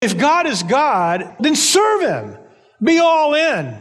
If 0.00 0.16
God 0.16 0.46
is 0.46 0.62
God, 0.62 1.36
then 1.40 1.56
serve 1.56 2.02
Him. 2.02 2.38
Be 2.82 2.98
all 2.98 3.34
in. 3.34 3.76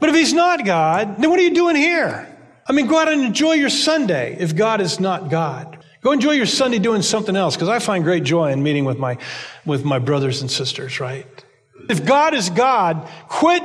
But 0.00 0.08
if 0.08 0.14
He's 0.14 0.32
not 0.32 0.64
God, 0.64 1.16
then 1.18 1.30
what 1.30 1.38
are 1.38 1.42
you 1.42 1.54
doing 1.54 1.76
here? 1.76 2.24
I 2.66 2.72
mean, 2.72 2.86
go 2.86 2.98
out 2.98 3.08
and 3.08 3.22
enjoy 3.22 3.54
your 3.54 3.70
Sunday 3.70 4.36
if 4.38 4.54
God 4.54 4.80
is 4.80 5.00
not 5.00 5.30
God. 5.30 5.78
Go 6.00 6.12
enjoy 6.12 6.32
your 6.32 6.46
Sunday 6.46 6.78
doing 6.78 7.02
something 7.02 7.34
else 7.34 7.56
because 7.56 7.68
I 7.68 7.80
find 7.80 8.04
great 8.04 8.22
joy 8.22 8.52
in 8.52 8.62
meeting 8.62 8.84
with 8.84 8.98
my, 8.98 9.18
with 9.66 9.84
my 9.84 9.98
brothers 9.98 10.42
and 10.42 10.50
sisters, 10.50 11.00
right? 11.00 11.26
If 11.88 12.04
God 12.04 12.34
is 12.34 12.50
God, 12.50 13.08
quit 13.28 13.62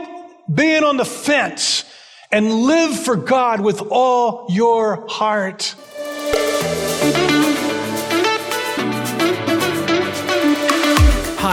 being 0.53 0.83
on 0.83 0.97
the 0.97 1.05
fence 1.05 1.85
and 2.31 2.51
live 2.51 2.97
for 2.97 3.15
God 3.15 3.61
with 3.61 3.81
all 3.91 4.47
your 4.49 5.07
heart. 5.07 5.75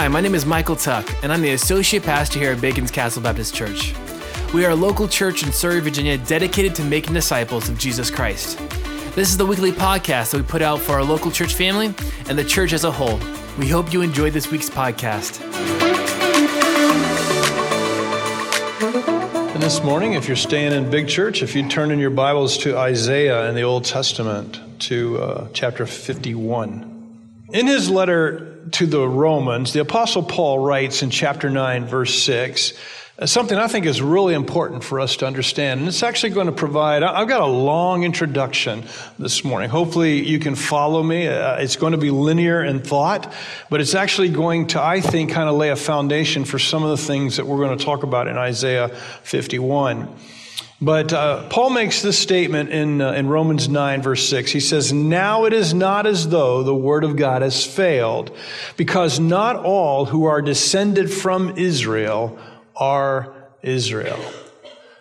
Hi, 0.01 0.09
my 0.09 0.23
name 0.23 0.35
is 0.35 0.47
Michael 0.47 0.77
Tuck, 0.77 1.07
and 1.23 1.31
I'm 1.31 1.43
the 1.43 1.51
Associate 1.51 2.03
Pastor 2.03 2.39
here 2.39 2.53
at 2.53 2.61
Bacon's 2.63 2.91
Castle 2.91 3.21
Baptist 3.21 3.55
Church. 3.55 3.93
We 4.55 4.65
are 4.65 4.71
a 4.71 4.75
local 4.75 5.07
church 5.07 5.43
in 5.43 5.53
Surry, 5.53 5.81
Virginia, 5.81 6.17
dedicated 6.17 6.75
to 6.77 6.85
making 6.85 7.13
disciples 7.13 7.69
of 7.69 7.77
Jesus 7.77 8.11
Christ. 8.11 8.57
This 9.15 9.29
is 9.29 9.37
the 9.37 9.45
weekly 9.45 9.73
podcast 9.73 10.31
that 10.31 10.39
we 10.39 10.43
put 10.43 10.63
out 10.63 10.81
for 10.81 10.93
our 10.93 11.05
local 11.05 11.31
church 11.31 11.53
family 11.53 11.93
and 12.31 12.39
the 12.39 12.45
church 12.45 12.73
as 12.73 12.85
a 12.85 12.91
whole. 12.91 13.21
We 13.59 13.69
hope 13.69 13.93
you 13.93 14.01
enjoyed 14.01 14.33
this 14.33 14.51
week's 14.51 14.71
podcast. 14.71 15.43
And 19.53 19.63
this 19.63 19.83
morning, 19.83 20.15
if 20.15 20.27
you're 20.27 20.35
staying 20.35 20.73
in 20.73 20.89
Big 20.89 21.09
Church, 21.09 21.43
if 21.43 21.55
you 21.55 21.69
turn 21.69 21.91
in 21.91 21.99
your 21.99 22.09
Bibles 22.09 22.57
to 22.57 22.79
Isaiah 22.79 23.51
in 23.51 23.55
the 23.55 23.65
Old 23.65 23.85
Testament, 23.85 24.63
to 24.79 25.19
uh, 25.19 25.49
chapter 25.53 25.85
51. 25.85 26.87
In 27.53 27.67
his 27.67 27.91
letter 27.91 28.50
to 28.73 28.87
the 28.87 29.07
Romans, 29.07 29.73
the 29.73 29.81
Apostle 29.81 30.23
Paul 30.23 30.59
writes 30.59 31.03
in 31.03 31.11
chapter 31.11 31.51
9, 31.51 31.87
verse 31.87 32.23
6, 32.23 32.73
uh, 33.19 33.27
something 33.27 33.59
I 33.59 33.69
think 33.69 33.87
is 33.87 34.01
really 34.01 34.35
important 34.35 34.83
for 34.83 34.99
us 34.99 35.17
to 35.17 35.27
understand. 35.27 35.81
And 35.81 35.89
it's 35.89 36.03
actually 36.03 36.31
going 36.31 36.47
to 36.47 36.53
provide, 36.53 37.03
I've 37.03 37.29
got 37.29 37.43
a 37.43 37.47
long 37.47 38.03
introduction 38.03 38.85
this 39.19 39.45
morning. 39.45 39.69
Hopefully 39.69 40.27
you 40.27 40.39
can 40.39 40.55
follow 40.55 41.03
me. 41.03 41.29
Uh, 41.29 41.57
it's 41.57 41.77
going 41.77 41.93
to 41.93 41.99
be 41.99 42.11
linear 42.11 42.65
in 42.65 42.81
thought, 42.81 43.33
but 43.69 43.81
it's 43.81 43.95
actually 43.95 44.31
going 44.31 44.69
to, 44.69 44.83
I 44.83 45.01
think, 45.01 45.33
kind 45.33 45.49
of 45.49 45.57
lay 45.57 45.69
a 45.69 45.77
foundation 45.77 46.45
for 46.45 46.59
some 46.59 46.83
of 46.83 46.91
the 46.91 47.05
things 47.05 47.37
that 47.37 47.47
we're 47.47 47.59
going 47.59 47.77
to 47.77 47.85
talk 47.85 48.03
about 48.03 48.27
in 48.27 48.39
Isaiah 48.39 48.89
51. 48.89 50.09
But 50.83 51.13
uh, 51.13 51.47
Paul 51.49 51.71
makes 51.71 52.01
this 52.01 52.19
statement 52.19 52.71
in, 52.71 53.03
uh, 53.03 53.13
in 53.13 53.29
Romans 53.29 53.69
9, 53.69 54.01
verse 54.01 54.27
6. 54.29 54.51
He 54.51 54.61
says, 54.61 54.93
Now 54.95 55.45
it 55.45 55.53
is 55.53 55.75
not 55.75 56.07
as 56.07 56.29
though 56.29 56.63
the 56.63 56.75
word 56.75 57.05
of 57.05 57.17
God 57.17 57.43
has 57.43 57.67
failed, 57.67 58.35
because 58.79 59.21
not 59.21 59.57
all 59.57 60.07
who 60.07 60.25
are 60.25 60.41
descended 60.41 61.13
from 61.13 61.59
Israel 61.59 62.39
are 62.75 63.35
Israel. 63.63 64.19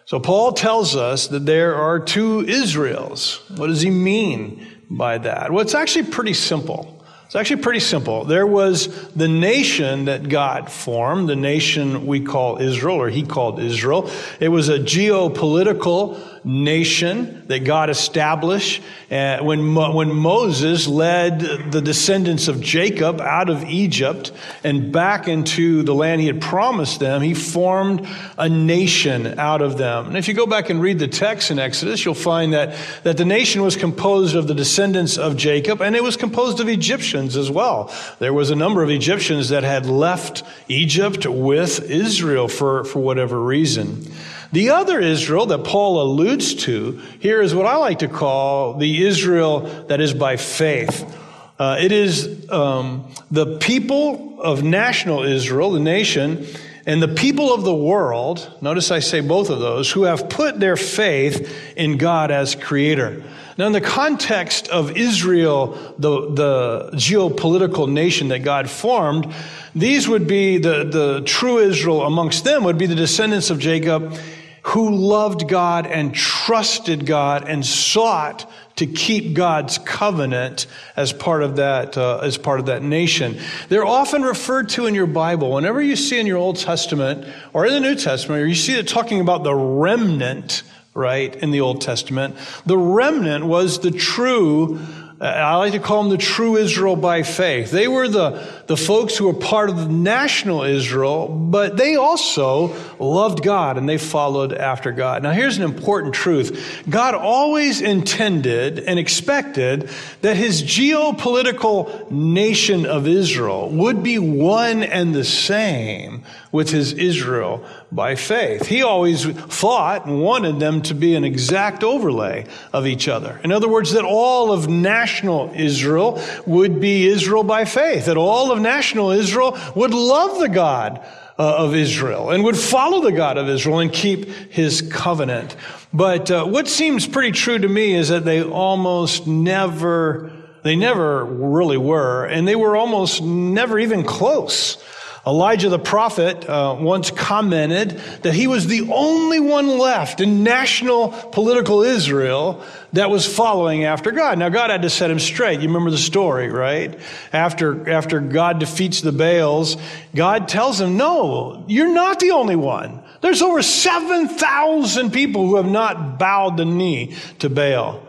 So 0.04 0.20
Paul 0.20 0.52
tells 0.52 0.98
us 0.98 1.28
that 1.28 1.46
there 1.46 1.76
are 1.76 2.00
two 2.00 2.42
Israels. 2.42 3.42
What 3.56 3.68
does 3.68 3.82
he 3.82 3.90
mean 3.90 4.68
by 4.90 5.20
that? 5.20 5.52
Well, 5.52 5.62
it's 5.62 5.76
actually 5.76 6.08
pretty 6.08 6.34
simple. 6.34 6.99
It's 7.30 7.36
actually 7.36 7.62
pretty 7.62 7.82
simple. 7.82 8.26
There 8.26 8.48
was 8.48 8.88
the 9.14 9.28
nation 9.28 10.06
that 10.06 10.30
God 10.30 10.72
formed, 10.72 11.30
the 11.30 11.36
nation 11.36 12.08
we 12.08 12.22
call 12.22 12.60
Israel, 12.60 12.96
or 12.96 13.08
he 13.08 13.22
called 13.22 13.60
Israel. 13.60 14.10
It 14.40 14.48
was 14.48 14.68
a 14.68 14.80
geopolitical 14.80 16.20
nation 16.44 17.46
that 17.48 17.66
God 17.66 17.90
established 17.90 18.82
uh, 19.12 19.40
when, 19.40 19.76
when 19.76 20.12
Moses 20.12 20.88
led 20.88 21.40
the 21.72 21.82
descendants 21.82 22.48
of 22.48 22.62
Jacob 22.62 23.20
out 23.22 23.50
of 23.50 23.64
Egypt 23.66 24.32
and 24.64 24.92
back 24.92 25.28
into 25.28 25.84
the 25.84 25.94
land 25.94 26.22
he 26.22 26.28
had 26.28 26.42
promised 26.42 27.00
them. 27.00 27.22
He 27.22 27.34
formed 27.34 28.08
a 28.38 28.48
nation 28.48 29.38
out 29.38 29.62
of 29.62 29.78
them. 29.78 30.08
And 30.08 30.18
if 30.18 30.28
you 30.28 30.34
go 30.34 30.48
back 30.48 30.70
and 30.70 30.82
read 30.82 30.98
the 30.98 31.08
text 31.08 31.52
in 31.52 31.60
Exodus, 31.60 32.06
you'll 32.06 32.16
find 32.16 32.54
that, 32.54 32.76
that 33.04 33.18
the 33.18 33.26
nation 33.26 33.62
was 33.62 33.76
composed 33.76 34.36
of 34.36 34.48
the 34.48 34.56
descendants 34.56 35.18
of 35.18 35.36
Jacob 35.38 35.82
and 35.82 35.96
it 35.96 36.04
was 36.04 36.18
composed 36.18 36.60
of 36.60 36.70
Egyptians 36.70 37.19
as 37.28 37.52
well. 37.52 37.94
There 38.20 38.34
was 38.34 38.50
a 38.50 38.56
number 38.56 38.84
of 38.84 38.90
Egyptians 38.90 39.50
that 39.50 39.64
had 39.64 39.86
left 39.86 40.44
Egypt 40.68 41.26
with 41.26 41.90
Israel 41.90 42.48
for, 42.48 42.84
for 42.84 43.00
whatever 43.00 43.40
reason. 43.40 44.06
The 44.52 44.72
other 44.72 45.00
Israel 45.00 45.46
that 45.48 45.64
Paul 45.64 46.02
alludes 46.02 46.56
to 46.66 46.94
here 47.20 47.42
is 47.42 47.54
what 47.54 47.68
I 47.68 47.76
like 47.76 48.00
to 48.00 48.08
call 48.08 48.76
the 48.76 49.06
Israel 49.06 49.62
that 49.88 50.02
is 50.02 50.14
by 50.14 50.38
faith. 50.38 51.16
Uh, 51.60 51.78
it 51.80 51.92
is 51.92 52.50
um, 52.50 53.12
the 53.30 53.58
people 53.58 54.42
of 54.42 54.64
national 54.64 55.24
Israel, 55.24 55.72
the 55.72 55.80
nation, 55.80 56.48
and 56.86 57.04
the 57.04 57.08
people 57.10 57.54
of 57.54 57.64
the 57.64 57.76
world, 57.76 58.52
notice 58.62 58.90
I 58.90 59.00
say 59.00 59.20
both 59.20 59.50
of 59.50 59.60
those, 59.60 59.92
who 59.92 60.04
have 60.04 60.30
put 60.30 60.60
their 60.60 60.78
faith 60.78 61.74
in 61.76 61.98
God 61.98 62.32
as 62.32 62.56
creator. 62.56 63.24
Now, 63.60 63.68
in 63.68 63.74
the 63.74 63.82
context 63.82 64.70
of 64.70 64.96
Israel, 64.96 65.74
the, 66.00 66.32
the 66.32 66.90
geopolitical 66.94 67.92
nation 67.92 68.30
that 68.30 68.40
God 68.40 68.70
formed, 68.70 69.36
these 69.76 70.08
would 70.08 70.28
be 70.28 70.60
the, 70.60 70.86
the 70.86 71.24
true 71.26 71.58
Israel 71.58 72.04
amongst 72.04 72.46
them, 72.46 72.64
would 72.64 72.78
be 72.78 72.86
the 72.86 72.96
descendants 72.96 73.50
of 73.50 73.60
Jacob 73.60 74.18
who 74.62 74.96
loved 74.96 75.50
God 75.50 75.88
and 75.88 76.16
trusted 76.16 77.06
God 77.06 77.50
and 77.50 77.66
sought 77.66 78.50
to 78.78 78.86
keep 78.86 79.34
God's 79.34 79.78
covenant 79.78 80.66
as 80.96 81.12
part 81.12 81.44
of 81.44 81.58
that 81.58 81.98
uh, 81.98 82.20
as 82.20 82.38
part 82.38 82.62
of 82.62 82.68
that 82.68 82.82
nation. 82.82 83.40
They're 83.68 83.86
often 83.86 84.22
referred 84.22 84.70
to 84.70 84.86
in 84.86 84.96
your 84.96 85.06
Bible. 85.06 85.52
Whenever 85.52 85.82
you 85.82 85.98
see 85.98 86.18
in 86.18 86.28
your 86.28 86.38
Old 86.38 86.56
Testament 86.56 87.28
or 87.52 87.66
in 87.66 87.74
the 87.74 87.82
New 87.82 87.96
Testament, 87.96 88.42
or 88.42 88.48
you 88.48 88.56
see 88.56 88.80
it 88.80 88.88
talking 88.88 89.20
about 89.20 89.44
the 89.44 89.54
remnant, 89.54 90.64
right, 90.94 91.36
in 91.36 91.52
the 91.52 91.62
Old 91.62 91.82
Testament, 91.82 92.36
the 92.66 92.78
remnant 92.78 93.46
was 93.46 93.80
the 93.80 93.92
true 93.92 94.80
I 95.22 95.56
like 95.58 95.74
to 95.74 95.80
call 95.80 96.04
them 96.04 96.12
the 96.12 96.18
true 96.18 96.56
Israel 96.56 96.96
by 96.96 97.24
faith. 97.24 97.72
They 97.72 97.90
were 97.90 98.08
the, 98.08 98.59
the 98.70 98.78
folks 98.78 99.18
who 99.18 99.26
were 99.26 99.34
part 99.34 99.72
of 99.72 99.78
the 99.78 99.90
national 99.90 100.62
Israel, 100.62 101.28
but 101.28 101.76
they 101.76 101.96
also 101.96 102.76
loved 103.00 103.42
God 103.42 103.80
and 103.80 103.90
they 103.90 103.98
followed 103.98 104.54
after 104.54 104.92
God. 104.92 105.24
Now, 105.24 105.32
here's 105.32 105.58
an 105.58 105.64
important 105.64 106.14
truth 106.14 106.86
God 106.88 107.16
always 107.16 107.82
intended 107.82 108.78
and 108.78 109.00
expected 109.00 109.90
that 110.22 110.38
his 110.38 110.62
geopolitical 110.62 112.12
nation 112.12 112.86
of 112.86 113.08
Israel 113.08 113.72
would 113.72 114.04
be 114.04 114.20
one 114.20 114.84
and 114.84 115.16
the 115.16 115.26
same 115.26 116.24
with 116.52 116.70
his 116.70 116.94
Israel 116.94 117.66
by 117.92 118.16
faith. 118.16 118.66
He 118.66 118.82
always 118.82 119.26
thought 119.26 120.06
and 120.06 120.22
wanted 120.22 120.60
them 120.60 120.82
to 120.84 120.94
be 120.94 121.16
an 121.16 121.24
exact 121.24 121.84
overlay 121.84 122.46
of 122.74 122.88
each 122.88 123.08
other. 123.08 123.40
In 123.44 123.52
other 123.52 123.68
words, 123.68 123.94
that 123.94 124.06
all 124.06 124.52
of 124.52 124.68
national 124.68 125.52
Israel 125.56 126.22
would 126.46 126.80
be 126.80 127.08
Israel 127.08 127.44
by 127.44 127.66
faith, 127.66 128.06
that 128.06 128.18
all 128.18 128.52
of 128.52 128.59
national 128.60 129.12
Israel 129.12 129.58
would 129.76 129.94
love 129.94 130.40
the 130.40 130.50
God 130.50 131.00
uh, 131.40 131.56
of 131.58 131.74
Israel 131.74 132.32
and 132.32 132.44
would 132.44 132.58
follow 132.58 133.02
the 133.02 133.14
God 133.14 133.38
of 133.38 133.48
Israel 133.48 133.80
and 133.80 133.92
keep 133.92 134.26
his 134.28 134.82
covenant. 134.82 135.56
But 135.94 136.30
uh, 136.30 136.46
what 136.46 136.68
seems 136.68 137.08
pretty 137.08 137.32
true 137.32 137.58
to 137.58 137.68
me 137.68 137.96
is 137.96 138.10
that 138.10 138.26
they 138.26 138.44
almost 138.44 139.26
never, 139.26 140.32
they 140.64 140.76
never 140.76 141.24
really 141.24 141.78
were, 141.78 142.26
and 142.26 142.48
they 142.48 142.58
were 142.58 142.76
almost 142.76 143.24
never 143.24 143.80
even 143.80 144.04
close. 144.04 144.84
Elijah 145.28 145.70
the 145.70 145.80
prophet 145.80 146.48
uh, 146.50 146.76
once 146.80 147.12
commented 147.12 147.92
that 148.24 148.34
he 148.34 148.48
was 148.48 148.68
the 148.68 148.90
only 148.92 149.40
one 149.40 149.78
left 149.78 150.22
in 150.22 150.44
national 150.44 151.10
political 151.10 151.82
Israel 151.82 152.64
that 152.94 153.10
was 153.10 153.26
following 153.28 153.84
after 153.84 154.12
God. 154.12 154.40
Now, 154.40 154.50
God 154.50 154.70
had 154.70 154.82
to 154.84 154.90
set 154.90 155.12
him 155.12 155.20
straight. 155.20 155.60
You 155.60 155.68
remember 155.68 155.92
the 155.92 155.98
story, 155.98 156.50
right? 156.50 156.98
After, 157.34 157.90
after 157.90 158.20
God 158.20 158.60
defeats 158.60 159.02
the 159.02 159.12
Baals, 159.12 159.78
God 160.16 160.48
tells 160.48 160.80
him, 160.82 160.98
No, 160.98 161.66
you're 161.68 161.94
not 161.94 162.20
the 162.20 162.32
only 162.32 162.56
one. 162.56 163.04
There's 163.22 163.42
over 163.42 163.62
7,000 163.62 165.12
people 165.12 165.46
who 165.46 165.58
have 165.58 165.70
not 165.70 166.18
bowed 166.18 166.58
the 166.58 166.66
knee 166.66 167.16
to 167.40 167.50
Baal. 167.50 168.06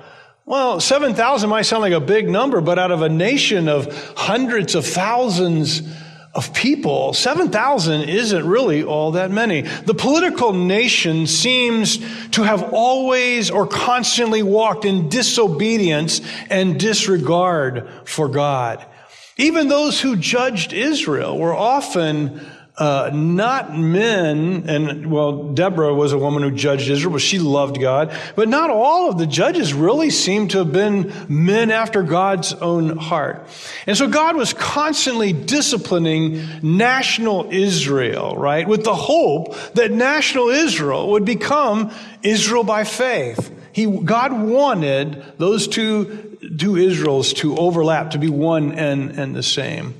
Well, 0.46 0.80
7,000 0.80 1.48
might 1.48 1.62
sound 1.62 1.82
like 1.82 1.92
a 1.92 2.00
big 2.00 2.28
number, 2.28 2.60
but 2.60 2.78
out 2.78 2.90
of 2.90 3.02
a 3.02 3.08
nation 3.08 3.68
of 3.68 4.14
hundreds 4.16 4.74
of 4.74 4.84
thousands, 4.84 5.82
of 6.32 6.54
people, 6.54 7.12
7,000 7.12 8.08
isn't 8.08 8.46
really 8.46 8.84
all 8.84 9.12
that 9.12 9.32
many. 9.32 9.62
The 9.62 9.94
political 9.94 10.52
nation 10.52 11.26
seems 11.26 11.98
to 12.30 12.44
have 12.44 12.72
always 12.72 13.50
or 13.50 13.66
constantly 13.66 14.42
walked 14.42 14.84
in 14.84 15.08
disobedience 15.08 16.20
and 16.48 16.78
disregard 16.78 17.88
for 18.04 18.28
God. 18.28 18.84
Even 19.38 19.68
those 19.68 20.00
who 20.00 20.14
judged 20.16 20.72
Israel 20.72 21.36
were 21.36 21.54
often 21.54 22.40
uh, 22.80 23.10
not 23.12 23.76
men, 23.76 24.64
and 24.66 25.10
well, 25.10 25.52
Deborah 25.52 25.92
was 25.92 26.12
a 26.12 26.18
woman 26.18 26.42
who 26.42 26.50
judged 26.50 26.88
Israel, 26.88 27.12
but 27.12 27.20
she 27.20 27.38
loved 27.38 27.78
God. 27.78 28.10
But 28.34 28.48
not 28.48 28.70
all 28.70 29.10
of 29.10 29.18
the 29.18 29.26
judges 29.26 29.74
really 29.74 30.08
seem 30.08 30.48
to 30.48 30.58
have 30.58 30.72
been 30.72 31.12
men 31.28 31.70
after 31.70 32.02
God's 32.02 32.54
own 32.54 32.96
heart. 32.96 33.46
And 33.86 33.98
so 33.98 34.08
God 34.08 34.34
was 34.34 34.54
constantly 34.54 35.34
disciplining 35.34 36.42
national 36.62 37.50
Israel, 37.52 38.34
right, 38.38 38.66
with 38.66 38.84
the 38.84 38.96
hope 38.96 39.54
that 39.74 39.90
national 39.90 40.48
Israel 40.48 41.10
would 41.10 41.26
become 41.26 41.92
Israel 42.22 42.64
by 42.64 42.84
faith. 42.84 43.54
He, 43.72 43.84
God 43.86 44.32
wanted 44.32 45.22
those 45.36 45.68
two, 45.68 46.38
two 46.58 46.76
Israels 46.76 47.34
to 47.34 47.58
overlap, 47.58 48.12
to 48.12 48.18
be 48.18 48.30
one 48.30 48.72
and, 48.72 49.10
and 49.10 49.36
the 49.36 49.42
same. 49.42 49.94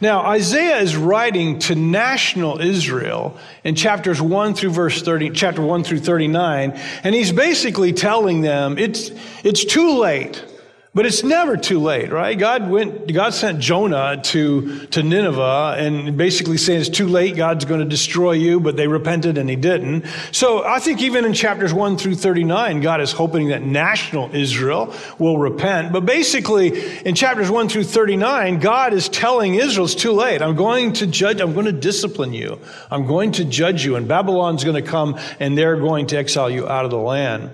Now, 0.00 0.22
Isaiah 0.22 0.78
is 0.78 0.96
writing 0.96 1.58
to 1.60 1.74
national 1.74 2.60
Israel 2.60 3.36
in 3.64 3.74
chapters 3.74 4.20
1 4.20 4.54
through 4.54 4.70
verse 4.70 5.02
30, 5.02 5.30
chapter 5.30 5.60
1 5.60 5.84
through 5.84 6.00
39, 6.00 6.72
and 7.04 7.14
he's 7.14 7.32
basically 7.32 7.92
telling 7.92 8.40
them 8.40 8.78
it's, 8.78 9.10
it's 9.44 9.64
too 9.64 9.98
late 9.98 10.42
but 10.92 11.06
it's 11.06 11.22
never 11.22 11.56
too 11.56 11.78
late, 11.78 12.10
right? 12.10 12.36
God 12.36 12.68
went, 12.68 13.12
God 13.12 13.32
sent 13.32 13.60
Jonah 13.60 14.20
to, 14.24 14.86
to 14.86 15.04
Nineveh 15.04 15.76
and 15.78 16.16
basically 16.16 16.56
saying 16.56 16.80
it's 16.80 16.88
too 16.88 17.06
late, 17.06 17.36
God's 17.36 17.64
going 17.64 17.78
to 17.78 17.86
destroy 17.86 18.32
you, 18.32 18.58
but 18.58 18.76
they 18.76 18.88
repented 18.88 19.38
and 19.38 19.48
he 19.48 19.54
didn't. 19.54 20.04
So 20.32 20.64
I 20.64 20.80
think 20.80 21.00
even 21.00 21.24
in 21.24 21.32
chapters 21.32 21.72
1 21.72 21.96
through 21.96 22.16
39, 22.16 22.80
God 22.80 23.00
is 23.00 23.12
hoping 23.12 23.48
that 23.48 23.62
national 23.62 24.34
Israel 24.34 24.92
will 25.20 25.38
repent. 25.38 25.92
But 25.92 26.06
basically, 26.06 27.00
in 27.02 27.14
chapters 27.14 27.48
1 27.48 27.68
through 27.68 27.84
39, 27.84 28.58
God 28.58 28.92
is 28.92 29.08
telling 29.08 29.54
Israel 29.54 29.84
it's 29.84 29.94
too 29.94 30.12
late. 30.12 30.42
I'm 30.42 30.56
going 30.56 30.94
to 30.94 31.06
judge, 31.06 31.40
I'm 31.40 31.52
going 31.52 31.66
to 31.66 31.72
discipline 31.72 32.32
you. 32.32 32.58
I'm 32.90 33.06
going 33.06 33.30
to 33.32 33.44
judge 33.44 33.84
you, 33.84 33.94
and 33.94 34.08
Babylon's 34.08 34.64
going 34.64 34.82
to 34.82 34.90
come 34.90 35.20
and 35.38 35.56
they're 35.56 35.76
going 35.76 36.08
to 36.08 36.18
exile 36.18 36.50
you 36.50 36.68
out 36.68 36.84
of 36.84 36.90
the 36.90 36.98
land. 36.98 37.52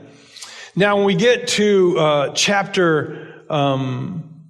Now, 0.78 0.96
when 0.96 1.06
we 1.06 1.14
get 1.14 1.48
to 1.48 1.98
uh, 1.98 2.32
chapter 2.34 3.25
um, 3.48 4.42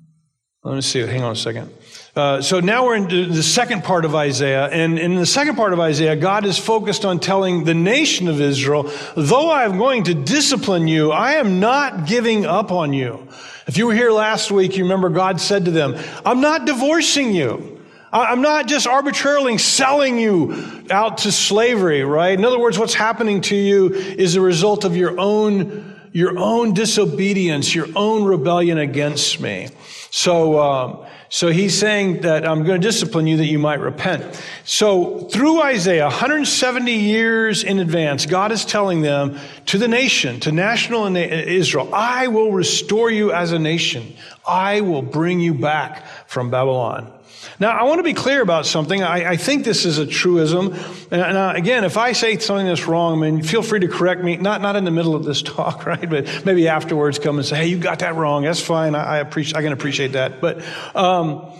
let 0.63 0.75
me 0.75 0.81
see, 0.81 1.01
hang 1.01 1.23
on 1.23 1.33
a 1.33 1.37
second. 1.37 1.73
Uh, 2.17 2.41
so 2.41 2.61
now 2.61 2.87
we're 2.87 2.97
in 2.97 3.09
the 3.09 3.43
second 3.43 3.85
part 3.85 4.05
of 4.05 4.15
Isaiah, 4.15 4.65
and 4.67 4.99
in 4.99 5.17
the 5.17 5.27
second 5.27 5.57
part 5.57 5.73
of 5.73 5.81
Isaiah, 5.81 6.17
God 6.17 6.47
is 6.47 6.59
focused 6.59 7.05
on 7.05 7.21
telling 7.21 7.65
the 7.65 7.75
nation 7.75 8.27
of 8.27 8.41
Israel, 8.41 8.91
though 9.17 9.51
I 9.51 9.65
am 9.65 9.77
going 9.77 10.05
to 10.05 10.15
discipline 10.15 10.89
you, 10.89 11.13
I 11.13 11.35
am 11.35 11.61
not 11.61 12.07
giving 12.07 12.47
up 12.47 12.73
on 12.73 12.93
you. 12.93 13.29
If 13.67 13.77
you 13.77 13.87
were 13.87 13.95
here 13.95 14.11
last 14.11 14.51
week, 14.51 14.77
you 14.77 14.85
remember 14.85 15.09
God 15.09 15.41
said 15.41 15.67
to 15.67 15.71
them, 15.71 15.97
I'm 16.25 16.41
not 16.41 16.65
divorcing 16.65 17.35
you. 17.35 17.83
I'm 18.13 18.41
not 18.41 18.67
just 18.67 18.87
arbitrarily 18.87 19.59
selling 19.59 20.19
you 20.19 20.87
out 20.91 21.19
to 21.19 21.33
slavery, 21.33 22.03
right? 22.03 22.39
In 22.39 22.45
other 22.45 22.59
words, 22.59 22.79
what's 22.79 22.95
happening 22.95 23.43
to 23.43 23.57
you 23.57 23.93
is 23.93 24.37
a 24.37 24.41
result 24.41 24.85
of 24.85 24.97
your 24.97 25.21
own 25.21 25.96
your 26.13 26.39
own 26.39 26.75
disobedience, 26.75 27.75
your 27.75 27.89
own 27.95 28.25
rebellion 28.25 28.79
against 28.79 29.41
me. 29.41 29.69
So, 30.11 30.61
um, 30.61 31.07
so 31.29 31.49
he's 31.49 31.77
saying 31.77 32.23
that 32.23 32.47
I'm 32.47 32.65
going 32.65 32.81
to 32.81 32.87
discipline 32.87 33.27
you 33.27 33.37
that 33.39 33.47
you 33.47 33.59
might 33.59 33.81
repent. 33.81 34.41
So 34.65 35.29
through 35.29 35.61
Isaiah, 35.61 36.05
170 36.05 36.93
years 36.93 37.65
in 37.65 37.81
advance, 37.81 38.27
God 38.27 38.53
is 38.53 38.65
telling 38.65 39.03
them 39.03 39.39
to 39.67 39.79
the 39.79 39.89
nation, 39.89 40.41
to 40.41 40.53
national 40.53 41.15
Israel, 41.17 41.93
I 41.93 42.29
will 42.29 42.53
restore 42.53 43.11
you 43.11 43.33
as 43.33 43.53
a 43.53 43.59
nation. 43.59 44.15
I 44.47 44.81
will 44.81 45.03
bring 45.03 45.41
you 45.41 45.55
back 45.55 46.07
from 46.29 46.51
Babylon. 46.51 47.13
Now, 47.59 47.71
I 47.71 47.85
want 47.85 47.99
to 47.99 48.03
be 48.03 48.15
clear 48.15 48.43
about 48.43 48.67
something. 48.67 49.03
I, 49.03 49.31
I 49.31 49.37
think 49.37 49.65
this 49.65 49.85
is 49.85 49.99
a 49.99 50.07
truism. 50.07 50.73
And, 51.11 51.23
and 51.23 51.37
uh, 51.37 51.53
again, 51.55 51.85
if 51.85 51.97
I 51.97 52.13
say 52.13 52.39
something 52.39 52.67
that's 52.67 52.87
wrong, 52.87 53.19
I 53.23 53.31
mean, 53.31 53.43
feel 53.43 53.63
free 53.63 53.81
to 53.81 53.89
correct 53.89 54.23
me. 54.23 54.37
Not, 54.37 54.61
not 54.61 54.77
in 54.77 54.85
the 54.85 54.91
middle 54.91 55.15
of 55.15 55.25
this 55.25 55.43
talk, 55.57 55.87
right? 55.87 56.09
But 56.09 56.45
maybe 56.45 56.69
afterwards 56.69 57.19
come 57.19 57.39
and 57.39 57.47
say, 57.47 57.57
hey, 57.57 57.67
you 57.67 57.79
got 57.79 58.01
that 58.01 58.15
wrong. 58.15 58.45
That's 58.45 58.61
fine. 58.61 58.95
I, 58.95 59.05
I 59.05 59.19
appreciate, 59.19 59.57
I 59.57 59.63
can 59.63 59.73
appreciate 59.73 60.13
that. 60.13 60.41
But, 60.41 60.63
um, 60.95 61.53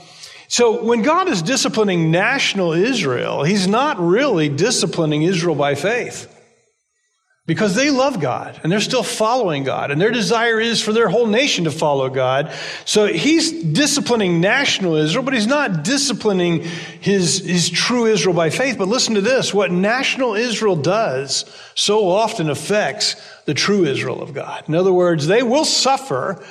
so 0.49 0.85
when 0.85 1.03
God 1.03 1.29
is 1.29 1.43
disciplining 1.43 2.13
national 2.13 2.73
Israel, 2.73 3.43
He's 3.43 3.67
not 3.67 3.99
really 3.99 4.49
disciplining 4.49 5.23
Israel 5.23 5.57
by 5.57 5.75
faith 5.75 6.33
because 7.47 7.77
they 7.77 7.91
love 7.91 8.21
God 8.21 8.61
and 8.63 8.73
they're 8.73 8.81
still 8.81 9.05
following 9.05 9.63
God 9.63 9.93
and 9.93 10.01
their 10.01 10.11
desire 10.11 10.61
is 10.61 10.83
for 10.83 10.93
their 10.93 11.09
whole 11.09 11.27
nation 11.27 11.65
to 11.65 11.71
follow 11.71 12.11
God. 12.11 12.53
So 12.85 13.07
he's 13.07 13.53
disciplining 13.53 14.41
national 14.41 14.97
Israel, 14.97 15.25
but 15.25 15.33
he's 15.33 15.47
not 15.47 15.85
disciplining 15.85 16.63
his, 17.01 17.39
his 17.39 17.71
true 17.71 18.07
Israel 18.07 18.35
by 18.35 18.51
faith. 18.51 18.79
But 18.79 18.89
listen 18.89 19.15
to 19.15 19.21
this. 19.21 19.55
What 19.55 19.71
national 19.71 20.35
Israel 20.35 20.77
does 20.77 21.45
so 21.77 22.09
often 22.09 22.51
affects 22.51 23.15
the 23.45 23.55
true 23.55 23.85
Israel 23.85 24.21
of 24.23 24.35
God. 24.35 24.65
In 24.69 24.75
other 24.75 24.93
words, 24.93 25.29
they 25.29 25.45
will 25.45 25.65
suffer 25.65 26.45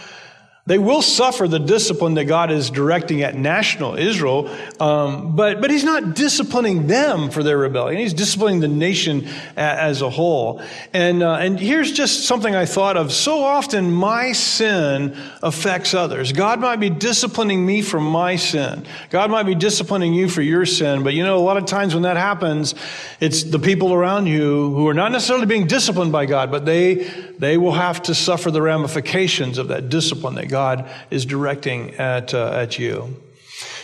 they 0.68 0.80
will 0.80 1.04
suffer 1.04 1.48
the 1.48 1.60
discipline 1.60 2.16
that 2.16 2.26
God 2.26 2.50
is 2.50 2.72
directing 2.72 3.22
at 3.22 3.36
national 3.36 4.00
Israel, 4.00 4.50
um, 4.80 5.36
but, 5.36 5.62
but 5.62 5.70
He's 5.70 5.84
not 5.84 6.16
disciplining 6.16 6.88
them 6.88 7.30
for 7.30 7.44
their 7.44 7.56
rebellion. 7.56 8.02
He's 8.02 8.16
disciplining 8.16 8.62
the 8.62 8.68
nation 8.68 9.28
as 9.56 10.02
a 10.02 10.10
whole. 10.10 10.64
And, 10.92 11.22
uh, 11.22 11.36
and 11.36 11.60
here's 11.60 11.92
just 11.92 12.26
something 12.26 12.56
I 12.56 12.66
thought 12.66 12.98
of. 12.98 13.12
So 13.12 13.44
often 13.44 13.92
my 13.92 14.32
sin 14.32 15.16
affects 15.44 15.94
others. 15.94 16.32
God 16.32 16.60
might 16.60 16.80
be 16.80 16.90
disciplining 16.90 17.64
me 17.64 17.84
for 17.84 18.00
my 18.00 18.36
sin. 18.36 18.88
God 19.12 19.30
might 19.30 19.44
be 19.44 19.54
disciplining 19.54 20.16
you 20.16 20.28
for 20.28 20.42
your 20.42 20.66
sin. 20.66 21.04
But 21.04 21.14
you 21.14 21.24
know, 21.24 21.38
a 21.38 21.46
lot 21.46 21.58
of 21.58 21.66
times 21.66 21.94
when 21.94 22.04
that 22.04 22.18
happens, 22.18 22.74
it's 23.20 23.44
the 23.44 23.60
people 23.60 23.94
around 23.94 24.26
you 24.26 24.74
who 24.74 24.88
are 24.88 24.96
not 24.96 25.12
necessarily 25.12 25.46
being 25.46 25.68
disciplined 25.68 26.12
by 26.12 26.26
God, 26.26 26.50
but 26.50 26.66
they, 26.66 27.08
they 27.38 27.56
will 27.58 27.74
have 27.74 28.02
to 28.04 28.16
suffer 28.16 28.50
the 28.50 28.64
ramifications 28.64 29.60
of 29.60 29.68
that 29.68 29.90
discipline 29.90 30.34
that 30.36 30.55
is 31.12 31.26
directing 31.26 31.96
at, 31.96 32.34
uh, 32.34 32.52
at 32.52 32.80
you. 32.80 33.16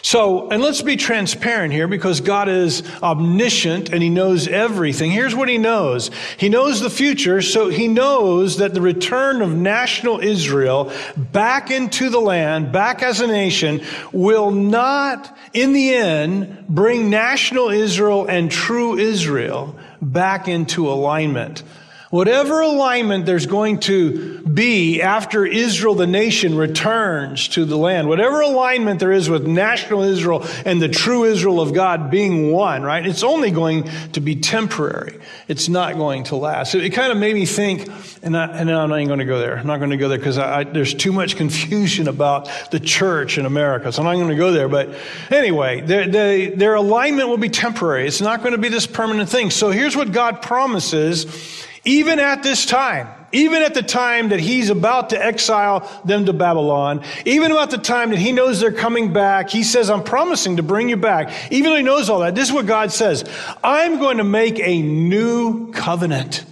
So, 0.01 0.50
and 0.50 0.63
let's 0.63 0.81
be 0.81 0.95
transparent 0.95 1.73
here 1.73 1.88
because 1.88 2.21
God 2.21 2.50
is 2.50 2.83
omniscient 3.03 3.89
and 3.89 4.01
He 4.01 4.09
knows 4.09 4.47
everything. 4.47 5.12
Here's 5.12 5.35
what 5.35 5.47
He 5.47 5.59
knows. 5.59 6.09
He 6.38 6.50
knows 6.50 6.81
the 6.81 6.89
future, 6.89 7.41
so 7.41 7.69
He 7.69 7.88
knows 7.88 8.57
that 8.57 8.73
the 8.73 8.81
return 8.81 9.41
of 9.41 9.53
national 9.53 10.19
Israel 10.19 10.91
back 11.15 11.69
into 11.69 12.09
the 12.09 12.19
land, 12.19 12.71
back 12.71 13.03
as 13.03 13.21
a 13.21 13.27
nation, 13.27 13.81
will 14.12 14.50
not, 14.50 15.38
in 15.53 15.74
the 15.74 15.94
end, 15.94 16.65
bring 16.67 17.12
national 17.12 17.69
Israel 17.69 18.25
and 18.25 18.50
true 18.50 18.97
Israel 18.97 19.77
back 20.01 20.47
into 20.47 20.89
alignment 20.89 21.63
Whatever 22.11 22.59
alignment 22.59 23.25
there's 23.25 23.45
going 23.45 23.79
to 23.79 24.41
be 24.41 25.01
after 25.01 25.45
Israel, 25.45 25.95
the 25.95 26.05
nation, 26.05 26.57
returns 26.57 27.47
to 27.49 27.63
the 27.63 27.77
land, 27.77 28.09
whatever 28.09 28.41
alignment 28.41 28.99
there 28.99 29.13
is 29.13 29.29
with 29.29 29.47
national 29.47 30.03
Israel 30.03 30.45
and 30.65 30.81
the 30.81 30.89
true 30.89 31.23
Israel 31.23 31.61
of 31.61 31.73
God 31.73 32.11
being 32.11 32.51
one, 32.51 32.83
right? 32.83 33.05
It's 33.07 33.23
only 33.23 33.49
going 33.49 33.89
to 34.11 34.19
be 34.19 34.35
temporary. 34.35 35.21
It's 35.47 35.69
not 35.69 35.95
going 35.95 36.25
to 36.25 36.36
last. 36.36 36.75
It, 36.75 36.83
it 36.83 36.89
kind 36.89 37.13
of 37.13 37.17
made 37.17 37.33
me 37.33 37.45
think, 37.45 37.89
and, 38.21 38.36
I, 38.36 38.57
and 38.57 38.69
I'm 38.69 38.89
not 38.89 38.97
even 38.97 39.07
going 39.07 39.19
to 39.19 39.25
go 39.25 39.39
there. 39.39 39.57
I'm 39.57 39.67
not 39.67 39.77
going 39.77 39.91
to 39.91 39.97
go 39.97 40.09
there 40.09 40.17
because 40.17 40.36
there's 40.36 40.93
too 40.93 41.13
much 41.13 41.38
confusion 41.38 42.09
about 42.09 42.50
the 42.71 42.81
church 42.81 43.38
in 43.38 43.45
America. 43.45 43.89
So 43.89 44.01
I'm 44.01 44.05
not 44.05 44.15
going 44.15 44.27
to 44.27 44.36
go 44.36 44.51
there. 44.51 44.67
But 44.67 44.95
anyway, 45.29 45.79
their, 45.79 46.09
their 46.50 46.75
alignment 46.75 47.29
will 47.29 47.38
be 47.38 47.47
temporary. 47.47 48.05
It's 48.05 48.19
not 48.19 48.41
going 48.41 48.51
to 48.51 48.57
be 48.57 48.67
this 48.67 48.86
permanent 48.86 49.29
thing. 49.29 49.50
So 49.50 49.69
here's 49.69 49.95
what 49.95 50.12
God 50.12 50.41
promises 50.41 51.69
even 51.83 52.19
at 52.19 52.43
this 52.43 52.65
time, 52.65 53.07
even 53.31 53.63
at 53.63 53.73
the 53.73 53.81
time 53.81 54.29
that 54.29 54.39
he's 54.39 54.69
about 54.69 55.11
to 55.11 55.23
exile 55.23 55.89
them 56.05 56.25
to 56.25 56.33
Babylon, 56.33 57.03
even 57.25 57.51
about 57.51 57.71
the 57.71 57.77
time 57.77 58.09
that 58.11 58.19
he 58.19 58.31
knows 58.31 58.59
they're 58.59 58.71
coming 58.71 59.13
back, 59.13 59.50
he 59.50 59.63
says, 59.63 59.89
I'm 59.89 60.03
promising 60.03 60.57
to 60.57 60.63
bring 60.63 60.89
you 60.89 60.97
back. 60.97 61.31
Even 61.51 61.71
though 61.71 61.77
he 61.77 61.83
knows 61.83 62.09
all 62.09 62.19
that, 62.19 62.35
this 62.35 62.50
is 62.50 62.53
what 62.53 62.65
God 62.65 62.91
says. 62.91 63.23
I'm 63.63 64.00
going 64.00 64.17
to 64.17 64.23
make 64.23 64.59
a 64.59 64.81
new 64.81 65.71
covenant 65.71 66.45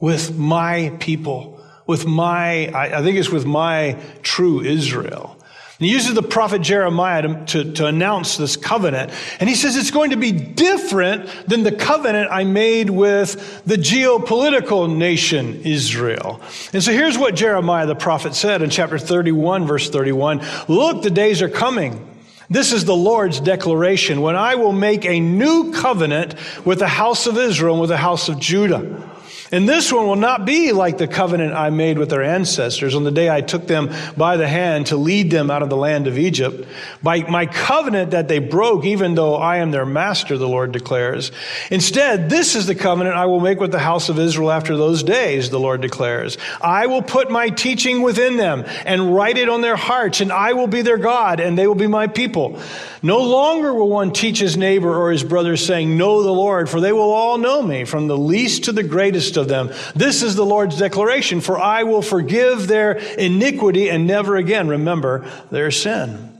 with 0.00 0.36
my 0.36 0.94
people, 1.00 1.60
with 1.86 2.04
my, 2.04 2.68
I 2.74 3.02
think 3.02 3.16
it's 3.16 3.30
with 3.30 3.46
my 3.46 3.96
true 4.22 4.60
Israel. 4.60 5.38
He 5.78 5.90
uses 5.90 6.14
the 6.14 6.22
prophet 6.22 6.62
Jeremiah 6.62 7.22
to, 7.22 7.44
to, 7.46 7.72
to, 7.72 7.86
announce 7.86 8.36
this 8.36 8.56
covenant. 8.56 9.10
And 9.40 9.48
he 9.48 9.56
says 9.56 9.76
it's 9.76 9.90
going 9.90 10.10
to 10.10 10.16
be 10.16 10.30
different 10.30 11.26
than 11.48 11.64
the 11.64 11.72
covenant 11.72 12.28
I 12.30 12.44
made 12.44 12.90
with 12.90 13.64
the 13.64 13.74
geopolitical 13.74 14.94
nation 14.94 15.62
Israel. 15.62 16.40
And 16.72 16.82
so 16.82 16.92
here's 16.92 17.18
what 17.18 17.34
Jeremiah 17.34 17.86
the 17.86 17.96
prophet 17.96 18.34
said 18.36 18.62
in 18.62 18.70
chapter 18.70 18.98
31, 18.98 19.66
verse 19.66 19.90
31 19.90 20.42
Look, 20.68 21.02
the 21.02 21.10
days 21.10 21.42
are 21.42 21.48
coming. 21.48 22.10
This 22.48 22.72
is 22.72 22.84
the 22.84 22.94
Lord's 22.94 23.40
declaration 23.40 24.20
when 24.20 24.36
I 24.36 24.54
will 24.54 24.72
make 24.72 25.04
a 25.04 25.18
new 25.18 25.72
covenant 25.72 26.34
with 26.64 26.78
the 26.78 26.88
house 26.88 27.26
of 27.26 27.36
Israel 27.36 27.74
and 27.74 27.80
with 27.80 27.90
the 27.90 27.96
house 27.96 28.28
of 28.28 28.38
Judah. 28.38 29.13
And 29.54 29.68
this 29.68 29.92
one 29.92 30.08
will 30.08 30.16
not 30.16 30.44
be 30.44 30.72
like 30.72 30.98
the 30.98 31.06
covenant 31.06 31.54
I 31.54 31.70
made 31.70 31.96
with 31.96 32.10
their 32.10 32.24
ancestors 32.24 32.96
on 32.96 33.04
the 33.04 33.12
day 33.12 33.30
I 33.30 33.40
took 33.40 33.68
them 33.68 33.88
by 34.16 34.36
the 34.36 34.48
hand 34.48 34.88
to 34.88 34.96
lead 34.96 35.30
them 35.30 35.48
out 35.48 35.62
of 35.62 35.70
the 35.70 35.76
land 35.76 36.08
of 36.08 36.18
Egypt. 36.18 36.66
By 37.04 37.20
my 37.30 37.46
covenant 37.46 38.10
that 38.10 38.26
they 38.26 38.40
broke, 38.40 38.84
even 38.84 39.14
though 39.14 39.36
I 39.36 39.58
am 39.58 39.70
their 39.70 39.86
master, 39.86 40.36
the 40.38 40.48
Lord 40.48 40.72
declares. 40.72 41.30
Instead, 41.70 42.28
this 42.28 42.56
is 42.56 42.66
the 42.66 42.74
covenant 42.74 43.14
I 43.14 43.26
will 43.26 43.38
make 43.38 43.60
with 43.60 43.70
the 43.70 43.78
house 43.78 44.08
of 44.08 44.18
Israel 44.18 44.50
after 44.50 44.76
those 44.76 45.04
days, 45.04 45.50
the 45.50 45.60
Lord 45.60 45.80
declares. 45.82 46.36
I 46.60 46.86
will 46.86 47.02
put 47.02 47.30
my 47.30 47.50
teaching 47.50 48.02
within 48.02 48.36
them 48.36 48.64
and 48.84 49.14
write 49.14 49.38
it 49.38 49.48
on 49.48 49.60
their 49.60 49.76
hearts, 49.76 50.20
and 50.20 50.32
I 50.32 50.54
will 50.54 50.66
be 50.66 50.82
their 50.82 50.98
God, 50.98 51.38
and 51.38 51.56
they 51.56 51.68
will 51.68 51.76
be 51.76 51.86
my 51.86 52.08
people. 52.08 52.60
No 53.04 53.22
longer 53.22 53.72
will 53.72 53.90
one 53.90 54.12
teach 54.12 54.40
his 54.40 54.56
neighbor 54.56 54.92
or 54.92 55.12
his 55.12 55.22
brother 55.22 55.56
saying, 55.56 55.96
Know 55.96 56.24
the 56.24 56.32
Lord, 56.32 56.68
for 56.68 56.80
they 56.80 56.92
will 56.92 57.12
all 57.12 57.38
know 57.38 57.62
me, 57.62 57.84
from 57.84 58.08
the 58.08 58.18
least 58.18 58.64
to 58.64 58.72
the 58.72 58.82
greatest 58.82 59.36
of 59.36 59.43
them. 59.48 59.70
This 59.94 60.22
is 60.22 60.34
the 60.34 60.44
Lord's 60.44 60.78
declaration, 60.78 61.40
for 61.40 61.58
I 61.58 61.82
will 61.82 62.02
forgive 62.02 62.66
their 62.66 62.92
iniquity 62.92 63.90
and 63.90 64.06
never 64.06 64.36
again 64.36 64.68
remember 64.68 65.30
their 65.50 65.70
sin. 65.70 66.30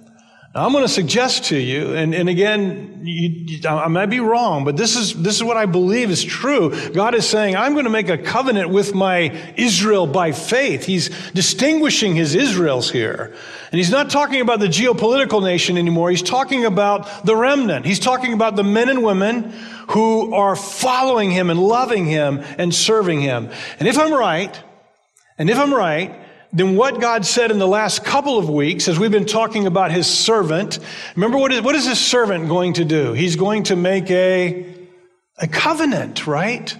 Now, 0.54 0.64
I'm 0.66 0.72
going 0.72 0.84
to 0.84 0.88
suggest 0.88 1.46
to 1.46 1.56
you, 1.56 1.94
and, 1.94 2.14
and 2.14 2.28
again, 2.28 3.00
you, 3.02 3.68
I 3.68 3.88
might 3.88 4.06
be 4.06 4.20
wrong, 4.20 4.64
but 4.64 4.76
this 4.76 4.94
is, 4.94 5.12
this 5.20 5.34
is 5.34 5.42
what 5.42 5.56
I 5.56 5.66
believe 5.66 6.10
is 6.10 6.22
true. 6.22 6.72
God 6.92 7.16
is 7.16 7.28
saying, 7.28 7.56
I'm 7.56 7.72
going 7.72 7.86
to 7.86 7.90
make 7.90 8.08
a 8.08 8.16
covenant 8.16 8.70
with 8.70 8.94
my 8.94 9.36
Israel 9.56 10.06
by 10.06 10.30
faith. 10.30 10.84
He's 10.84 11.08
distinguishing 11.32 12.14
his 12.14 12.36
Israels 12.36 12.88
here. 12.88 13.34
And 13.72 13.78
he's 13.80 13.90
not 13.90 14.10
talking 14.10 14.40
about 14.40 14.60
the 14.60 14.68
geopolitical 14.68 15.42
nation 15.42 15.76
anymore. 15.76 16.10
He's 16.10 16.22
talking 16.22 16.64
about 16.64 17.26
the 17.26 17.34
remnant. 17.34 17.84
He's 17.84 17.98
talking 17.98 18.32
about 18.32 18.54
the 18.54 18.62
men 18.62 18.88
and 18.88 19.02
women 19.02 19.52
who 19.88 20.34
are 20.34 20.56
following 20.56 21.30
him 21.30 21.50
and 21.50 21.60
loving 21.60 22.06
him 22.06 22.42
and 22.58 22.74
serving 22.74 23.20
him. 23.20 23.50
And 23.78 23.88
if 23.88 23.98
I'm 23.98 24.12
right, 24.12 24.62
and 25.38 25.50
if 25.50 25.58
I'm 25.58 25.72
right, 25.72 26.14
then 26.52 26.76
what 26.76 27.00
God 27.00 27.26
said 27.26 27.50
in 27.50 27.58
the 27.58 27.66
last 27.66 28.04
couple 28.04 28.38
of 28.38 28.48
weeks, 28.48 28.86
as 28.86 28.98
we've 28.98 29.10
been 29.10 29.26
talking 29.26 29.66
about 29.66 29.90
his 29.90 30.06
servant, 30.06 30.78
remember 31.16 31.36
what 31.36 31.52
is, 31.52 31.62
what 31.62 31.74
is 31.74 31.86
his 31.86 31.98
servant 31.98 32.48
going 32.48 32.74
to 32.74 32.84
do? 32.84 33.12
He's 33.12 33.34
going 33.34 33.64
to 33.64 33.76
make 33.76 34.08
a, 34.10 34.72
a 35.38 35.48
covenant, 35.48 36.28
right? 36.28 36.76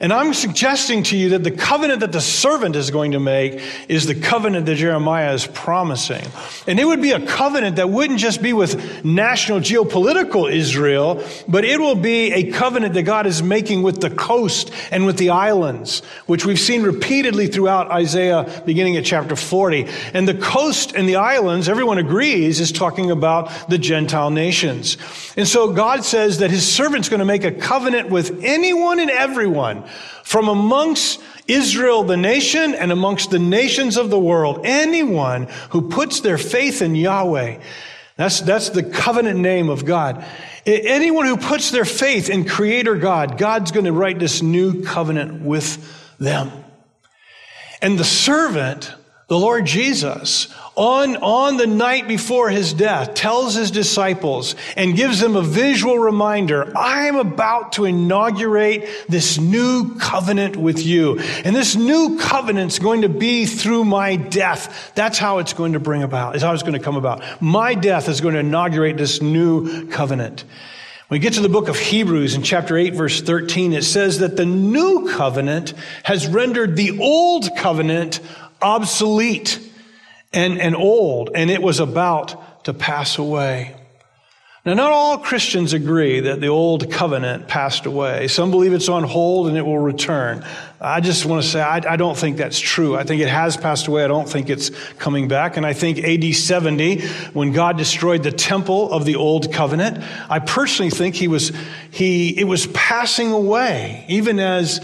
And 0.00 0.12
I'm 0.12 0.34
suggesting 0.34 1.04
to 1.04 1.16
you 1.16 1.30
that 1.30 1.44
the 1.44 1.52
covenant 1.52 2.00
that 2.00 2.10
the 2.10 2.20
servant 2.20 2.74
is 2.74 2.90
going 2.90 3.12
to 3.12 3.20
make 3.20 3.62
is 3.88 4.06
the 4.06 4.14
covenant 4.14 4.66
that 4.66 4.74
Jeremiah 4.74 5.32
is 5.32 5.46
promising. 5.46 6.24
And 6.66 6.80
it 6.80 6.84
would 6.84 7.00
be 7.00 7.12
a 7.12 7.24
covenant 7.24 7.76
that 7.76 7.88
wouldn't 7.90 8.18
just 8.18 8.42
be 8.42 8.52
with 8.52 9.04
national 9.04 9.60
geopolitical 9.60 10.50
Israel, 10.50 11.24
but 11.46 11.64
it 11.64 11.78
will 11.78 11.94
be 11.94 12.32
a 12.32 12.50
covenant 12.50 12.94
that 12.94 13.04
God 13.04 13.26
is 13.26 13.42
making 13.42 13.82
with 13.82 14.00
the 14.00 14.10
coast 14.10 14.72
and 14.90 15.06
with 15.06 15.16
the 15.16 15.30
islands, 15.30 16.00
which 16.26 16.44
we've 16.44 16.58
seen 16.58 16.82
repeatedly 16.82 17.46
throughout 17.46 17.90
Isaiah 17.90 18.62
beginning 18.66 18.96
at 18.96 19.04
chapter 19.04 19.36
40. 19.36 19.86
And 20.12 20.26
the 20.26 20.34
coast 20.34 20.94
and 20.96 21.08
the 21.08 21.16
islands, 21.16 21.68
everyone 21.68 21.98
agrees, 21.98 22.58
is 22.58 22.72
talking 22.72 23.12
about 23.12 23.70
the 23.70 23.78
Gentile 23.78 24.30
nations. 24.30 24.96
And 25.36 25.46
so 25.46 25.72
God 25.72 26.04
says 26.04 26.38
that 26.38 26.50
his 26.50 26.70
servant's 26.70 27.08
going 27.08 27.20
to 27.20 27.24
make 27.24 27.44
a 27.44 27.52
covenant 27.52 28.10
with 28.10 28.42
anyone 28.42 28.98
and 28.98 29.10
everyone 29.10 29.83
from 30.22 30.48
amongst 30.48 31.20
Israel, 31.46 32.04
the 32.04 32.16
nation, 32.16 32.74
and 32.74 32.90
amongst 32.90 33.30
the 33.30 33.38
nations 33.38 33.96
of 33.96 34.10
the 34.10 34.18
world, 34.18 34.60
anyone 34.64 35.48
who 35.70 35.88
puts 35.88 36.20
their 36.20 36.38
faith 36.38 36.82
in 36.82 36.94
Yahweh, 36.94 37.58
that's, 38.16 38.40
that's 38.40 38.70
the 38.70 38.82
covenant 38.82 39.40
name 39.40 39.68
of 39.68 39.84
God. 39.84 40.24
Anyone 40.64 41.26
who 41.26 41.36
puts 41.36 41.70
their 41.70 41.84
faith 41.84 42.30
in 42.30 42.48
Creator 42.48 42.96
God, 42.96 43.38
God's 43.38 43.72
going 43.72 43.86
to 43.86 43.92
write 43.92 44.18
this 44.18 44.40
new 44.40 44.82
covenant 44.82 45.42
with 45.42 46.16
them. 46.18 46.50
And 47.82 47.98
the 47.98 48.04
servant, 48.04 48.94
the 49.28 49.38
Lord 49.38 49.66
Jesus, 49.66 50.54
on, 50.76 51.16
on 51.16 51.56
the 51.56 51.66
night 51.66 52.08
before 52.08 52.50
his 52.50 52.72
death, 52.72 53.14
tells 53.14 53.54
his 53.54 53.70
disciples 53.70 54.56
and 54.76 54.96
gives 54.96 55.20
them 55.20 55.36
a 55.36 55.42
visual 55.42 55.98
reminder 55.98 56.76
I 56.76 57.06
am 57.06 57.16
about 57.16 57.72
to 57.72 57.84
inaugurate 57.84 58.88
this 59.08 59.38
new 59.38 59.94
covenant 59.96 60.56
with 60.56 60.84
you. 60.84 61.18
And 61.18 61.54
this 61.54 61.76
new 61.76 62.18
covenant's 62.18 62.78
going 62.78 63.02
to 63.02 63.08
be 63.08 63.46
through 63.46 63.84
my 63.84 64.16
death. 64.16 64.92
That's 64.94 65.18
how 65.18 65.38
it's 65.38 65.52
going 65.52 65.74
to 65.74 65.80
bring 65.80 66.02
about, 66.02 66.34
is 66.34 66.42
how 66.42 66.52
it's 66.52 66.62
going 66.62 66.74
to 66.74 66.80
come 66.80 66.96
about. 66.96 67.22
My 67.40 67.74
death 67.74 68.08
is 68.08 68.20
going 68.20 68.34
to 68.34 68.40
inaugurate 68.40 68.96
this 68.96 69.22
new 69.22 69.86
covenant. 69.88 70.44
When 71.08 71.20
we 71.20 71.22
get 71.22 71.34
to 71.34 71.40
the 71.40 71.48
book 71.48 71.68
of 71.68 71.78
Hebrews 71.78 72.34
in 72.34 72.42
chapter 72.42 72.76
8, 72.76 72.94
verse 72.94 73.20
13, 73.20 73.74
it 73.74 73.84
says 73.84 74.18
that 74.20 74.36
the 74.36 74.46
new 74.46 75.12
covenant 75.12 75.74
has 76.02 76.26
rendered 76.26 76.76
the 76.76 76.98
old 76.98 77.54
covenant 77.56 78.20
obsolete 78.60 79.60
and, 80.34 80.60
and 80.60 80.76
old, 80.76 81.30
and 81.34 81.50
it 81.50 81.62
was 81.62 81.80
about 81.80 82.64
to 82.64 82.74
pass 82.74 83.18
away. 83.18 83.76
Now, 84.66 84.72
not 84.72 84.92
all 84.92 85.18
Christians 85.18 85.74
agree 85.74 86.20
that 86.20 86.40
the 86.40 86.46
old 86.46 86.90
covenant 86.90 87.48
passed 87.48 87.84
away. 87.84 88.28
Some 88.28 88.50
believe 88.50 88.72
it's 88.72 88.88
on 88.88 89.02
hold 89.02 89.48
and 89.48 89.58
it 89.58 89.62
will 89.66 89.78
return. 89.78 90.42
I 90.80 91.02
just 91.02 91.26
want 91.26 91.42
to 91.42 91.48
say, 91.48 91.60
I, 91.60 91.82
I, 91.86 91.96
don't 91.96 92.16
think 92.16 92.38
that's 92.38 92.58
true. 92.58 92.96
I 92.96 93.04
think 93.04 93.20
it 93.20 93.28
has 93.28 93.58
passed 93.58 93.88
away. 93.88 94.04
I 94.04 94.08
don't 94.08 94.26
think 94.26 94.48
it's 94.48 94.70
coming 94.94 95.28
back. 95.28 95.58
And 95.58 95.66
I 95.66 95.74
think 95.74 95.98
AD 95.98 96.34
70, 96.34 97.06
when 97.34 97.52
God 97.52 97.76
destroyed 97.76 98.22
the 98.22 98.32
temple 98.32 98.90
of 98.90 99.04
the 99.04 99.16
old 99.16 99.52
covenant, 99.52 100.02
I 100.30 100.38
personally 100.38 100.90
think 100.90 101.14
he 101.14 101.28
was, 101.28 101.52
he, 101.90 102.30
it 102.40 102.44
was 102.44 102.66
passing 102.68 103.32
away, 103.32 104.06
even 104.08 104.40
as, 104.40 104.80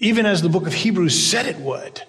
even 0.00 0.26
as 0.26 0.42
the 0.42 0.50
book 0.50 0.66
of 0.66 0.74
Hebrews 0.74 1.30
said 1.30 1.46
it 1.46 1.56
would 1.56 2.02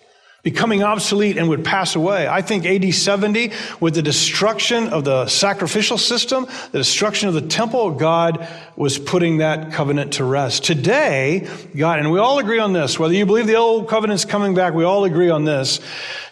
becoming 0.46 0.84
obsolete 0.84 1.38
and 1.38 1.50
would 1.50 1.66
pass 1.66 1.96
away. 1.96 2.28
I 2.28 2.44
think 2.44 2.68
AD 2.68 2.94
70, 2.94 3.52
with 3.80 3.96
the 3.96 4.04
destruction 4.04 4.90
of 4.90 5.04
the 5.04 5.26
sacrificial 5.26 5.98
system, 5.98 6.46
the 6.72 6.78
destruction 6.78 7.28
of 7.28 7.34
the 7.34 7.42
temple, 7.42 7.90
God 7.90 8.48
was 8.76 9.00
putting 9.00 9.40
that 9.40 9.74
covenant 9.74 10.14
to 10.14 10.24
rest. 10.24 10.64
Today, 10.64 11.48
God, 11.76 11.98
and 11.98 12.12
we 12.12 12.20
all 12.20 12.38
agree 12.38 12.60
on 12.60 12.74
this, 12.74 13.00
whether 13.00 13.16
you 13.16 13.26
believe 13.26 13.48
the 13.48 13.56
old 13.56 13.90
covenant's 13.90 14.24
coming 14.24 14.54
back, 14.54 14.76
we 14.76 14.84
all 14.84 15.04
agree 15.04 15.32
on 15.32 15.46
this. 15.46 15.80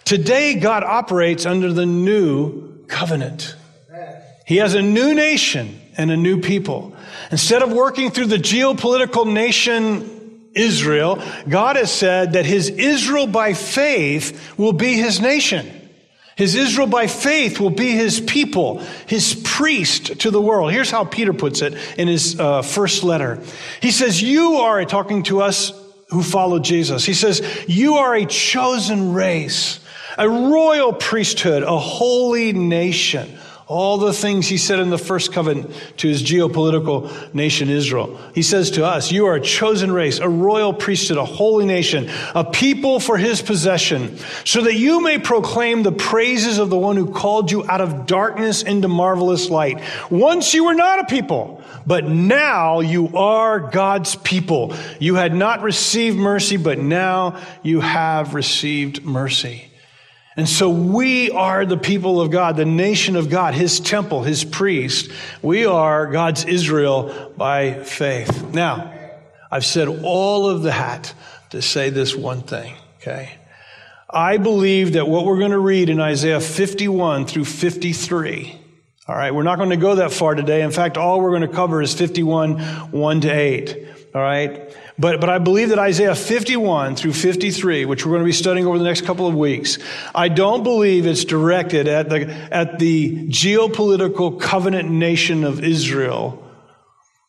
Today, 0.05 0.59
God 0.59 0.83
operates 0.83 1.47
under 1.47 1.73
the 1.73 1.87
new 1.87 2.85
covenant. 2.85 3.55
He 4.45 4.57
has 4.57 4.75
a 4.75 4.81
new 4.83 5.15
nation 5.15 5.81
and 5.97 6.11
a 6.11 6.17
new 6.17 6.39
people. 6.39 6.95
Instead 7.31 7.63
of 7.63 7.71
working 7.71 8.11
through 8.11 8.27
the 8.27 8.37
geopolitical 8.37 9.25
nation 9.25 10.22
Israel, 10.55 11.21
God 11.47 11.75
has 11.75 11.91
said 11.91 12.33
that 12.33 12.45
his 12.45 12.69
Israel 12.69 13.27
by 13.27 13.53
faith 13.53 14.57
will 14.57 14.73
be 14.73 14.93
his 14.93 15.19
nation. 15.19 15.81
His 16.35 16.55
Israel 16.55 16.87
by 16.87 17.07
faith 17.07 17.59
will 17.59 17.69
be 17.69 17.91
his 17.91 18.19
people, 18.19 18.79
his 19.07 19.39
priest 19.43 20.19
to 20.21 20.31
the 20.31 20.41
world. 20.41 20.71
Here's 20.71 20.89
how 20.89 21.05
Peter 21.05 21.33
puts 21.33 21.61
it 21.61 21.75
in 21.97 22.07
his 22.07 22.39
uh, 22.39 22.63
first 22.63 23.03
letter. 23.03 23.41
He 23.81 23.91
says, 23.91 24.21
You 24.21 24.55
are, 24.55 24.83
talking 24.85 25.23
to 25.23 25.41
us 25.41 25.71
who 26.09 26.23
follow 26.23 26.59
Jesus, 26.59 27.05
he 27.05 27.13
says, 27.13 27.65
You 27.67 27.95
are 27.95 28.15
a 28.15 28.25
chosen 28.25 29.13
race, 29.13 29.79
a 30.17 30.27
royal 30.27 30.93
priesthood, 30.93 31.63
a 31.63 31.77
holy 31.77 32.51
nation 32.51 33.37
all 33.67 33.97
the 33.97 34.13
things 34.13 34.47
he 34.47 34.57
said 34.57 34.79
in 34.79 34.89
the 34.89 34.97
first 34.97 35.31
covenant 35.31 35.71
to 35.97 36.07
his 36.07 36.21
geopolitical 36.21 37.33
nation 37.33 37.69
Israel. 37.69 38.19
He 38.35 38.43
says 38.43 38.71
to 38.71 38.85
us, 38.85 39.11
You 39.11 39.27
are 39.27 39.35
a 39.35 39.41
chosen 39.41 39.91
race, 39.91 40.19
a 40.19 40.29
royal 40.29 40.73
priesthood, 40.73 41.17
a 41.17 41.25
holy 41.25 41.65
nation, 41.65 42.09
a 42.35 42.43
people 42.43 42.99
for 42.99 43.17
his 43.17 43.41
possession, 43.41 44.17
so 44.45 44.63
that 44.63 44.75
you 44.75 45.01
may 45.01 45.17
proclaim 45.17 45.83
the 45.83 45.91
praises 45.91 46.57
of 46.57 46.69
the 46.69 46.77
one 46.77 46.97
who 46.97 47.11
called 47.11 47.51
you 47.51 47.67
out 47.69 47.81
of 47.81 48.05
darkness 48.05 48.63
into 48.63 48.87
marvelous 48.87 49.49
light. 49.49 49.81
Once 50.09 50.53
you 50.53 50.65
were 50.65 50.75
not 50.75 50.99
a 50.99 51.05
people, 51.05 51.63
but 51.85 52.05
now 52.05 52.79
you 52.79 53.15
are 53.17 53.59
God's 53.59 54.15
people. 54.15 54.73
You 54.99 55.15
had 55.15 55.33
not 55.33 55.61
received 55.61 56.17
mercy, 56.17 56.57
but 56.57 56.79
now 56.79 57.41
you 57.61 57.81
have 57.81 58.33
received 58.33 59.03
mercy. 59.03 59.69
And 60.35 60.49
so 60.49 60.69
we 60.69 61.29
are 61.29 61.65
the 61.65 61.77
people 61.77 62.19
of 62.19 62.31
God, 62.31 62.57
the 62.57 62.65
nation 62.65 63.15
of 63.15 63.29
God, 63.29 63.53
His 63.53 63.79
temple, 63.79 64.23
His 64.23 64.43
priest. 64.43 65.11
We 65.41 65.65
are 65.65 66.07
God's 66.07 66.45
Israel 66.45 67.31
by 67.37 67.83
faith. 67.83 68.51
Now, 68.53 68.91
I've 69.51 69.65
said 69.65 69.87
all 70.03 70.49
of 70.49 70.63
that 70.63 71.13
to 71.51 71.61
say 71.61 71.91
this 71.91 72.15
one 72.15 72.41
thing, 72.41 72.75
okay? 72.97 73.29
I 74.09 74.37
believe 74.37 74.93
that 74.93 75.07
what 75.07 75.25
we're 75.25 75.37
going 75.37 75.51
to 75.51 75.59
read 75.59 75.89
in 75.89 75.99
Isaiah 75.99 76.41
51 76.41 77.27
through 77.27 77.45
53, 77.45 78.59
all 79.07 79.15
right, 79.15 79.33
we're 79.33 79.43
not 79.43 79.57
going 79.57 79.69
to 79.69 79.77
go 79.77 79.95
that 79.95 80.11
far 80.11 80.33
today. 80.33 80.63
In 80.63 80.71
fact, 80.71 80.97
all 80.97 81.21
we're 81.21 81.29
going 81.29 81.41
to 81.41 81.47
cover 81.47 81.81
is 81.81 81.93
51, 81.93 82.59
1 82.91 83.21
to 83.21 83.29
8, 83.29 83.87
all 84.15 84.21
right? 84.21 84.75
But, 84.97 85.19
but 85.19 85.29
I 85.29 85.39
believe 85.39 85.69
that 85.69 85.79
Isaiah 85.79 86.15
51 86.15 86.95
through 86.95 87.13
53, 87.13 87.85
which 87.85 88.05
we're 88.05 88.11
going 88.11 88.21
to 88.21 88.25
be 88.25 88.31
studying 88.31 88.67
over 88.67 88.77
the 88.77 88.83
next 88.83 89.05
couple 89.05 89.27
of 89.27 89.33
weeks, 89.33 89.79
I 90.13 90.29
don't 90.29 90.63
believe 90.63 91.07
it's 91.07 91.25
directed 91.25 91.87
at 91.87 92.09
the, 92.09 92.29
at 92.53 92.77
the 92.77 93.27
geopolitical 93.27 94.39
covenant 94.39 94.89
nation 94.91 95.43
of 95.43 95.63
Israel 95.63 96.47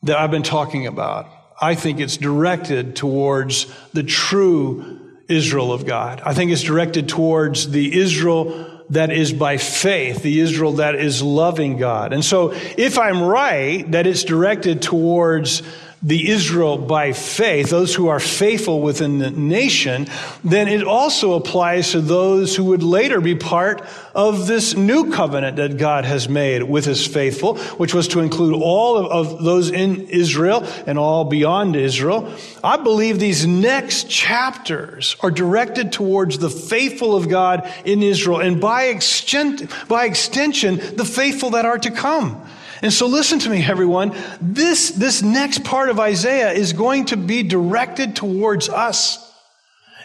that 0.03 0.19
I've 0.19 0.31
been 0.31 0.43
talking 0.43 0.87
about. 0.87 1.29
I 1.61 1.75
think 1.75 2.01
it's 2.01 2.19
directed 2.19 2.97
towards 2.97 3.67
the 3.93 4.03
true 4.03 5.01
Israel 5.29 5.73
of 5.73 5.87
God. 5.87 6.21
I 6.25 6.35
think 6.35 6.51
it's 6.51 6.63
directed 6.63 7.09
towards 7.09 7.71
the 7.71 7.99
Israel 7.99 8.83
that 8.91 9.11
is 9.11 9.33
by 9.33 9.57
faith, 9.57 10.23
the 10.23 10.41
Israel 10.41 10.73
that 10.75 10.95
is 10.95 11.23
loving 11.23 11.79
God. 11.79 12.13
And 12.13 12.23
so 12.23 12.53
if 12.77 12.99
I'm 12.99 13.23
right 13.23 13.91
that 13.93 14.07
it's 14.07 14.25
directed 14.25 14.83
towards 14.83 15.63
the 16.05 16.31
Israel 16.31 16.77
by 16.77 17.13
faith, 17.13 17.71
those 17.71 17.95
who 17.95 18.09
are 18.09 18.21
faithful 18.21 18.83
within 18.83 19.19
the 19.19 19.31
nation, 19.31 20.07
then 20.45 20.69
it 20.69 20.85
also 20.85 21.33
applies 21.33 21.93
to 21.93 22.01
those 22.03 22.55
who 22.55 22.65
would 22.65 22.83
later 22.83 23.23
be 23.23 23.35
part 23.35 23.83
of 24.15 24.47
this 24.47 24.77
new 24.77 25.11
covenant 25.11 25.57
that 25.57 25.79
God 25.79 26.05
has 26.05 26.29
made 26.29 26.63
with 26.63 26.85
his 26.85 27.07
faithful, 27.07 27.57
which 27.79 27.95
was 27.95 28.07
to 28.09 28.21
include 28.21 28.55
all 28.63 29.11
of, 29.11 29.43
those 29.43 29.71
in 29.71 30.07
Israel 30.09 30.67
and 30.87 30.99
all 30.99 31.25
beyond 31.25 31.75
Israel. 31.75 32.31
I 32.63 32.77
believe 32.77 33.19
these 33.19 33.47
next 33.47 34.11
chapters 34.11 35.17
are 35.21 35.31
directed 35.31 35.91
towards 35.91 36.39
the 36.39 36.51
faithful 36.51 37.17
of 37.17 37.31
God 37.31 37.67
in 37.87 38.03
Israel 38.03 38.41
and 38.41 38.61
by, 38.61 38.85
extent, 38.85 39.73
by 39.89 40.05
extension, 40.05 40.77
the 40.97 41.07
faithful 41.07 41.51
that 41.51 41.65
are 41.65 41.79
to 41.79 41.91
come. 41.91 42.47
And 42.83 42.93
so 42.93 43.07
listen 43.07 43.39
to 43.41 43.51
me, 43.51 43.65
everyone. 43.65 44.15
This, 44.41 44.91
this 44.91 45.23
next 45.23 45.65
part 45.65 45.89
of 45.89 46.01
Isaiah 46.01 46.53
is 46.53 46.73
going 46.73 47.07
to 47.07 47.17
be 47.17 47.43
directed 47.43 48.17
towards 48.17 48.69
us. 48.69 49.33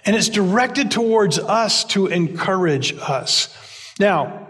And 0.05 0.15
it's 0.15 0.29
directed 0.29 0.91
towards 0.91 1.39
us 1.39 1.83
to 1.85 2.07
encourage 2.07 2.93
us. 2.97 3.53
Now, 3.99 4.47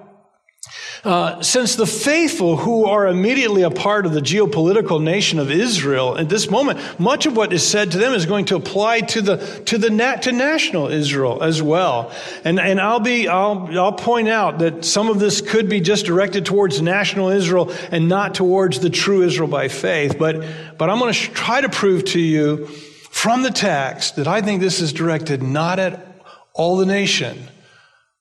uh, 1.04 1.42
since 1.42 1.76
the 1.76 1.86
faithful 1.86 2.58
who 2.58 2.86
are 2.86 3.08
immediately 3.08 3.62
a 3.62 3.72
part 3.72 4.06
of 4.06 4.12
the 4.12 4.20
geopolitical 4.20 5.02
nation 5.02 5.40
of 5.40 5.50
Israel 5.50 6.18
at 6.18 6.28
this 6.28 6.50
moment, 6.50 7.00
much 7.00 7.26
of 7.26 7.38
what 7.38 7.54
is 7.54 7.66
said 7.66 7.92
to 7.92 7.98
them 7.98 8.14
is 8.14 8.26
going 8.26 8.46
to 8.46 8.58
apply 8.58 9.02
to 9.02 9.22
the 9.22 9.38
to 9.66 9.78
the 9.78 9.90
nat, 9.90 10.24
to 10.24 10.32
national 10.32 10.88
Israel 10.88 11.42
as 11.42 11.62
well. 11.62 12.12
And 12.44 12.60
and 12.60 12.82
I'll 12.82 13.00
be 13.00 13.30
I'll 13.30 13.70
I'll 13.80 13.94
point 13.94 14.28
out 14.28 14.60
that 14.60 14.84
some 14.84 15.10
of 15.10 15.20
this 15.20 15.40
could 15.40 15.70
be 15.70 15.80
just 15.80 16.06
directed 16.06 16.46
towards 16.46 16.82
national 16.82 17.30
Israel 17.30 17.72
and 17.92 18.10
not 18.10 18.36
towards 18.36 18.80
the 18.80 18.90
true 18.90 19.24
Israel 19.24 19.48
by 19.48 19.70
faith. 19.70 20.18
But 20.20 20.44
but 20.78 20.90
I'm 20.90 21.00
going 21.00 21.14
to 21.14 21.20
try 21.32 21.62
to 21.62 21.70
prove 21.70 22.04
to 22.06 22.20
you 22.20 22.66
from 22.66 23.44
the 23.44 23.52
text 23.52 24.18
that 24.18 24.28
I 24.28 24.42
think 24.42 24.60
this 24.60 24.82
is 24.82 24.92
directed 24.92 25.42
not 25.42 25.80
at 25.80 26.06
all 26.54 26.76
the 26.76 26.86
nation, 26.86 27.48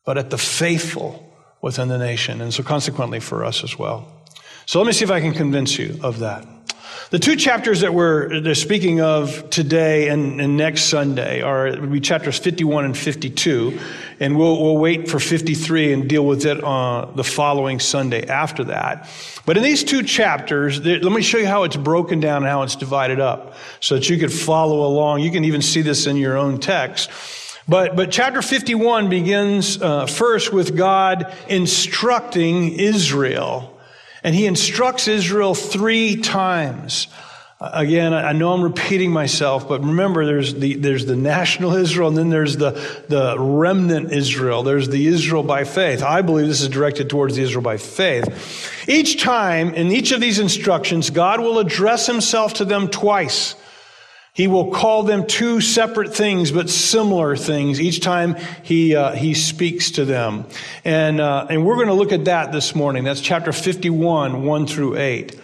but 0.05 0.17
at 0.17 0.31
the 0.31 0.39
faithful 0.39 1.28
within 1.61 1.89
the 1.89 1.99
nation, 1.99 2.41
and 2.41 2.53
so 2.53 2.63
consequently 2.63 3.21
for 3.21 3.45
us 3.45 3.65
as 3.65 3.79
well. 3.79 4.11
So 4.67 4.79
let 4.79 4.87
me 4.87 4.93
see 4.93 5.05
if 5.05 5.11
I 5.11 5.21
can 5.21 5.33
convince 5.33 5.79
you 5.79 5.99
of 6.03 6.19
that. 6.21 6.47
The 7.11 7.19
two 7.19 7.37
chapters 7.37 7.81
that 7.81 7.95
we're 7.95 8.53
speaking 8.53 9.01
of 9.01 9.49
today 9.49 10.09
and, 10.09 10.43
and, 10.43 10.59
next 10.59 10.85
Sunday 10.85 11.41
are 11.41 11.65
would 11.81 11.91
be 11.91 12.01
chapters 12.01 12.39
51 12.39 12.85
and 12.85 12.97
52, 12.97 13.79
and 14.21 14.37
we'll, 14.37 14.61
we'll 14.63 14.77
wait 14.77 15.09
for 15.09 15.19
53 15.19 15.95
and 15.95 16.07
deal 16.07 16.27
with 16.27 16.45
it 16.45 16.63
on 16.63 17.17
the 17.17 17.25
following 17.25 17.81
Sunday 17.81 18.27
after 18.27 18.65
that. 18.65 19.09
But 19.47 19.57
in 19.57 19.63
these 19.63 19.85
two 19.85 20.03
chapters, 20.03 20.85
let 20.85 21.03
me 21.03 21.23
show 21.23 21.39
you 21.39 21.47
how 21.47 21.63
it's 21.63 21.77
broken 21.77 22.21
down 22.21 22.43
and 22.43 22.51
how 22.51 22.63
it's 22.63 22.77
divided 22.77 23.21
up, 23.21 23.55
so 23.81 23.95
that 23.95 24.11
you 24.11 24.19
could 24.19 24.33
follow 24.33 24.87
along. 24.87 25.21
You 25.21 25.31
can 25.31 25.47
even 25.47 25.63
see 25.63 25.81
this 25.81 26.07
in 26.07 26.19
your 26.19 26.37
own 26.37 26.59
text. 26.61 27.11
But, 27.69 27.97
but 27.97 28.11
chapter 28.11 28.41
51 28.41 29.11
begins 29.11 29.81
uh, 29.81 30.07
first 30.07 30.55
with 30.55 30.75
God 30.75 31.35
instructing 31.49 32.73
Israel. 32.73 33.79
And 34.25 34.35
he 34.35 34.47
instructs 34.47 35.07
Israel 35.07 35.55
three 35.55 36.17
times. 36.17 37.09
Again, 37.61 38.15
I 38.15 38.33
know 38.33 38.53
I'm 38.53 38.63
repeating 38.63 39.11
myself, 39.11 39.69
but 39.69 39.83
remember 39.83 40.25
there's 40.25 40.55
the, 40.55 40.77
there's 40.77 41.07
the 41.07 41.17
national 41.17 41.75
Israel 41.75 42.09
and 42.09 42.17
then 42.17 42.29
there's 42.31 42.57
the, 42.57 42.71
the 43.09 43.37
remnant 43.39 44.13
Israel. 44.13 44.63
There's 44.63 44.89
the 44.89 45.07
Israel 45.07 45.43
by 45.43 45.65
faith. 45.65 46.03
I 46.03 46.23
believe 46.23 46.47
this 46.47 46.61
is 46.61 46.69
directed 46.69 47.11
towards 47.11 47.37
the 47.37 47.43
Israel 47.43 47.63
by 47.63 47.77
faith. 47.77 48.89
Each 48.89 49.21
time 49.21 49.75
in 49.75 49.91
each 49.91 50.13
of 50.13 50.21
these 50.21 50.39
instructions, 50.39 51.11
God 51.11 51.41
will 51.41 51.59
address 51.59 52.07
himself 52.07 52.55
to 52.55 52.65
them 52.65 52.89
twice. 52.89 53.57
He 54.35 54.47
will 54.47 54.71
call 54.71 55.03
them 55.03 55.27
two 55.27 55.61
separate 55.61 56.15
things, 56.15 56.53
but 56.53 56.71
similar 56.71 57.37
things 57.37 57.81
each 57.81 58.01
time 58.01 58.37
he, 58.63 58.95
uh, 58.95 59.13
he 59.13 59.35
speaks 59.35 59.93
to 59.93 60.05
them. 60.05 60.47
And, 60.85 61.21
uh, 61.21 61.47
and 61.51 61.67
we're 61.67 61.75
going 61.75 61.89
to 61.89 61.95
look 61.95 62.13
at 62.13 62.27
that 62.27 62.53
this 62.53 62.75
morning. 62.75 63.05
That's 63.05 63.21
chapter 63.21 63.53
51, 63.53 64.45
1 64.45 64.67
through 64.67 64.97
8. 64.97 65.41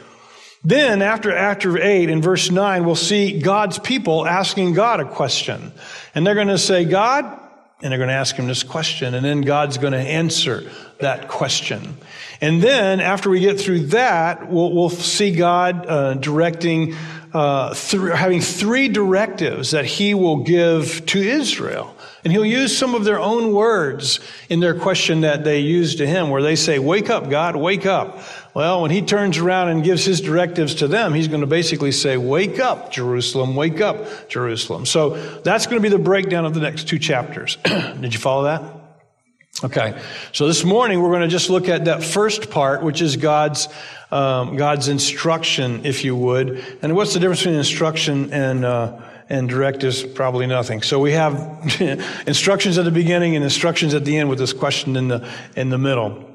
Then, 0.66 1.02
after, 1.02 1.34
after 1.34 1.76
8, 1.76 2.08
in 2.08 2.22
verse 2.22 2.50
9, 2.50 2.86
we'll 2.86 2.94
see 2.94 3.38
God's 3.38 3.78
people 3.78 4.26
asking 4.26 4.72
God 4.72 5.00
a 5.00 5.04
question. 5.04 5.72
And 6.14 6.26
they're 6.26 6.34
going 6.34 6.48
to 6.48 6.56
say, 6.56 6.86
God, 6.86 7.24
and 7.82 7.90
they're 7.90 7.98
going 7.98 8.08
to 8.08 8.14
ask 8.14 8.34
him 8.36 8.46
this 8.46 8.62
question, 8.62 9.14
and 9.14 9.22
then 9.22 9.42
God's 9.42 9.76
going 9.76 9.92
to 9.92 9.98
answer 9.98 10.70
that 11.00 11.28
question. 11.28 11.98
And 12.40 12.62
then, 12.62 13.00
after 13.00 13.28
we 13.28 13.40
get 13.40 13.60
through 13.60 13.88
that, 13.88 14.50
we'll, 14.50 14.72
we'll 14.72 14.88
see 14.88 15.32
God 15.32 15.84
uh, 15.86 16.14
directing 16.14 16.94
uh, 17.34 17.74
th- 17.74 18.12
having 18.14 18.40
three 18.40 18.88
directives 18.88 19.72
that 19.72 19.84
he 19.84 20.14
will 20.14 20.36
give 20.36 21.04
to 21.06 21.18
Israel. 21.18 21.94
And 22.22 22.32
he'll 22.32 22.46
use 22.46 22.76
some 22.76 22.94
of 22.94 23.04
their 23.04 23.18
own 23.18 23.52
words 23.52 24.18
in 24.48 24.60
their 24.60 24.74
question 24.74 25.22
that 25.22 25.44
they 25.44 25.58
use 25.58 25.96
to 25.96 26.06
him, 26.06 26.30
where 26.30 26.40
they 26.40 26.56
say, 26.56 26.78
Wake 26.78 27.10
up, 27.10 27.28
God, 27.28 27.56
wake 27.56 27.84
up. 27.84 28.20
Well, 28.54 28.80
when 28.80 28.90
he 28.90 29.02
turns 29.02 29.36
around 29.36 29.68
and 29.68 29.84
gives 29.84 30.04
his 30.06 30.22
directives 30.22 30.76
to 30.76 30.88
them, 30.88 31.12
he's 31.12 31.28
going 31.28 31.42
to 31.42 31.46
basically 31.46 31.92
say, 31.92 32.16
Wake 32.16 32.60
up, 32.60 32.92
Jerusalem, 32.92 33.56
wake 33.56 33.80
up, 33.80 34.30
Jerusalem. 34.30 34.86
So 34.86 35.10
that's 35.40 35.66
going 35.66 35.76
to 35.76 35.82
be 35.82 35.94
the 35.94 36.02
breakdown 36.02 36.46
of 36.46 36.54
the 36.54 36.60
next 36.60 36.88
two 36.88 36.98
chapters. 36.98 37.56
Did 37.64 38.14
you 38.14 38.20
follow 38.20 38.44
that? 38.44 38.62
Okay. 39.62 40.00
So 40.32 40.46
this 40.46 40.64
morning 40.64 41.00
we're 41.00 41.10
going 41.10 41.22
to 41.22 41.28
just 41.28 41.48
look 41.48 41.68
at 41.68 41.84
that 41.84 42.02
first 42.02 42.50
part, 42.50 42.82
which 42.82 43.00
is 43.00 43.16
God's 43.16 43.68
um, 44.10 44.56
God's 44.56 44.88
instruction, 44.88 45.84
if 45.84 46.04
you 46.04 46.16
would. 46.16 46.64
And 46.82 46.94
what's 46.94 47.14
the 47.14 47.20
difference 47.20 47.40
between 47.40 47.56
instruction 47.56 48.32
and 48.32 48.64
uh, 48.64 49.00
and 49.28 49.48
directives? 49.48 50.02
Probably 50.02 50.46
nothing. 50.46 50.82
So 50.82 51.00
we 51.00 51.12
have 51.12 51.34
instructions 52.26 52.78
at 52.78 52.84
the 52.84 52.90
beginning 52.90 53.36
and 53.36 53.44
instructions 53.44 53.94
at 53.94 54.04
the 54.04 54.16
end, 54.16 54.28
with 54.28 54.38
this 54.38 54.52
question 54.52 54.96
in 54.96 55.08
the 55.08 55.28
in 55.56 55.70
the 55.70 55.78
middle. 55.78 56.30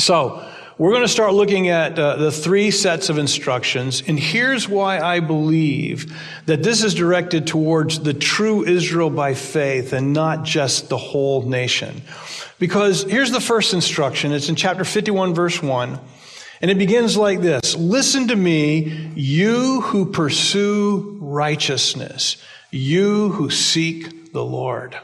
So 0.00 0.46
we're 0.78 0.92
going 0.92 1.02
to 1.02 1.08
start 1.08 1.34
looking 1.34 1.70
at 1.70 1.98
uh, 1.98 2.14
the 2.14 2.30
three 2.30 2.70
sets 2.70 3.08
of 3.08 3.18
instructions, 3.18 4.00
and 4.06 4.16
here's 4.16 4.68
why 4.68 5.00
I 5.00 5.18
believe 5.18 6.16
that 6.46 6.62
this 6.62 6.84
is 6.84 6.94
directed 6.94 7.48
towards 7.48 7.98
the 7.98 8.14
true 8.14 8.64
Israel 8.64 9.10
by 9.10 9.34
faith 9.34 9.92
and 9.92 10.12
not 10.12 10.44
just 10.44 10.88
the 10.88 10.96
whole 10.96 11.42
nation. 11.42 12.02
Because 12.60 13.02
here's 13.02 13.32
the 13.32 13.40
first 13.40 13.74
instruction. 13.74 14.30
It's 14.30 14.48
in 14.48 14.54
chapter 14.54 14.84
51, 14.84 15.34
verse 15.34 15.60
1. 15.60 15.98
And 16.60 16.70
it 16.70 16.78
begins 16.78 17.16
like 17.16 17.40
this 17.40 17.76
Listen 17.76 18.28
to 18.28 18.36
me, 18.36 19.10
you 19.14 19.80
who 19.82 20.06
pursue 20.06 21.18
righteousness, 21.20 22.36
you 22.70 23.30
who 23.30 23.50
seek 23.50 24.32
the 24.32 24.44
Lord. 24.44 24.98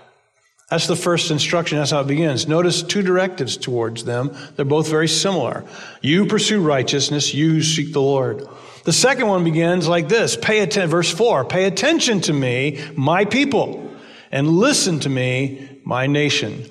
That's 0.71 0.87
the 0.87 0.97
first 0.97 1.31
instruction. 1.31 1.79
That's 1.79 1.91
how 1.91 2.01
it 2.01 2.09
begins. 2.09 2.49
Notice 2.49 2.83
two 2.83 3.03
directives 3.03 3.57
towards 3.57 4.05
them. 4.05 4.35
They're 4.57 4.65
both 4.65 4.89
very 4.89 5.09
similar. 5.09 5.65
You 6.01 6.27
pursue 6.27 6.61
righteousness, 6.61 7.35
you 7.35 7.63
seek 7.63 7.93
the 7.93 8.01
Lord. 8.01 8.49
The 8.85 8.93
second 8.93 9.29
one 9.29 9.45
begins 9.45 9.89
like 9.89 10.09
this. 10.09 10.37
Pay 10.37 10.61
attention, 10.61 10.91
verse 10.91 11.11
four. 11.11 11.45
Pay 11.45 11.65
attention 11.65 12.21
to 12.23 12.33
me, 12.33 12.83
my 12.97 13.25
people, 13.25 13.91
and 14.33 14.49
listen 14.49 15.01
to 15.01 15.09
me, 15.09 15.81
my 15.85 16.07
nation. 16.07 16.65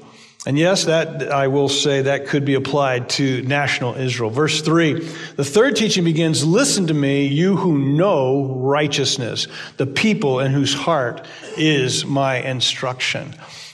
And 0.45 0.58
yes, 0.58 0.86
that 0.86 1.32
I 1.32 1.47
will 1.47 1.69
say 1.69 2.01
that 2.01 2.27
could 2.27 2.43
be 2.43 2.56
applied 2.56 3.10
to 3.12 3.41
national 3.43 3.95
Israel. 3.95 4.29
Verse 4.29 4.62
3 4.62 4.93
The 5.36 5.45
third 5.45 5.77
teaching 5.77 6.03
begins 6.03 6.45
Listen 6.45 6.88
to 6.88 6.93
me, 6.93 7.27
you 7.27 7.56
who 7.56 7.77
know 7.77 8.53
righteousness, 8.58 9.47
the 9.77 9.88
people 9.88 10.41
in 10.41 10.51
whose 10.51 10.73
heart 10.73 11.25
is 11.56 12.06
my 12.06 12.38
instruction. 12.38 13.34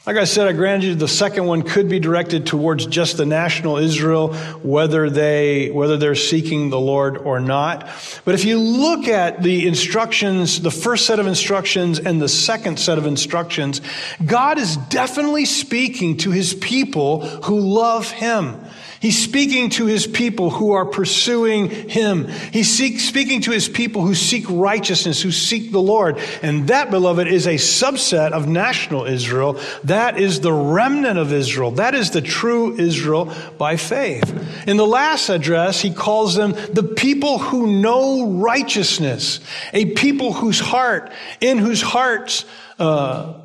Like 0.09 0.17
I 0.17 0.23
said, 0.23 0.47
I 0.47 0.53
grant 0.53 0.81
you 0.81 0.95
the 0.95 1.07
second 1.07 1.45
one 1.45 1.61
could 1.61 1.87
be 1.87 1.99
directed 1.99 2.47
towards 2.47 2.87
just 2.87 3.17
the 3.17 3.27
national 3.27 3.77
Israel, 3.77 4.33
whether 4.63 5.07
they, 5.07 5.69
whether 5.69 5.97
they're 5.97 6.15
seeking 6.15 6.71
the 6.71 6.79
Lord 6.79 7.15
or 7.15 7.39
not. 7.39 7.87
But 8.25 8.33
if 8.33 8.43
you 8.43 8.57
look 8.57 9.07
at 9.07 9.43
the 9.43 9.67
instructions, 9.67 10.61
the 10.61 10.71
first 10.71 11.05
set 11.05 11.19
of 11.19 11.27
instructions 11.27 11.99
and 11.99 12.19
the 12.19 12.27
second 12.27 12.79
set 12.79 12.97
of 12.97 13.05
instructions, 13.05 13.81
God 14.25 14.57
is 14.57 14.77
definitely 14.77 15.45
speaking 15.45 16.17
to 16.17 16.31
his 16.31 16.55
people 16.55 17.21
who 17.43 17.59
love 17.59 18.09
him. 18.09 18.65
He's 18.99 19.21
speaking 19.21 19.69
to 19.71 19.85
his 19.85 20.05
people 20.05 20.49
who 20.49 20.73
are 20.73 20.85
pursuing 20.85 21.69
him. 21.69 22.27
He's 22.27 22.69
seek, 22.69 22.99
speaking 22.99 23.41
to 23.41 23.51
his 23.51 23.69
people 23.69 24.01
who 24.01 24.13
seek 24.13 24.43
righteousness, 24.49 25.21
who 25.21 25.31
seek 25.31 25.71
the 25.71 25.81
Lord. 25.81 26.19
And 26.41 26.67
that, 26.67 26.91
beloved, 26.91 27.25
is 27.25 27.47
a 27.47 27.55
subset 27.55 28.33
of 28.33 28.49
national 28.49 29.05
Israel. 29.05 29.57
That 29.85 30.19
is 30.19 30.41
the 30.41 30.51
remnant 30.51 31.17
of 31.17 31.31
Israel. 31.31 31.71
That 31.71 31.95
is 31.95 32.11
the 32.11 32.21
true 32.21 32.77
Israel 32.77 33.33
by 33.57 33.77
faith. 33.77 34.67
In 34.67 34.75
the 34.75 34.87
last 34.87 35.29
address, 35.29 35.79
he 35.79 35.93
calls 35.93 36.35
them 36.35 36.51
the 36.51 36.83
people 36.83 37.37
who 37.39 37.79
know 37.79 38.27
righteousness, 38.31 39.39
a 39.71 39.85
people 39.93 40.33
whose 40.33 40.59
heart, 40.59 41.09
in 41.39 41.57
whose 41.57 41.81
hearts, 41.81 42.43
uh, 42.79 43.35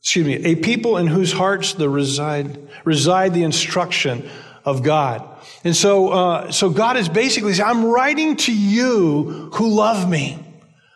excuse 0.00 0.26
me, 0.26 0.34
a 0.44 0.56
people 0.56 0.96
in 0.96 1.06
whose 1.06 1.32
hearts 1.32 1.74
the 1.74 1.88
reside, 1.88 2.58
reside 2.84 3.32
the 3.32 3.44
instruction 3.44 4.28
of 4.64 4.82
God. 4.82 5.28
And 5.64 5.76
so, 5.76 6.08
uh, 6.08 6.52
so 6.52 6.70
God 6.70 6.96
is 6.96 7.08
basically 7.08 7.54
saying, 7.54 7.68
I'm 7.68 7.84
writing 7.84 8.36
to 8.36 8.54
you 8.54 9.50
who 9.54 9.68
love 9.68 10.08
me. 10.08 10.38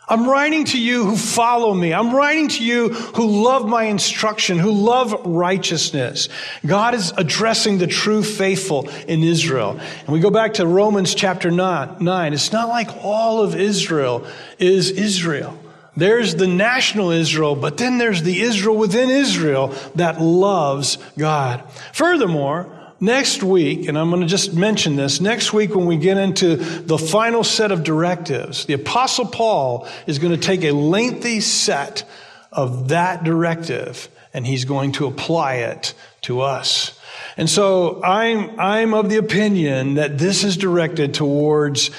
I'm 0.08 0.28
writing 0.28 0.64
to 0.66 0.80
you 0.80 1.04
who 1.04 1.16
follow 1.16 1.74
me. 1.74 1.92
I'm 1.92 2.14
writing 2.14 2.46
to 2.48 2.64
you 2.64 2.90
who 2.90 3.26
love 3.26 3.66
my 3.66 3.84
instruction, 3.84 4.56
who 4.56 4.70
love 4.70 5.26
righteousness. 5.26 6.28
God 6.64 6.94
is 6.94 7.12
addressing 7.16 7.78
the 7.78 7.88
true 7.88 8.22
faithful 8.22 8.88
in 9.08 9.24
Israel. 9.24 9.80
And 10.00 10.08
we 10.08 10.20
go 10.20 10.30
back 10.30 10.54
to 10.54 10.66
Romans 10.66 11.12
chapter 11.12 11.50
9. 11.50 12.32
It's 12.32 12.52
not 12.52 12.68
like 12.68 12.88
all 13.02 13.42
of 13.42 13.56
Israel 13.56 14.24
is 14.60 14.90
Israel. 14.92 15.58
There's 15.96 16.36
the 16.36 16.46
national 16.46 17.10
Israel, 17.10 17.56
but 17.56 17.78
then 17.78 17.98
there's 17.98 18.22
the 18.22 18.42
Israel 18.42 18.76
within 18.76 19.10
Israel 19.10 19.74
that 19.96 20.20
loves 20.20 20.98
God. 21.16 21.64
Furthermore, 21.92 22.70
next 23.00 23.42
week, 23.42 23.88
and 23.88 23.98
I'm 23.98 24.10
going 24.10 24.22
to 24.22 24.28
just 24.28 24.54
mention 24.54 24.96
this, 24.96 25.20
next 25.20 25.52
week 25.52 25.74
when 25.74 25.86
we 25.86 25.96
get 25.96 26.16
into 26.16 26.56
the 26.56 26.98
final 26.98 27.44
set 27.44 27.72
of 27.72 27.84
directives, 27.84 28.66
the 28.66 28.74
Apostle 28.74 29.26
Paul 29.26 29.88
is 30.06 30.18
going 30.18 30.32
to 30.32 30.40
take 30.40 30.64
a 30.64 30.72
lengthy 30.72 31.40
set 31.40 32.04
of 32.52 32.88
that 32.88 33.24
directive 33.24 34.08
and 34.32 34.46
he's 34.46 34.64
going 34.64 34.92
to 34.92 35.06
apply 35.06 35.54
it 35.56 35.94
to 36.22 36.40
us. 36.40 36.98
And 37.36 37.48
so 37.48 38.02
I'm, 38.02 38.58
I'm 38.58 38.94
of 38.94 39.08
the 39.08 39.16
opinion 39.16 39.94
that 39.94 40.18
this 40.18 40.44
is 40.44 40.56
directed 40.56 41.14
towards 41.14 41.90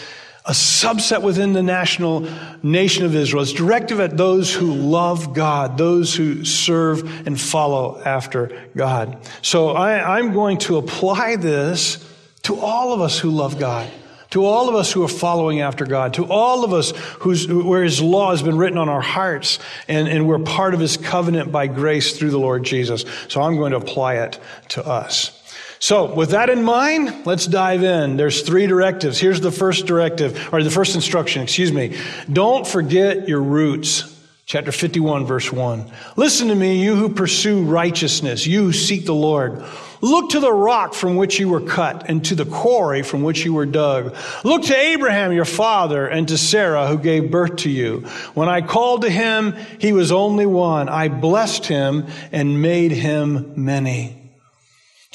a 0.48 0.52
subset 0.52 1.22
within 1.22 1.52
the 1.52 1.62
national 1.62 2.26
nation 2.64 3.06
of 3.06 3.14
Israel. 3.14 3.44
It's 3.44 3.52
directed 3.52 4.00
at 4.00 4.16
those 4.16 4.54
who 4.54 4.74
love 4.74 5.34
God, 5.34 5.78
those 5.78 6.16
who 6.16 6.46
serve 6.46 7.28
and 7.28 7.40
follow 7.40 8.02
after 8.04 8.68
God. 8.76 9.18
So 9.42 9.72
I, 9.72 10.18
I'm 10.18 10.32
going 10.32 10.58
to 10.60 10.78
apply 10.78 11.36
this 11.36 12.04
to 12.44 12.58
all 12.60 12.94
of 12.94 13.02
us 13.02 13.20
who 13.20 13.30
love 13.30 13.60
God 13.60 13.90
to 14.30 14.44
all 14.44 14.68
of 14.68 14.76
us 14.76 14.92
who 14.92 15.04
are 15.04 15.08
following 15.08 15.62
after 15.62 15.86
God, 15.86 16.16
to 16.16 16.26
all 16.26 16.64
of 16.64 16.74
us 16.74 16.92
whose, 17.20 17.48
where 17.48 17.84
His 17.84 18.02
law 18.02 18.32
has 18.32 18.44
been 18.44 18.58
written 18.58 18.78
on 18.78 18.90
our 18.90 19.02
hearts, 19.02 19.60
and, 19.88 20.08
and 20.08 20.28
we're 20.28 20.40
part 20.40 20.74
of 20.74 20.80
His 20.80 20.98
covenant 20.98 21.52
by 21.52 21.68
grace 21.68 22.18
through 22.18 22.32
the 22.32 22.40
Lord 22.40 22.64
Jesus. 22.64 23.06
So 23.30 23.42
I'm 23.42 23.56
going 23.56 23.72
to 23.72 23.78
apply 23.78 24.16
it 24.16 24.40
to 24.70 24.86
us. 24.86 25.37
So, 25.80 26.13
with 26.13 26.32
that 26.32 26.50
in 26.50 26.63
mind, 26.63 27.26
let's 27.26 27.46
dive 27.46 27.84
in. 27.84 28.18
There's 28.18 28.42
three 28.42 28.66
directives. 28.66 29.20
Here's 29.20 29.42
the 29.42 29.52
first 29.52 29.86
directive, 29.86 30.52
or 30.54 30.63
the 30.63 30.72
first 30.72 30.96
instruction, 30.96 31.44
excuse 31.44 31.72
me. 31.72 31.98
Don't 32.32 32.66
forget 32.66 33.28
your 33.28 33.42
roots. 33.42 34.16
Chapter 34.48 34.72
51, 34.72 35.26
verse 35.26 35.52
1. 35.52 35.92
Listen 36.16 36.48
to 36.48 36.56
me, 36.56 36.82
you 36.82 36.96
who 36.96 37.10
pursue 37.10 37.63
righteousness, 37.63 38.48
you 38.48 38.63
who 38.63 38.74
seek 38.74 39.06
the 39.06 39.13
Lord. 39.13 39.62
Look 40.00 40.30
to 40.30 40.40
the 40.40 40.54
rock 40.54 40.94
from 40.94 41.18
which 41.18 41.38
you 41.38 41.50
were 41.50 41.60
cut 41.60 42.10
and 42.10 42.24
to 42.26 42.36
the 42.36 42.46
quarry 42.46 43.04
from 43.04 43.24
which 43.24 43.44
you 43.44 43.54
were 43.54 43.66
dug. 43.66 44.16
Look 44.46 44.63
to 44.63 44.78
Abraham, 44.78 45.34
your 45.34 45.44
father, 45.44 46.08
and 46.08 46.28
to 46.30 46.38
Sarah, 46.38 46.88
who 46.88 46.98
gave 46.98 47.30
birth 47.30 47.58
to 47.58 47.70
you. 47.70 48.02
When 48.36 48.48
I 48.48 48.62
called 48.62 49.02
to 49.02 49.10
him, 49.10 49.54
he 49.80 49.92
was 49.92 50.13
only 50.13 50.46
one. 50.46 50.88
I 50.88 51.10
blessed 51.10 51.66
him 51.66 52.08
and 52.32 52.62
made 52.62 52.92
him 52.92 53.52
many. 53.58 54.27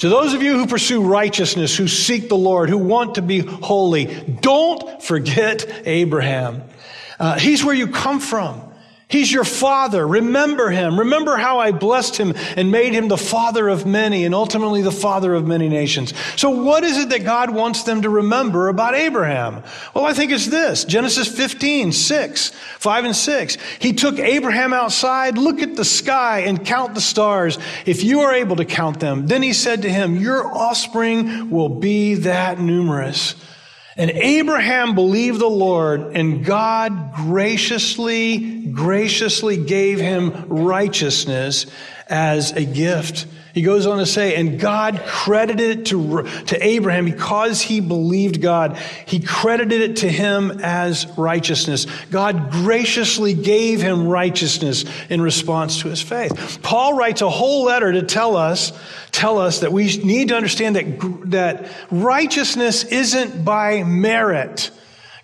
To 0.03 0.09
those 0.09 0.33
of 0.33 0.43
you 0.43 0.57
who 0.57 0.67
pursue 0.67 1.01
righteousness, 1.01 1.77
who 1.77 1.87
seek 1.87 2.27
the 2.27 2.35
Lord, 2.35 2.69
who 2.69 2.77
want 2.77 3.15
to 3.15 3.21
be 3.21 3.39
holy, 3.39 4.13
don't 4.41 5.01
forget 5.01 5.65
Abraham. 5.87 6.61
Uh, 7.17 7.39
he's 7.39 7.63
where 7.63 7.73
you 7.73 7.87
come 7.87 8.19
from. 8.19 8.72
He's 9.09 9.31
your 9.31 9.43
father. 9.43 10.07
Remember 10.07 10.69
him. 10.69 10.97
Remember 10.97 11.35
how 11.35 11.59
I 11.59 11.71
blessed 11.71 12.17
him 12.17 12.33
and 12.57 12.71
made 12.71 12.93
him 12.93 13.09
the 13.09 13.17
father 13.17 13.67
of 13.67 13.85
many 13.85 14.25
and 14.25 14.33
ultimately 14.33 14.81
the 14.81 14.91
father 14.91 15.35
of 15.35 15.45
many 15.45 15.69
nations. 15.69 16.13
So 16.35 16.49
what 16.49 16.83
is 16.83 16.97
it 16.97 17.09
that 17.09 17.23
God 17.23 17.53
wants 17.53 17.83
them 17.83 18.01
to 18.01 18.09
remember 18.09 18.69
about 18.69 18.95
Abraham? 18.95 19.61
Well, 19.93 20.05
I 20.05 20.13
think 20.13 20.31
it's 20.31 20.47
this. 20.47 20.85
Genesis 20.85 21.27
15, 21.27 21.91
6, 21.91 22.49
5 22.49 23.05
and 23.05 23.15
6. 23.15 23.57
He 23.79 23.93
took 23.93 24.17
Abraham 24.17 24.73
outside, 24.73 25.37
look 25.37 25.61
at 25.61 25.75
the 25.75 25.85
sky 25.85 26.39
and 26.39 26.65
count 26.65 26.95
the 26.95 27.01
stars. 27.01 27.59
If 27.85 28.03
you 28.03 28.21
are 28.21 28.33
able 28.33 28.55
to 28.55 28.65
count 28.65 28.99
them, 28.99 29.27
then 29.27 29.43
he 29.43 29.53
said 29.53 29.83
to 29.83 29.91
him, 29.91 30.15
your 30.15 30.45
offspring 30.47 31.51
will 31.51 31.69
be 31.69 32.15
that 32.15 32.59
numerous. 32.59 33.35
And 33.95 34.09
Abraham 34.11 34.95
believed 34.95 35.39
the 35.39 35.47
Lord, 35.47 36.15
and 36.15 36.43
God 36.43 37.13
graciously, 37.13 38.65
graciously 38.71 39.57
gave 39.57 39.99
him 39.99 40.45
righteousness 40.47 41.67
as 42.07 42.51
a 42.53 42.65
gift. 42.65 43.27
He 43.53 43.61
goes 43.61 43.85
on 43.85 43.99
to 43.99 44.05
say, 44.07 44.35
and 44.35 44.59
God 44.59 45.03
credited 45.05 45.79
it 45.79 45.85
to, 45.87 46.23
to 46.47 46.65
Abraham 46.65 47.05
because 47.05 47.61
he 47.61 47.81
believed 47.81 48.41
God. 48.41 48.77
He 49.05 49.19
credited 49.19 49.79
it 49.79 49.97
to 49.97 50.09
him 50.09 50.59
as 50.63 51.05
righteousness. 51.19 51.85
God 52.09 52.49
graciously 52.49 53.35
gave 53.35 53.79
him 53.79 54.07
righteousness 54.07 54.85
in 55.07 55.21
response 55.21 55.81
to 55.81 55.89
his 55.89 56.01
faith. 56.01 56.59
Paul 56.63 56.97
writes 56.97 57.21
a 57.21 57.29
whole 57.29 57.65
letter 57.65 57.91
to 57.91 58.01
tell 58.01 58.37
us, 58.37 58.71
tell 59.11 59.37
us 59.37 59.59
that 59.59 59.71
we 59.71 59.97
need 59.97 60.29
to 60.29 60.35
understand 60.35 60.75
that, 60.75 61.29
that 61.29 61.69
righteousness 61.91 62.83
isn't 62.83 63.45
by 63.45 63.83
merit. 63.83 64.71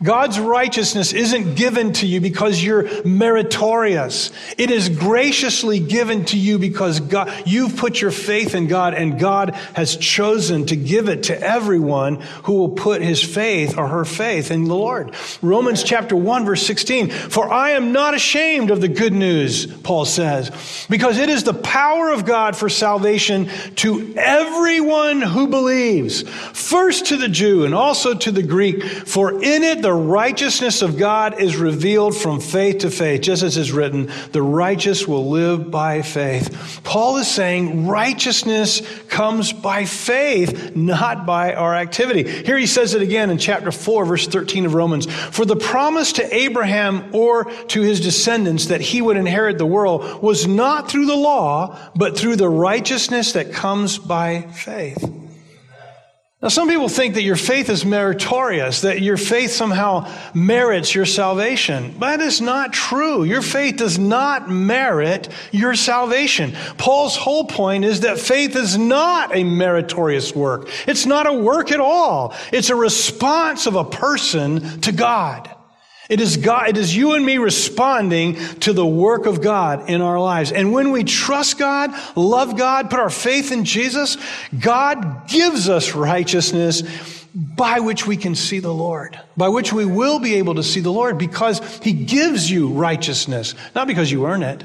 God's 0.01 0.39
righteousness 0.39 1.11
isn't 1.11 1.55
given 1.55 1.91
to 1.93 2.07
you 2.07 2.21
because 2.21 2.63
you're 2.63 3.03
meritorious. 3.03 4.31
It 4.57 4.71
is 4.71 4.87
graciously 4.87 5.79
given 5.79 6.23
to 6.25 6.37
you 6.37 6.57
because 6.57 7.01
God, 7.01 7.33
you've 7.45 7.75
put 7.75 7.99
your 7.99 8.11
faith 8.11 8.55
in 8.55 8.67
God 8.67 8.93
and 8.93 9.19
God 9.19 9.55
has 9.73 9.97
chosen 9.97 10.65
to 10.67 10.77
give 10.77 11.09
it 11.09 11.23
to 11.23 11.37
everyone 11.37 12.21
who 12.43 12.53
will 12.53 12.69
put 12.69 13.01
his 13.01 13.21
faith 13.21 13.77
or 13.77 13.87
her 13.89 14.05
faith 14.05 14.51
in 14.51 14.63
the 14.63 14.73
Lord. 14.73 15.13
Romans 15.41 15.83
chapter 15.83 16.15
1 16.15 16.45
verse 16.45 16.65
16. 16.65 17.09
For 17.09 17.51
I 17.51 17.71
am 17.71 17.91
not 17.91 18.13
ashamed 18.13 18.71
of 18.71 18.79
the 18.79 18.87
good 18.87 19.13
news, 19.13 19.65
Paul 19.65 20.05
says, 20.05 20.87
because 20.89 21.17
it 21.17 21.27
is 21.27 21.43
the 21.43 21.53
power 21.53 22.11
of 22.11 22.25
God 22.25 22.55
for 22.55 22.69
salvation 22.69 23.49
to 23.75 24.13
everyone 24.15 25.21
who 25.21 25.47
believes. 25.49 26.21
First 26.21 27.07
to 27.07 27.17
the 27.17 27.27
Jew 27.27 27.65
and 27.65 27.75
also 27.75 28.13
to 28.13 28.31
the 28.31 28.43
Greek, 28.43 28.81
for 28.83 29.31
in 29.31 29.63
it 29.63 29.81
the 29.81 29.88
righteousness 29.93 30.81
of 30.81 30.97
God 30.97 31.39
is 31.39 31.55
revealed 31.55 32.15
from 32.15 32.39
faith 32.39 32.79
to 32.79 32.91
faith, 32.91 33.21
just 33.21 33.43
as 33.43 33.57
is 33.57 33.71
written, 33.71 34.11
the 34.31 34.41
righteous 34.41 35.07
will 35.07 35.29
live 35.29 35.71
by 35.71 36.01
faith. 36.01 36.81
Paul 36.83 37.17
is 37.17 37.29
saying 37.29 37.87
righteousness 37.87 38.81
comes 39.07 39.53
by 39.53 39.85
faith, 39.85 40.75
not 40.75 41.25
by 41.25 41.53
our 41.53 41.75
activity. 41.75 42.27
Here 42.27 42.57
he 42.57 42.67
says 42.67 42.93
it 42.93 43.01
again 43.01 43.29
in 43.29 43.37
chapter 43.37 43.71
4, 43.71 44.05
verse 44.05 44.27
13 44.27 44.65
of 44.65 44.73
Romans. 44.73 45.05
For 45.05 45.45
the 45.45 45.55
promise 45.55 46.13
to 46.13 46.35
Abraham 46.35 47.09
or 47.13 47.45
to 47.45 47.81
his 47.81 48.01
descendants 48.01 48.67
that 48.67 48.81
he 48.81 49.01
would 49.01 49.17
inherit 49.17 49.57
the 49.57 49.65
world 49.65 50.21
was 50.21 50.47
not 50.47 50.89
through 50.89 51.05
the 51.05 51.15
law, 51.15 51.77
but 51.95 52.17
through 52.17 52.35
the 52.35 52.49
righteousness 52.49 53.33
that 53.33 53.53
comes 53.53 53.97
by 53.97 54.41
faith. 54.41 55.18
Now, 56.41 56.47
some 56.47 56.69
people 56.69 56.87
think 56.87 57.15
that 57.15 57.23
your 57.23 57.35
faith 57.35 57.69
is 57.69 57.83
meritorious, 57.83 58.81
that 58.81 59.01
your 59.01 59.17
faith 59.17 59.51
somehow 59.51 60.09
merits 60.33 60.95
your 60.95 61.05
salvation. 61.05 61.99
That 61.99 62.21
is 62.21 62.39
not 62.39 62.71
true. 62.71 63.25
Your 63.25 63.41
faith 63.41 63.75
does 63.75 63.99
not 63.99 64.49
merit 64.49 65.27
your 65.51 65.75
salvation. 65.75 66.53
Paul's 66.77 67.17
whole 67.17 67.43
point 67.43 67.83
is 67.83 68.01
that 68.01 68.19
faith 68.19 68.55
is 68.55 68.77
not 68.77 69.35
a 69.35 69.43
meritorious 69.43 70.33
work. 70.33 70.69
It's 70.87 71.05
not 71.05 71.27
a 71.27 71.33
work 71.33 71.73
at 71.73 71.81
all. 71.81 72.33
It's 72.53 72.69
a 72.69 72.75
response 72.75 73.65
of 73.65 73.75
a 73.75 73.83
person 73.83 74.79
to 74.81 74.93
God. 74.93 75.53
It 76.09 76.19
is 76.19 76.37
God, 76.37 76.69
it 76.69 76.77
is 76.77 76.95
you 76.95 77.13
and 77.13 77.23
me 77.23 77.37
responding 77.37 78.35
to 78.61 78.73
the 78.73 78.85
work 78.85 79.27
of 79.27 79.41
God 79.41 79.91
in 79.91 80.01
our 80.01 80.19
lives. 80.19 80.51
And 80.51 80.73
when 80.73 80.91
we 80.91 81.03
trust 81.03 81.59
God, 81.59 81.93
love 82.15 82.57
God, 82.57 82.89
put 82.89 82.99
our 82.99 83.11
faith 83.11 83.51
in 83.51 83.63
Jesus, 83.63 84.17
God 84.59 85.29
gives 85.29 85.69
us 85.69 85.93
righteousness 85.93 86.81
by 87.35 87.79
which 87.79 88.07
we 88.07 88.17
can 88.17 88.33
see 88.33 88.57
the 88.57 88.73
Lord, 88.73 89.19
by 89.37 89.49
which 89.49 89.71
we 89.71 89.85
will 89.85 90.19
be 90.19 90.35
able 90.35 90.55
to 90.55 90.63
see 90.63 90.79
the 90.79 90.91
Lord 90.91 91.19
because 91.19 91.59
He 91.83 91.93
gives 91.93 92.49
you 92.49 92.69
righteousness, 92.69 93.53
not 93.75 93.85
because 93.85 94.11
you 94.11 94.25
earn 94.25 94.41
it. 94.41 94.63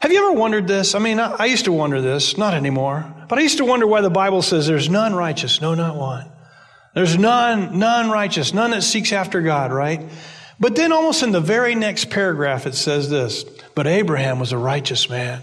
Have 0.00 0.12
you 0.12 0.28
ever 0.28 0.38
wondered 0.38 0.68
this? 0.68 0.94
I 0.94 1.00
mean, 1.00 1.18
I, 1.18 1.46
used 1.46 1.64
to 1.64 1.72
wonder 1.72 2.00
this, 2.00 2.38
not 2.38 2.54
anymore, 2.54 3.04
but 3.28 3.40
I 3.40 3.42
used 3.42 3.58
to 3.58 3.64
wonder 3.64 3.88
why 3.88 4.00
the 4.00 4.10
Bible 4.10 4.42
says 4.42 4.68
there's 4.68 4.88
none 4.88 5.12
righteous, 5.12 5.60
no, 5.60 5.74
not 5.74 5.96
one. 5.96 6.30
There's 6.94 7.18
none, 7.18 7.80
none 7.80 8.10
righteous, 8.10 8.54
none 8.54 8.70
that 8.70 8.82
seeks 8.82 9.12
after 9.12 9.42
God, 9.42 9.72
right? 9.72 10.08
But 10.58 10.76
then 10.76 10.92
almost 10.92 11.22
in 11.22 11.32
the 11.32 11.40
very 11.40 11.74
next 11.74 12.10
paragraph, 12.10 12.66
it 12.66 12.74
says 12.74 13.10
this, 13.10 13.44
but 13.74 13.86
Abraham 13.86 14.38
was 14.38 14.52
a 14.52 14.58
righteous 14.58 15.10
man. 15.10 15.42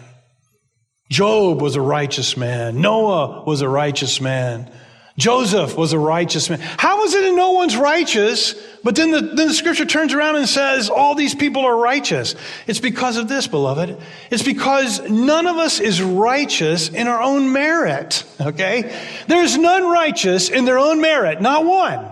Job 1.10 1.62
was 1.62 1.76
a 1.76 1.82
righteous 1.82 2.36
man. 2.36 2.82
Noah 2.82 3.44
was 3.46 3.62
a 3.62 3.70
righteous 3.70 4.20
man. 4.20 4.72
Joseph 5.16 5.78
was 5.78 5.94
a 5.94 6.00
righteous 6.00 6.50
man. 6.50 6.60
How 6.60 7.04
is 7.04 7.14
it 7.14 7.22
that 7.22 7.36
no 7.36 7.52
one's 7.52 7.78
righteous, 7.78 8.56
but 8.84 8.96
then 8.96 9.12
the, 9.12 9.22
then 9.22 9.48
the 9.48 9.54
scripture 9.54 9.86
turns 9.86 10.12
around 10.12 10.38
and 10.38 10.50
says 10.50 10.90
all 10.90 11.14
these 11.14 11.36
people 11.36 11.64
are 11.64 11.78
righteous? 11.78 12.34
It's 12.66 12.80
because 12.80 13.18
of 13.18 13.28
this, 13.28 13.46
beloved. 13.46 14.02
It's 14.32 14.42
because 14.42 15.08
none 15.08 15.46
of 15.46 15.58
us 15.58 15.80
is 15.80 16.02
righteous 16.02 16.90
in 16.90 17.08
our 17.08 17.22
own 17.22 17.52
merit, 17.52 18.26
okay? 18.42 19.00
There's 19.28 19.56
none 19.56 19.84
righteous 19.84 20.50
in 20.50 20.66
their 20.66 20.80
own 20.80 21.00
merit, 21.00 21.42
not 21.42 21.64
one. 21.64 22.12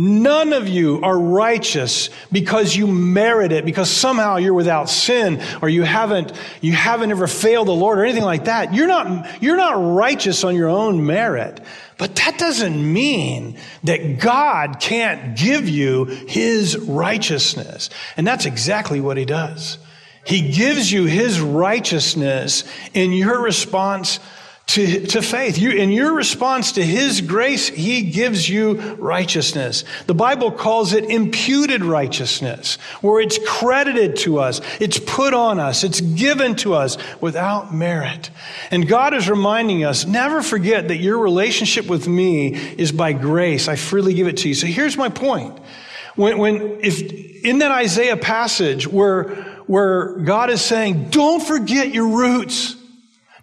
None 0.00 0.52
of 0.52 0.68
you 0.68 1.00
are 1.02 1.18
righteous 1.18 2.08
because 2.30 2.76
you 2.76 2.86
merit 2.86 3.50
it, 3.50 3.64
because 3.64 3.90
somehow 3.90 4.36
you're 4.36 4.54
without 4.54 4.88
sin 4.88 5.42
or 5.60 5.68
you 5.68 5.82
haven't, 5.82 6.32
you 6.60 6.70
haven't 6.72 7.10
ever 7.10 7.26
failed 7.26 7.66
the 7.66 7.72
Lord 7.72 7.98
or 7.98 8.04
anything 8.04 8.22
like 8.22 8.44
that. 8.44 8.72
You're 8.72 8.86
not, 8.86 9.42
you're 9.42 9.56
not 9.56 9.72
righteous 9.72 10.44
on 10.44 10.54
your 10.54 10.68
own 10.68 11.04
merit. 11.04 11.60
But 11.98 12.14
that 12.14 12.38
doesn't 12.38 12.92
mean 12.92 13.58
that 13.82 14.20
God 14.20 14.78
can't 14.78 15.36
give 15.36 15.68
you 15.68 16.04
his 16.04 16.78
righteousness. 16.78 17.90
And 18.16 18.24
that's 18.24 18.46
exactly 18.46 19.00
what 19.00 19.16
he 19.16 19.24
does. 19.24 19.78
He 20.24 20.52
gives 20.52 20.92
you 20.92 21.06
his 21.06 21.40
righteousness 21.40 22.62
in 22.94 23.12
your 23.12 23.42
response 23.42 24.20
to, 24.68 25.06
to 25.06 25.22
faith. 25.22 25.56
You, 25.56 25.70
in 25.70 25.90
your 25.90 26.12
response 26.12 26.72
to 26.72 26.84
His 26.84 27.22
grace, 27.22 27.68
He 27.68 28.02
gives 28.02 28.48
you 28.48 28.74
righteousness. 28.96 29.82
The 30.06 30.14
Bible 30.14 30.52
calls 30.52 30.92
it 30.92 31.04
imputed 31.04 31.82
righteousness, 31.82 32.76
where 33.00 33.20
it's 33.20 33.38
credited 33.46 34.16
to 34.16 34.38
us, 34.38 34.60
it's 34.78 34.98
put 34.98 35.32
on 35.32 35.58
us, 35.58 35.84
it's 35.84 36.02
given 36.02 36.54
to 36.56 36.74
us 36.74 36.98
without 37.20 37.74
merit. 37.74 38.30
And 38.70 38.86
God 38.86 39.14
is 39.14 39.28
reminding 39.28 39.84
us, 39.84 40.04
never 40.04 40.42
forget 40.42 40.88
that 40.88 40.98
your 40.98 41.18
relationship 41.18 41.86
with 41.86 42.06
me 42.06 42.54
is 42.54 42.92
by 42.92 43.14
grace. 43.14 43.68
I 43.68 43.76
freely 43.76 44.12
give 44.12 44.26
it 44.26 44.36
to 44.38 44.48
you. 44.48 44.54
So 44.54 44.66
here's 44.66 44.98
my 44.98 45.08
point. 45.08 45.58
When, 46.14 46.36
when 46.36 46.80
if 46.82 47.00
in 47.42 47.60
that 47.60 47.70
Isaiah 47.70 48.18
passage 48.18 48.86
where, 48.86 49.34
where 49.66 50.16
God 50.18 50.50
is 50.50 50.60
saying, 50.60 51.08
don't 51.08 51.42
forget 51.42 51.94
your 51.94 52.08
roots. 52.08 52.74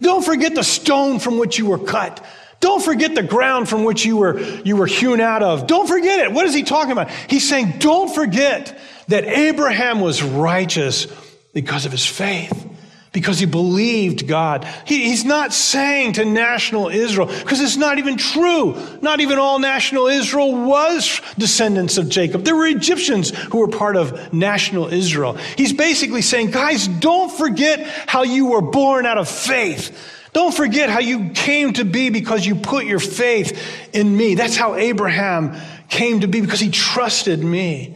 Don't 0.02 0.24
forget 0.24 0.56
the 0.56 0.64
stone 0.64 1.20
from 1.20 1.38
which 1.38 1.58
you 1.58 1.68
were 1.68 1.80
cut. 1.80 2.24
Don't 2.60 2.84
forget 2.84 3.16
the 3.16 3.24
ground 3.24 3.70
from 3.70 3.84
which 3.84 4.06
you 4.06 4.18
were, 4.18 4.40
you 4.40 4.76
were 4.76 4.88
hewn 4.88 5.20
out 5.20 5.44
of. 5.44 5.68
Don't 5.68 5.88
forget 5.88 6.20
it. 6.20 6.32
What 6.32 6.46
is 6.46 6.54
he 6.54 6.64
talking 6.64 6.92
about? 6.92 7.10
He's 7.30 7.48
saying, 7.48 7.76
don't 7.80 8.14
forget 8.14 8.80
that 9.08 9.26
Abraham 9.26 10.00
was 10.00 10.24
righteous 10.24 11.08
because 11.54 11.86
of 11.86 11.92
his 11.92 12.06
faith 12.06 12.75
because 13.16 13.40
he 13.40 13.46
believed 13.46 14.28
God. 14.28 14.66
He, 14.86 15.08
he's 15.08 15.24
not 15.24 15.54
saying 15.54 16.14
to 16.14 16.26
national 16.26 16.90
Israel, 16.90 17.28
because 17.28 17.62
it's 17.62 17.78
not 17.78 17.98
even 17.98 18.18
true. 18.18 18.76
Not 19.02 19.22
even 19.22 19.40
all 19.40 19.58
national 19.58 20.08
Israel 20.08 20.54
was 20.66 21.22
descendants 21.38 21.98
of 21.98 22.10
Jacob. 22.10 22.44
There 22.44 22.58
were 22.58 22.68
Egyptians 22.68 23.30
who 23.30 23.60
were 23.60 23.70
part 23.70 23.96
of 23.96 24.34
national 24.34 24.90
Israel. 24.90 25.38
He's 25.56 25.72
basically 25.72 26.22
saying, 26.22 26.52
guys, 26.52 26.90
don't 26.90 27.32
forget 27.32 27.88
how 28.06 28.24
you 28.24 28.48
were 28.48 28.62
born 28.62 29.06
out 29.06 29.18
of 29.18 29.30
faith. 29.30 29.98
Don't 30.34 30.54
forget 30.54 30.90
how 30.90 31.00
you 31.00 31.30
came 31.30 31.72
to 31.74 31.86
be 31.86 32.10
because 32.10 32.46
you 32.46 32.56
put 32.56 32.86
your 32.86 33.00
faith 33.00 33.96
in 33.96 34.18
me. 34.18 34.36
That's 34.36 34.58
how 34.58 34.76
Abraham 34.76 35.56
came 35.88 36.20
to 36.20 36.28
be 36.28 36.42
because 36.42 36.60
he 36.60 36.70
trusted 36.70 37.42
me. 37.42 37.96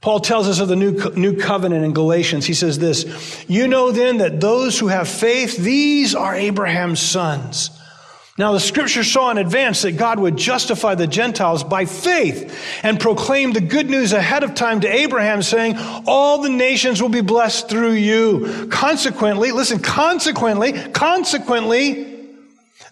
Paul 0.00 0.20
tells 0.20 0.48
us 0.48 0.60
of 0.60 0.68
the 0.68 0.76
new, 0.76 0.92
new 1.14 1.36
covenant 1.36 1.84
in 1.84 1.92
Galatians. 1.92 2.46
He 2.46 2.54
says 2.54 2.78
this, 2.78 3.44
you 3.48 3.68
know 3.68 3.92
then 3.92 4.18
that 4.18 4.40
those 4.40 4.78
who 4.78 4.88
have 4.88 5.08
faith, 5.08 5.58
these 5.58 6.14
are 6.14 6.34
Abraham's 6.34 7.00
sons. 7.00 7.70
Now 8.38 8.52
the 8.52 8.60
scripture 8.60 9.04
saw 9.04 9.30
in 9.30 9.36
advance 9.36 9.82
that 9.82 9.98
God 9.98 10.18
would 10.18 10.38
justify 10.38 10.94
the 10.94 11.06
Gentiles 11.06 11.62
by 11.62 11.84
faith 11.84 12.58
and 12.82 12.98
proclaim 12.98 13.52
the 13.52 13.60
good 13.60 13.90
news 13.90 14.14
ahead 14.14 14.42
of 14.42 14.54
time 14.54 14.80
to 14.80 14.88
Abraham 14.88 15.42
saying, 15.42 15.74
all 16.06 16.40
the 16.40 16.48
nations 16.48 17.02
will 17.02 17.10
be 17.10 17.20
blessed 17.20 17.68
through 17.68 17.92
you. 17.92 18.68
Consequently, 18.70 19.52
listen, 19.52 19.80
consequently, 19.80 20.72
consequently, 20.72 22.16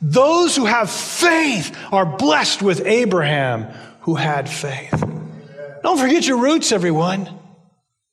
those 0.03 0.55
who 0.55 0.67
have 0.67 0.91
faith 0.91 1.75
are 1.91 2.05
blessed 2.05 2.61
with 2.61 2.85
Abraham 2.85 3.65
who 4.01 4.17
had 4.17 4.51
faith. 4.51 5.18
Don't 5.83 5.99
forget 5.99 6.27
your 6.27 6.39
roots, 6.39 6.73
everyone. 6.73 7.29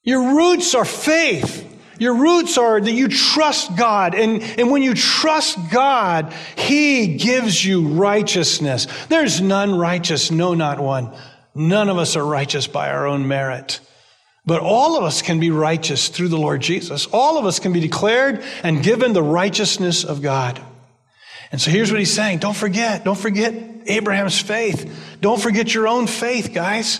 Your 0.04 0.36
roots 0.36 0.76
are 0.76 0.86
faith. 0.86 1.64
Your 1.98 2.16
roots 2.16 2.58
are 2.58 2.80
that 2.80 2.92
you 2.92 3.08
trust 3.08 3.76
God. 3.76 4.16
And, 4.16 4.44
and 4.60 4.70
when 4.70 4.84
you 4.84 4.94
trust 4.94 5.58
God, 5.72 6.34
He 6.56 7.16
gives 7.16 7.64
you 7.64 7.88
righteousness. 7.88 8.88
There's 9.08 9.42
none 9.42 9.76
righteous, 9.76 10.32
no, 10.32 10.54
not 10.54 10.80
one. 10.80 11.14
None 11.54 11.90
of 11.90 11.98
us 11.98 12.16
are 12.16 12.26
righteous 12.26 12.68
by 12.68 12.90
our 12.90 13.08
own 13.08 13.28
merit. 13.28 13.80
But 14.46 14.62
all 14.62 14.98
of 14.98 15.04
us 15.04 15.22
can 15.22 15.40
be 15.40 15.50
righteous 15.50 16.10
through 16.10 16.28
the 16.28 16.38
Lord 16.38 16.62
Jesus. 16.62 17.08
All 17.08 17.38
of 17.38 17.46
us 17.46 17.60
can 17.60 17.74
be 17.74 17.80
declared 17.80 18.44
and 18.62 18.84
given 18.84 19.14
the 19.14 19.24
righteousness 19.24 20.04
of 20.04 20.22
God. 20.22 20.62
And 21.52 21.60
so 21.60 21.72
here's 21.72 21.92
what 21.92 22.00
he's 22.00 22.14
saying. 22.14 22.40
Don't 22.40 22.56
forget, 22.56 23.04
don't 23.06 23.18
forget 23.18 23.54
Abraham's 23.88 24.40
faith. 24.40 25.18
Don't 25.22 25.42
forget 25.42 25.74
your 25.74 25.88
own 25.88 26.06
faith, 26.06 26.54
guys. 26.54 27.00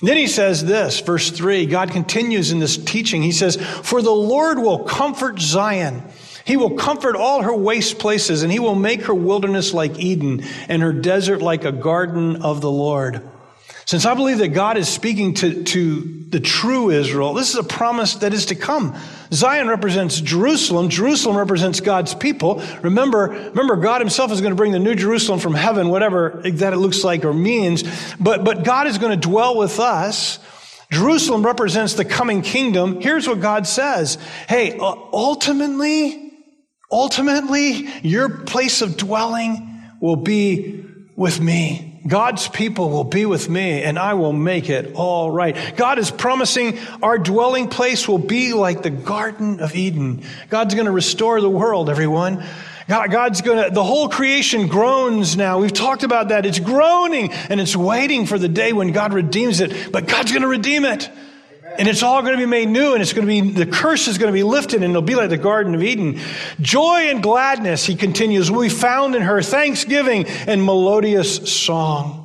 Then 0.00 0.16
he 0.16 0.28
says 0.28 0.64
this, 0.64 1.00
verse 1.00 1.30
3, 1.30 1.66
God 1.66 1.90
continues 1.90 2.52
in 2.52 2.60
this 2.60 2.76
teaching. 2.76 3.20
He 3.22 3.32
says, 3.32 3.56
For 3.56 4.00
the 4.00 4.12
Lord 4.12 4.60
will 4.60 4.84
comfort 4.84 5.40
Zion. 5.40 6.04
He 6.44 6.56
will 6.56 6.76
comfort 6.76 7.16
all 7.16 7.42
her 7.42 7.54
waste 7.54 7.98
places, 7.98 8.42
and 8.42 8.52
he 8.52 8.60
will 8.60 8.76
make 8.76 9.02
her 9.02 9.14
wilderness 9.14 9.74
like 9.74 9.98
Eden, 9.98 10.44
and 10.68 10.82
her 10.82 10.92
desert 10.92 11.42
like 11.42 11.64
a 11.64 11.72
garden 11.72 12.42
of 12.42 12.60
the 12.60 12.70
Lord. 12.70 13.28
Since 13.88 14.04
I 14.04 14.12
believe 14.12 14.36
that 14.38 14.48
God 14.48 14.76
is 14.76 14.86
speaking 14.86 15.32
to, 15.36 15.64
to 15.64 16.24
the 16.28 16.40
true 16.40 16.90
Israel, 16.90 17.32
this 17.32 17.48
is 17.48 17.56
a 17.56 17.62
promise 17.62 18.16
that 18.16 18.34
is 18.34 18.44
to 18.46 18.54
come. 18.54 18.94
Zion 19.32 19.66
represents 19.66 20.20
Jerusalem. 20.20 20.90
Jerusalem 20.90 21.38
represents 21.38 21.80
God's 21.80 22.14
people. 22.14 22.62
Remember, 22.82 23.28
remember, 23.28 23.76
God 23.76 24.02
himself 24.02 24.30
is 24.30 24.42
going 24.42 24.50
to 24.50 24.56
bring 24.56 24.72
the 24.72 24.78
new 24.78 24.94
Jerusalem 24.94 25.40
from 25.40 25.54
heaven, 25.54 25.88
whatever 25.88 26.42
that 26.44 26.74
it 26.74 26.76
looks 26.76 27.02
like 27.02 27.24
or 27.24 27.32
means. 27.32 27.82
But, 28.20 28.44
but 28.44 28.62
God 28.62 28.88
is 28.88 28.98
going 28.98 29.18
to 29.18 29.26
dwell 29.26 29.56
with 29.56 29.80
us. 29.80 30.38
Jerusalem 30.92 31.42
represents 31.46 31.94
the 31.94 32.04
coming 32.04 32.42
kingdom. 32.42 33.00
Here's 33.00 33.26
what 33.26 33.40
God 33.40 33.66
says. 33.66 34.18
Hey, 34.50 34.76
uh, 34.78 34.96
ultimately, 35.14 36.34
ultimately, 36.92 37.88
your 38.02 38.28
place 38.28 38.82
of 38.82 38.98
dwelling 38.98 39.82
will 39.98 40.16
be 40.16 40.84
with 41.16 41.40
me. 41.40 41.87
God's 42.06 42.48
people 42.48 42.90
will 42.90 43.04
be 43.04 43.26
with 43.26 43.48
me 43.48 43.82
and 43.82 43.98
I 43.98 44.14
will 44.14 44.32
make 44.32 44.70
it 44.70 44.94
all 44.94 45.30
right. 45.30 45.56
God 45.76 45.98
is 45.98 46.10
promising 46.10 46.78
our 47.02 47.18
dwelling 47.18 47.68
place 47.68 48.06
will 48.06 48.18
be 48.18 48.52
like 48.52 48.82
the 48.82 48.90
Garden 48.90 49.60
of 49.60 49.74
Eden. 49.74 50.22
God's 50.48 50.74
going 50.74 50.86
to 50.86 50.92
restore 50.92 51.40
the 51.40 51.50
world, 51.50 51.90
everyone. 51.90 52.44
God, 52.88 53.10
God's 53.10 53.42
going 53.42 53.62
to, 53.62 53.70
the 53.70 53.84
whole 53.84 54.08
creation 54.08 54.66
groans 54.66 55.36
now. 55.36 55.60
We've 55.60 55.72
talked 55.72 56.04
about 56.04 56.28
that. 56.28 56.46
It's 56.46 56.58
groaning 56.58 57.32
and 57.32 57.60
it's 57.60 57.76
waiting 57.76 58.24
for 58.24 58.38
the 58.38 58.48
day 58.48 58.72
when 58.72 58.92
God 58.92 59.12
redeems 59.12 59.60
it, 59.60 59.92
but 59.92 60.06
God's 60.06 60.32
going 60.32 60.42
to 60.42 60.48
redeem 60.48 60.86
it. 60.86 61.10
And 61.78 61.86
it's 61.86 62.02
all 62.02 62.22
going 62.22 62.32
to 62.32 62.38
be 62.38 62.46
made 62.46 62.68
new, 62.68 62.94
and 62.94 63.00
it's 63.00 63.12
going 63.12 63.26
to 63.26 63.42
be, 63.42 63.52
the 63.52 63.64
curse 63.64 64.08
is 64.08 64.18
going 64.18 64.32
to 64.32 64.36
be 64.36 64.42
lifted, 64.42 64.82
and 64.82 64.90
it'll 64.90 65.00
be 65.00 65.14
like 65.14 65.30
the 65.30 65.38
Garden 65.38 65.76
of 65.76 65.82
Eden. 65.82 66.18
Joy 66.60 67.08
and 67.08 67.22
gladness, 67.22 67.86
he 67.86 67.94
continues, 67.94 68.50
will 68.50 68.62
be 68.62 68.68
found 68.68 69.14
in 69.14 69.22
her, 69.22 69.40
thanksgiving 69.42 70.26
and 70.26 70.64
melodious 70.64 71.36
song. 71.50 72.24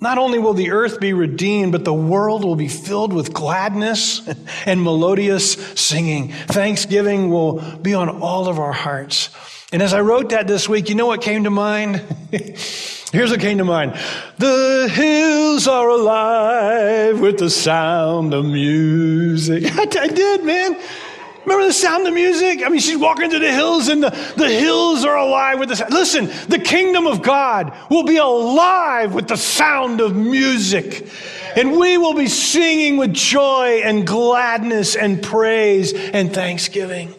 Not 0.00 0.16
only 0.16 0.38
will 0.38 0.54
the 0.54 0.70
earth 0.70 1.00
be 1.00 1.12
redeemed, 1.12 1.72
but 1.72 1.84
the 1.84 1.92
world 1.92 2.44
will 2.44 2.56
be 2.56 2.68
filled 2.68 3.12
with 3.12 3.34
gladness 3.34 4.26
and 4.66 4.82
melodious 4.82 5.52
singing. 5.78 6.32
Thanksgiving 6.32 7.30
will 7.30 7.60
be 7.82 7.92
on 7.94 8.08
all 8.08 8.48
of 8.48 8.58
our 8.58 8.72
hearts. 8.72 9.28
And 9.70 9.82
as 9.82 9.92
I 9.92 10.00
wrote 10.00 10.30
that 10.30 10.46
this 10.46 10.66
week, 10.66 10.88
you 10.88 10.94
know 10.94 11.06
what 11.06 11.20
came 11.20 11.44
to 11.44 11.50
mind? 11.50 12.02
Here's 13.12 13.30
what 13.30 13.40
came 13.40 13.58
to 13.58 13.64
mind. 13.64 13.98
The 14.36 14.90
hills 14.92 15.66
are 15.66 15.88
alive 15.88 17.20
with 17.20 17.38
the 17.38 17.48
sound 17.48 18.34
of 18.34 18.44
music. 18.44 19.64
I, 19.78 19.86
did, 19.86 20.44
man. 20.44 20.76
Remember 21.46 21.66
the 21.66 21.72
sound 21.72 22.06
of 22.06 22.12
music? 22.12 22.62
I 22.62 22.68
mean, 22.68 22.80
she's 22.80 22.98
walking 22.98 23.30
through 23.30 23.38
the 23.38 23.52
hills 23.52 23.88
and 23.88 24.02
the, 24.02 24.10
the 24.36 24.50
hills 24.50 25.06
are 25.06 25.16
alive 25.16 25.58
with 25.58 25.70
the 25.70 25.76
sound. 25.76 25.92
Listen, 25.94 26.26
the 26.48 26.58
kingdom 26.58 27.06
of 27.06 27.22
God 27.22 27.74
will 27.88 28.04
be 28.04 28.18
alive 28.18 29.14
with 29.14 29.28
the 29.28 29.36
sound 29.36 30.02
of 30.02 30.14
music. 30.14 31.08
And 31.56 31.78
we 31.78 31.96
will 31.96 32.14
be 32.14 32.26
singing 32.26 32.98
with 32.98 33.14
joy 33.14 33.80
and 33.82 34.06
gladness 34.06 34.94
and 34.94 35.22
praise 35.22 35.94
and 35.94 36.34
thanksgiving. 36.34 37.14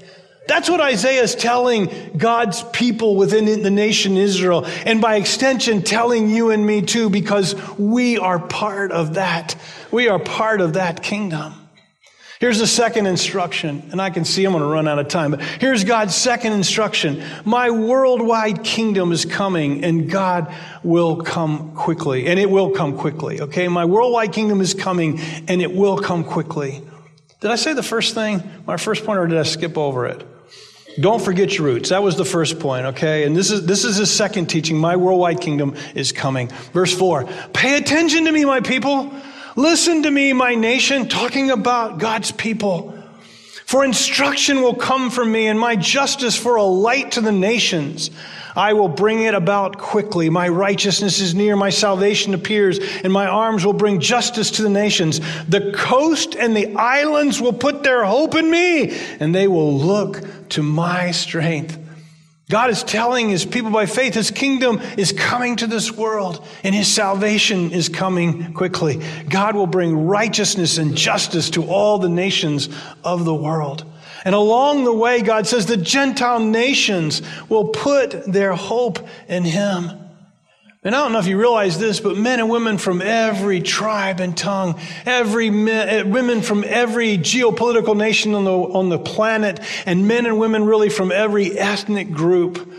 That's 0.50 0.68
what 0.68 0.82
Isaiah 0.82 1.22
is 1.22 1.36
telling 1.36 1.92
God's 2.18 2.64
people 2.64 3.16
within 3.16 3.62
the 3.62 3.70
nation 3.70 4.18
Israel, 4.18 4.66
and 4.66 5.00
by 5.00 5.18
extension, 5.18 5.84
telling 5.84 6.28
you 6.28 6.50
and 6.50 6.66
me 6.66 6.82
too, 6.82 7.12
because 7.12 7.54
we 7.78 8.18
are 8.18 8.40
part 8.40 8.92
of 8.92 9.14
that. 9.14 9.56
We 9.92 10.10
are 10.10 10.18
part 10.18 10.60
of 10.60 10.74
that 10.74 11.04
kingdom. 11.04 11.54
Here's 12.40 12.58
the 12.58 12.66
second 12.66 13.06
instruction, 13.06 13.90
and 13.92 14.02
I 14.02 14.10
can 14.10 14.26
see 14.26 14.44
I'm 14.44 14.54
going 14.54 14.64
to 14.64 14.70
run 14.70 14.88
out 14.88 14.98
of 14.98 15.08
time, 15.08 15.32
but 15.32 15.42
here's 15.42 15.84
God's 15.84 16.16
second 16.16 16.54
instruction. 16.54 17.24
My 17.46 17.70
worldwide 17.70 18.64
kingdom 18.64 19.12
is 19.12 19.26
coming, 19.26 19.84
and 19.84 20.10
God 20.10 20.52
will 20.82 21.18
come 21.18 21.76
quickly, 21.76 22.26
and 22.26 22.40
it 22.40 22.50
will 22.50 22.72
come 22.72 22.98
quickly, 22.98 23.40
okay? 23.42 23.68
My 23.68 23.86
worldwide 23.86 24.34
kingdom 24.34 24.62
is 24.62 24.74
coming, 24.74 25.20
and 25.48 25.62
it 25.62 25.76
will 25.76 26.00
come 26.00 26.24
quickly. 26.24 26.82
Did 27.40 27.52
I 27.52 27.56
say 27.56 27.74
the 27.74 27.84
first 27.84 28.16
thing, 28.16 28.42
my 28.66 28.78
first 28.78 29.06
point, 29.06 29.20
or 29.20 29.28
did 29.28 29.38
I 29.38 29.44
skip 29.44 29.78
over 29.78 30.08
it? 30.08 30.26
Don't 31.00 31.22
forget 31.22 31.58
your 31.58 31.68
roots. 31.68 31.90
That 31.90 32.04
was 32.04 32.18
the 32.18 32.26
first 32.26 32.60
point, 32.60 32.88
okay? 32.88 33.24
And 33.24 33.36
this 33.36 33.52
is, 33.52 33.66
this 33.66 33.86
is 33.86 33.98
his 33.98 34.12
second 34.12 34.48
teaching. 34.48 34.78
My 34.78 34.96
worldwide 34.96 35.40
kingdom 35.40 35.76
is 35.96 36.12
coming. 36.12 36.50
Verse 36.74 36.94
four. 36.94 37.26
Pay 37.54 37.78
attention 37.78 38.26
to 38.26 38.32
me, 38.32 38.44
my 38.46 38.60
people. 38.60 39.14
Listen 39.56 40.04
to 40.04 40.12
me, 40.12 40.34
my 40.34 40.56
nation, 40.56 41.08
talking 41.08 41.52
about 41.52 42.00
God's 42.00 42.32
people. 42.32 42.99
For 43.70 43.86
instruction 43.86 44.64
will 44.64 44.74
come 44.74 45.12
from 45.12 45.32
me 45.32 45.46
and 45.46 45.60
my 45.60 45.76
justice 45.76 46.36
for 46.36 46.56
a 46.56 46.64
light 46.64 47.12
to 47.12 47.22
the 47.22 47.32
nations. 47.32 48.10
I 48.56 48.74
will 48.74 48.88
bring 48.88 49.22
it 49.22 49.36
about 49.36 49.78
quickly. 49.78 50.32
My 50.32 50.50
righteousness 50.50 51.20
is 51.20 51.36
near. 51.36 51.56
My 51.56 51.70
salvation 51.70 52.34
appears 52.34 52.80
and 53.04 53.14
my 53.14 53.28
arms 53.28 53.64
will 53.64 53.74
bring 53.74 54.00
justice 54.00 54.50
to 54.50 54.64
the 54.64 54.72
nations. 54.72 55.22
The 55.48 55.72
coast 55.72 56.36
and 56.36 56.58
the 56.58 56.74
islands 56.78 57.40
will 57.40 57.54
put 57.54 57.84
their 57.84 58.04
hope 58.06 58.34
in 58.34 58.50
me 58.50 59.00
and 59.20 59.36
they 59.36 59.48
will 59.48 59.78
look 59.78 60.50
to 60.50 60.64
my 60.64 61.12
strength. 61.12 61.78
God 62.50 62.72
is 62.72 62.84
telling 62.84 63.30
his 63.30 63.46
people 63.46 63.70
by 63.70 63.86
faith 63.86 64.16
his 64.16 64.32
kingdom 64.32 64.82
is 64.98 65.12
coming 65.12 65.56
to 65.58 65.68
this 65.68 65.92
world 65.92 66.44
and 66.64 66.74
his 66.74 66.88
salvation 66.88 67.72
is 67.72 67.90
coming 67.90 68.54
quickly. 68.54 69.00
God 69.30 69.56
will 69.56 69.68
bring 69.68 70.08
righteousness 70.08 70.80
and 70.80 70.98
justice 70.98 71.52
to 71.52 71.68
all 71.68 72.00
the 72.00 72.10
nations 72.10 72.68
of 73.04 73.24
the 73.24 73.36
world. 73.36 73.86
And 74.26 74.34
along 74.34 74.84
the 74.84 74.94
way, 74.94 75.22
God 75.22 75.46
says 75.46 75.68
the 75.68 75.78
Gentile 75.78 76.40
nations 76.40 77.22
will 77.50 77.68
put 77.68 78.26
their 78.26 78.54
hope 78.54 79.08
in 79.28 79.44
him. 79.44 80.09
And 80.82 80.96
I 80.96 81.00
don't 81.00 81.12
know 81.12 81.20
if 81.20 81.28
you 81.28 81.38
realize 81.38 81.78
this, 81.78 82.00
but 82.00 82.16
men 82.16 82.40
and 82.40 82.50
women 82.50 82.78
from 82.78 83.02
every 83.02 83.60
tribe 83.60 84.22
and 84.22 84.36
tongue, 84.36 84.80
every 85.06 85.50
men, 85.50 85.90
eh, 85.90 86.02
women 86.04 86.42
from 86.42 86.64
every 86.66 87.18
geopolitical 87.18 87.98
nation 87.98 88.34
on 88.34 88.46
the, 88.46 88.52
on 88.54 88.88
the 88.88 88.98
planet, 88.98 89.60
and 89.86 90.08
men 90.08 90.26
and 90.26 90.40
women 90.40 90.64
really 90.64 90.88
from 90.88 91.12
every 91.12 91.60
ethnic 91.60 92.14
group 92.14 92.72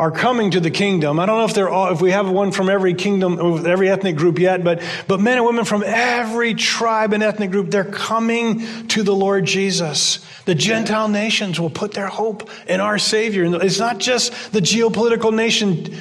are 0.00 0.10
coming 0.10 0.50
to 0.50 0.58
the 0.58 0.72
kingdom. 0.72 1.20
I 1.20 1.26
don't 1.26 1.38
know 1.38 1.44
if 1.44 1.54
they're 1.54 1.68
all, 1.68 1.92
if 1.92 2.00
we 2.00 2.10
have 2.10 2.28
one 2.28 2.50
from 2.50 2.68
every 2.68 2.94
kingdom, 2.94 3.64
every 3.64 3.88
ethnic 3.88 4.16
group 4.16 4.40
yet, 4.40 4.64
but, 4.64 4.82
but 5.06 5.20
men 5.20 5.36
and 5.36 5.46
women 5.46 5.64
from 5.64 5.84
every 5.86 6.54
tribe 6.54 7.12
and 7.12 7.22
ethnic 7.22 7.52
group, 7.52 7.70
they're 7.70 7.84
coming 7.84 8.66
to 8.88 9.04
the 9.04 9.14
Lord 9.14 9.44
Jesus. 9.44 10.26
The 10.44 10.56
Gentile 10.56 11.06
nations 11.06 11.60
will 11.60 11.70
put 11.70 11.92
their 11.92 12.08
hope 12.08 12.50
in 12.66 12.80
our 12.80 12.98
Savior. 12.98 13.44
And 13.44 13.54
It's 13.54 13.78
not 13.78 13.98
just 13.98 14.52
the 14.52 14.58
geopolitical 14.58 15.32
nation 15.32 15.96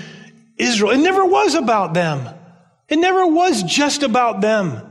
Israel. 0.63 0.91
It 0.91 0.99
never 0.99 1.25
was 1.25 1.55
about 1.55 1.93
them. 1.93 2.27
It 2.89 2.97
never 2.97 3.25
was 3.27 3.63
just 3.63 4.03
about 4.03 4.41
them. 4.41 4.81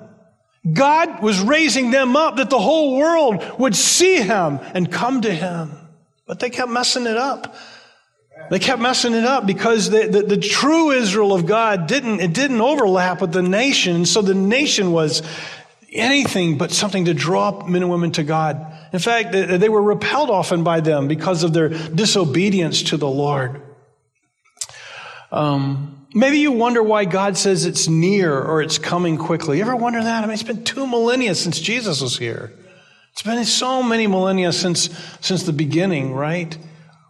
God 0.70 1.22
was 1.22 1.40
raising 1.40 1.90
them 1.90 2.16
up 2.16 2.37
that 2.37 2.50
the 2.50 2.58
whole 2.58 2.96
world 2.96 3.58
would 3.58 3.74
see 3.74 4.16
him 4.16 4.61
and 4.74 4.90
come 4.90 5.22
to 5.22 5.32
him. 5.32 5.72
But 6.26 6.38
they 6.38 6.50
kept 6.50 6.70
messing 6.70 7.06
it 7.06 7.16
up. 7.16 7.56
They 8.50 8.58
kept 8.58 8.80
messing 8.80 9.14
it 9.14 9.24
up 9.24 9.46
because 9.46 9.90
the, 9.90 10.06
the, 10.06 10.22
the, 10.22 10.37
true 10.37 10.90
Israel 10.90 11.32
of 11.32 11.46
God 11.46 11.87
didn't, 11.87 12.20
it 12.20 12.32
didn't 12.32 12.61
overlap 12.61 13.20
with 13.20 13.32
the 13.32 13.42
nation. 13.42 14.04
So 14.04 14.20
the 14.20 14.35
nation 14.35 14.92
was 14.92 15.22
anything 15.90 16.58
but 16.58 16.70
something 16.70 17.06
to 17.06 17.14
draw 17.14 17.64
men 17.66 17.82
and 17.82 17.90
women 17.90 18.12
to 18.12 18.24
God. 18.24 18.66
In 18.92 18.98
fact, 18.98 19.32
they 19.32 19.68
were 19.68 19.82
repelled 19.82 20.28
often 20.28 20.64
by 20.64 20.80
them 20.80 21.08
because 21.08 21.44
of 21.44 21.52
their 21.52 21.68
disobedience 21.68 22.82
to 22.85 22.96
the 22.96 23.08
Lord. 23.08 23.62
Um, 25.33 26.07
maybe 26.14 26.38
you 26.38 26.53
wonder 26.53 26.83
why 26.83 27.07
God 27.07 27.38
says 27.38 27.64
it's 27.64 27.88
near 27.88 28.38
or 28.38 28.62
it's 28.62 28.79
coming 28.79 29.16
quickly. 29.16 29.57
You 29.57 29.64
ever 29.64 29.75
wonder 29.75 30.03
that? 30.03 30.23
I 30.23 30.27
mean, 30.27 30.35
it's 30.35 30.42
been 30.42 30.62
two 30.62 30.87
millennia 30.87 31.35
since 31.35 31.59
Jesus 31.59 32.03
was 32.03 32.18
here. 32.18 32.53
It's 33.12 33.23
been 33.23 33.45
so 33.45 33.83
many 33.83 34.07
millennia 34.07 34.53
since, 34.53 34.90
since 35.21 35.42
the 35.45 35.53
beginning, 35.53 36.12
right? 36.12 36.57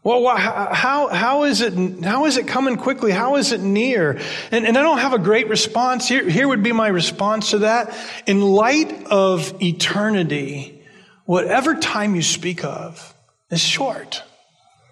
Well, 0.05 0.37
how, 0.37 1.09
how, 1.09 1.45
is 1.45 1.61
it, 1.61 2.05
how 2.05 2.27
is 2.27 2.37
it 2.37 2.49
coming 2.49 2.77
quickly? 2.77 3.13
How 3.13 3.37
is 3.37 3.53
it 3.53 3.61
near? 3.61 4.19
And, 4.51 4.67
and 4.67 4.77
I 4.77 4.83
don't 4.83 4.99
have 4.99 5.13
a 5.13 5.19
great 5.19 5.49
response. 5.49 6.09
Here, 6.09 6.29
here 6.29 6.49
would 6.49 6.63
be 6.63 6.73
my 6.73 6.89
response 6.89 7.51
to 7.51 7.59
that. 7.59 7.97
In 8.27 8.41
light 8.41 9.07
of 9.07 9.63
eternity, 9.63 10.83
whatever 11.25 11.77
time 11.77 12.17
you 12.17 12.23
speak 12.23 12.65
of 12.65 13.15
is 13.51 13.61
short. 13.61 14.23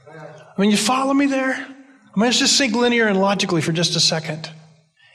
I 0.08 0.60
mean, 0.60 0.70
you 0.70 0.76
follow 0.76 1.12
me 1.12 1.26
there? 1.26 1.66
I 2.14 2.18
mean, 2.18 2.26
let's 2.26 2.38
just 2.38 2.58
think 2.58 2.74
linear 2.74 3.06
and 3.06 3.20
logically 3.20 3.62
for 3.62 3.72
just 3.72 3.94
a 3.96 4.00
second. 4.00 4.50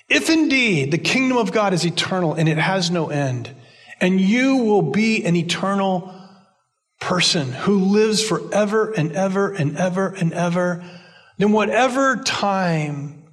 If 0.08 0.30
indeed 0.30 0.92
the 0.92 0.98
kingdom 0.98 1.38
of 1.38 1.52
God 1.52 1.74
is 1.74 1.86
eternal 1.86 2.34
and 2.34 2.48
it 2.48 2.58
has 2.58 2.90
no 2.92 3.10
end, 3.10 3.54
and 4.00 4.20
you 4.20 4.58
will 4.58 4.82
be 4.82 5.26
an 5.26 5.36
eternal 5.36 6.14
person 7.00 7.52
who 7.52 7.80
lives 7.80 8.24
forever 8.24 8.92
and 8.92 9.12
ever 9.12 9.52
and 9.52 9.78
ever 9.78 10.10
and 10.10 10.32
ever, 10.34 10.84
then 11.38 11.52
whatever 11.52 12.18
time, 12.18 13.26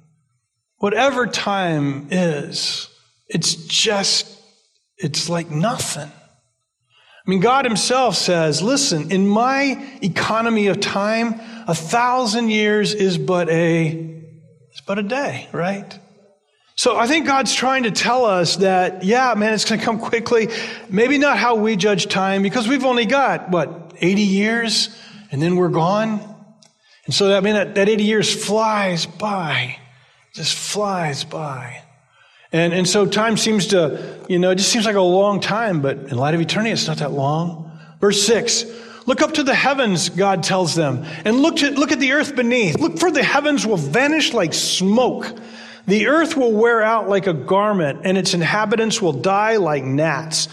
whatever 0.77 1.25
time 1.27 2.07
is, 2.11 2.89
it's 3.27 3.55
just, 3.55 4.27
it's 4.97 5.29
like 5.29 5.49
nothing. 5.49 6.11
I 7.25 7.29
mean, 7.29 7.39
God 7.39 7.63
Himself 7.63 8.15
says, 8.15 8.61
listen, 8.61 9.11
in 9.11 9.27
my 9.27 9.97
economy 10.01 10.67
of 10.67 10.81
time, 10.81 11.39
a 11.67 11.75
thousand 11.75 12.49
years 12.49 12.93
is 12.93 13.17
but 13.17 13.49
a, 13.49 13.87
it's 14.71 14.81
but 14.81 14.99
a 14.99 15.03
day, 15.03 15.47
right? 15.53 15.97
So 16.75 16.97
I 16.97 17.07
think 17.07 17.25
God's 17.25 17.53
trying 17.53 17.83
to 17.83 17.91
tell 17.91 18.25
us 18.25 18.57
that, 18.57 19.05
yeah, 19.05 19.35
man, 19.37 19.53
it's 19.53 19.63
going 19.63 19.79
to 19.79 19.85
come 19.85 19.99
quickly. 19.99 20.49
Maybe 20.89 21.17
not 21.17 21.37
how 21.37 21.55
we 21.55 21.77
judge 21.77 22.07
time 22.07 22.41
because 22.41 22.67
we've 22.67 22.83
only 22.83 23.05
got, 23.05 23.49
what, 23.51 23.93
80 24.01 24.21
years 24.21 24.89
and 25.31 25.41
then 25.41 25.55
we're 25.55 25.69
gone. 25.69 26.19
And 27.05 27.13
so, 27.13 27.35
I 27.35 27.39
mean, 27.39 27.53
that, 27.53 27.75
that 27.75 27.87
80 27.87 28.03
years 28.03 28.45
flies 28.45 29.05
by, 29.05 29.77
just 30.33 30.55
flies 30.57 31.23
by. 31.23 31.82
And, 32.53 32.71
and 32.71 32.87
so 32.87 33.07
time 33.07 33.35
seems 33.35 33.67
to, 33.67 34.19
you 34.29 34.37
know, 34.37 34.51
it 34.51 34.55
just 34.55 34.71
seems 34.71 34.85
like 34.85 34.95
a 34.95 35.01
long 35.01 35.39
time, 35.39 35.81
but 35.81 35.97
in 35.97 36.17
light 36.17 36.35
of 36.35 36.39
eternity, 36.39 36.71
it's 36.71 36.87
not 36.87 36.97
that 36.97 37.11
long. 37.11 37.71
Verse 37.99 38.25
6 38.25 38.65
Look 39.05 39.21
up 39.21 39.33
to 39.33 39.43
the 39.43 39.55
heavens, 39.55 40.09
God 40.09 40.43
tells 40.43 40.75
them, 40.75 41.03
and 41.25 41.39
look, 41.39 41.57
to, 41.57 41.71
look 41.71 41.91
at 41.91 41.99
the 41.99 42.13
earth 42.13 42.35
beneath. 42.35 42.79
Look, 42.79 42.99
for 42.99 43.11
the 43.11 43.23
heavens 43.23 43.65
will 43.65 43.75
vanish 43.75 44.33
like 44.33 44.53
smoke. 44.53 45.29
The 45.87 46.07
earth 46.07 46.37
will 46.37 46.53
wear 46.53 46.81
out 46.81 47.09
like 47.09 47.27
a 47.27 47.33
garment, 47.33 48.01
and 48.05 48.17
its 48.17 48.33
inhabitants 48.33 49.01
will 49.01 49.11
die 49.11 49.57
like 49.57 49.83
gnats. 49.83 50.47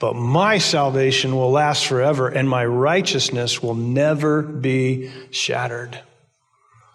But 0.00 0.16
my 0.16 0.58
salvation 0.58 1.36
will 1.36 1.52
last 1.52 1.86
forever, 1.86 2.28
and 2.28 2.48
my 2.48 2.64
righteousness 2.64 3.62
will 3.62 3.76
never 3.76 4.42
be 4.42 5.12
shattered. 5.30 5.96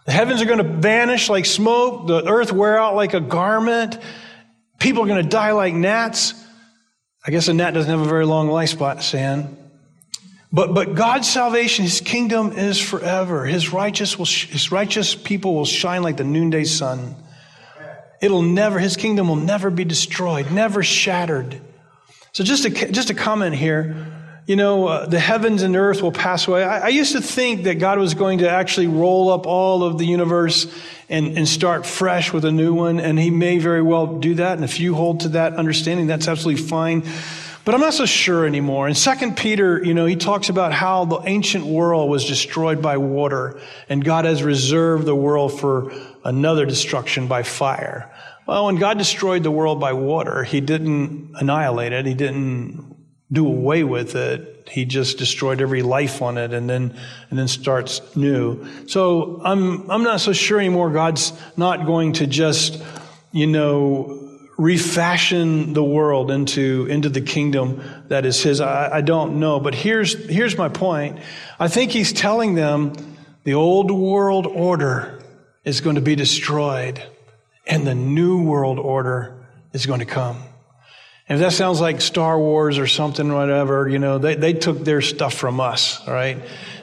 The 0.06 0.12
heavens 0.12 0.42
are 0.42 0.46
going 0.46 0.58
to 0.58 0.64
vanish 0.66 1.30
like 1.30 1.46
smoke, 1.46 2.08
the 2.08 2.26
earth 2.26 2.52
wear 2.52 2.78
out 2.78 2.96
like 2.96 3.14
a 3.14 3.22
garment. 3.22 3.98
People 4.88 5.04
are 5.04 5.08
going 5.08 5.22
to 5.22 5.30
die 5.30 5.52
like 5.52 5.74
gnats. 5.74 6.34
I 7.26 7.32
guess 7.32 7.50
a 7.50 7.54
gnat 7.54 7.74
doesn't 7.74 7.92
have 7.92 8.00
a 8.00 8.10
very 8.10 8.26
long 8.26 8.48
lifespan. 8.48 9.54
But, 10.50 10.74
but 10.74 10.96
God's 10.96 11.30
salvation, 11.30 11.84
His 11.84 12.00
kingdom 12.00 12.54
is 12.54 12.80
forever. 12.80 13.44
His 13.44 13.74
righteous, 13.74 14.18
will, 14.18 14.24
His 14.24 14.72
righteous 14.72 15.14
people 15.14 15.56
will 15.56 15.66
shine 15.66 16.04
like 16.04 16.16
the 16.16 16.24
noonday 16.24 16.64
sun. 16.64 17.18
It'll 18.22 18.42
never, 18.42 18.80
His 18.80 18.96
kingdom 18.96 19.28
will 19.28 19.36
never 19.36 19.70
be 19.70 19.84
destroyed, 19.84 20.54
never 20.54 20.84
shattered. 20.84 21.60
So 22.32 22.46
just 22.46 22.64
a, 22.64 22.70
just 22.70 23.10
a 23.10 23.14
comment 23.14 23.56
here. 23.56 24.08
You 24.48 24.56
know, 24.56 24.88
uh, 24.88 25.06
the 25.06 25.20
heavens 25.20 25.62
and 25.62 25.76
earth 25.76 26.02
will 26.02 26.14
pass 26.14 26.48
away. 26.48 26.64
I, 26.64 26.86
I 26.86 26.88
used 26.88 27.12
to 27.12 27.22
think 27.22 27.64
that 27.64 27.80
God 27.80 28.00
was 28.00 28.14
going 28.14 28.40
to 28.40 28.50
actually 28.50 28.88
roll 28.88 29.30
up 29.30 29.46
all 29.46 29.84
of 29.84 29.98
the 29.98 30.06
universe 30.06 30.74
and, 31.10 31.38
and 31.38 31.46
start 31.46 31.86
fresh 31.86 32.32
with 32.32 32.46
a 32.46 32.52
new 32.52 32.74
one, 32.74 33.02
and 33.02 33.20
He 33.20 33.30
may 33.30 33.58
very 33.58 33.82
well 33.82 34.20
do 34.20 34.36
that. 34.36 34.54
And 34.54 34.64
if 34.64 34.80
you 34.80 34.96
hold 34.96 35.20
to 35.22 35.30
that 35.30 35.56
understanding, 35.56 36.08
that's 36.08 36.30
absolutely 36.30 36.64
fine. 36.64 37.04
But 37.66 37.76
I'm 37.76 37.82
not 37.82 37.94
so 37.94 38.06
sure 38.06 38.46
anymore. 38.46 38.88
In 38.88 38.94
2 38.94 39.32
Peter, 39.34 39.84
you 39.84 39.94
know, 39.94 40.06
he 40.06 40.16
talks 40.16 40.48
about 40.48 40.72
how 40.72 41.04
the 41.04 41.20
ancient 41.26 41.66
world 41.66 42.10
was 42.10 42.26
destroyed 42.26 42.82
by 42.82 42.96
water 42.96 43.60
and 43.90 44.02
God 44.02 44.24
has 44.24 44.42
reserved 44.42 45.06
the 45.06 45.14
world 45.14 45.60
for 45.60 45.92
another 46.24 46.66
destruction 46.66 47.28
by 47.28 47.44
fire. 47.44 48.10
Well, 48.46 48.68
when 48.68 48.78
God 48.78 48.98
destroyed 48.98 49.44
the 49.44 49.52
world 49.52 49.82
by 49.82 49.92
water, 49.92 50.46
he 50.46 50.62
didn't 50.62 51.32
annihilate 51.36 51.92
it. 51.92 52.06
He 52.06 52.14
didn't 52.14 52.87
do 53.32 53.46
away 53.46 53.84
with 53.84 54.16
it 54.16 54.70
He 54.70 54.86
just 54.86 55.18
destroyed 55.18 55.62
every 55.62 55.82
life 55.82 56.22
on 56.22 56.38
it 56.38 56.54
and 56.54 56.70
then, 56.70 56.98
and 57.30 57.40
then 57.40 57.48
starts 57.48 58.02
new. 58.16 58.66
So 58.88 59.42
I'm, 59.44 59.90
I'm 59.90 60.04
not 60.04 60.22
so 60.22 60.34
sure 60.34 60.60
anymore 60.60 60.92
God's 60.92 61.34
not 61.56 61.86
going 61.86 62.14
to 62.14 62.28
just, 62.28 62.82
you 63.32 63.48
know, 63.48 64.24
refashion 64.58 65.74
the 65.74 65.84
world 65.84 66.32
into, 66.32 66.88
into 66.90 67.10
the 67.10 67.22
kingdom 67.22 67.84
that 68.08 68.26
is 68.26 68.42
his. 68.42 68.60
I, 68.60 68.98
I 68.98 69.02
don't 69.02 69.40
know. 69.40 69.60
But 69.60 69.76
here's, 69.76 70.14
here's 70.30 70.58
my 70.58 70.70
point. 70.70 71.20
I 71.60 71.68
think 71.68 71.92
he's 71.92 72.12
telling 72.12 72.56
them 72.56 72.94
the 73.44 73.54
old 73.54 73.92
world 73.92 74.48
order 74.48 75.22
is 75.64 75.82
going 75.82 75.96
to 75.96 76.02
be 76.02 76.16
destroyed 76.16 77.02
and 77.66 77.86
the 77.86 77.96
new 77.96 78.44
world 78.44 78.80
order 78.80 79.46
is 79.74 79.86
going 79.86 80.00
to 80.00 80.06
come. 80.06 80.42
And 81.30 81.40
if 81.40 81.46
that 81.46 81.54
sounds 81.54 81.82
like 81.82 82.00
Star 82.00 82.40
Wars 82.40 82.78
or 82.78 82.88
something, 82.88 83.32
whatever, 83.34 83.88
you 83.90 84.00
know, 84.00 84.18
they, 84.18 84.36
they 84.36 84.54
took 84.54 84.84
their 84.84 85.02
stuff 85.02 85.34
from 85.34 85.60
us, 85.60 86.06
right? 86.08 86.38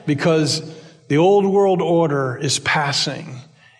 Because 0.06 0.62
the 1.08 1.16
old 1.16 1.46
world 1.46 1.80
order 1.80 2.36
is 2.36 2.58
passing 2.58 3.38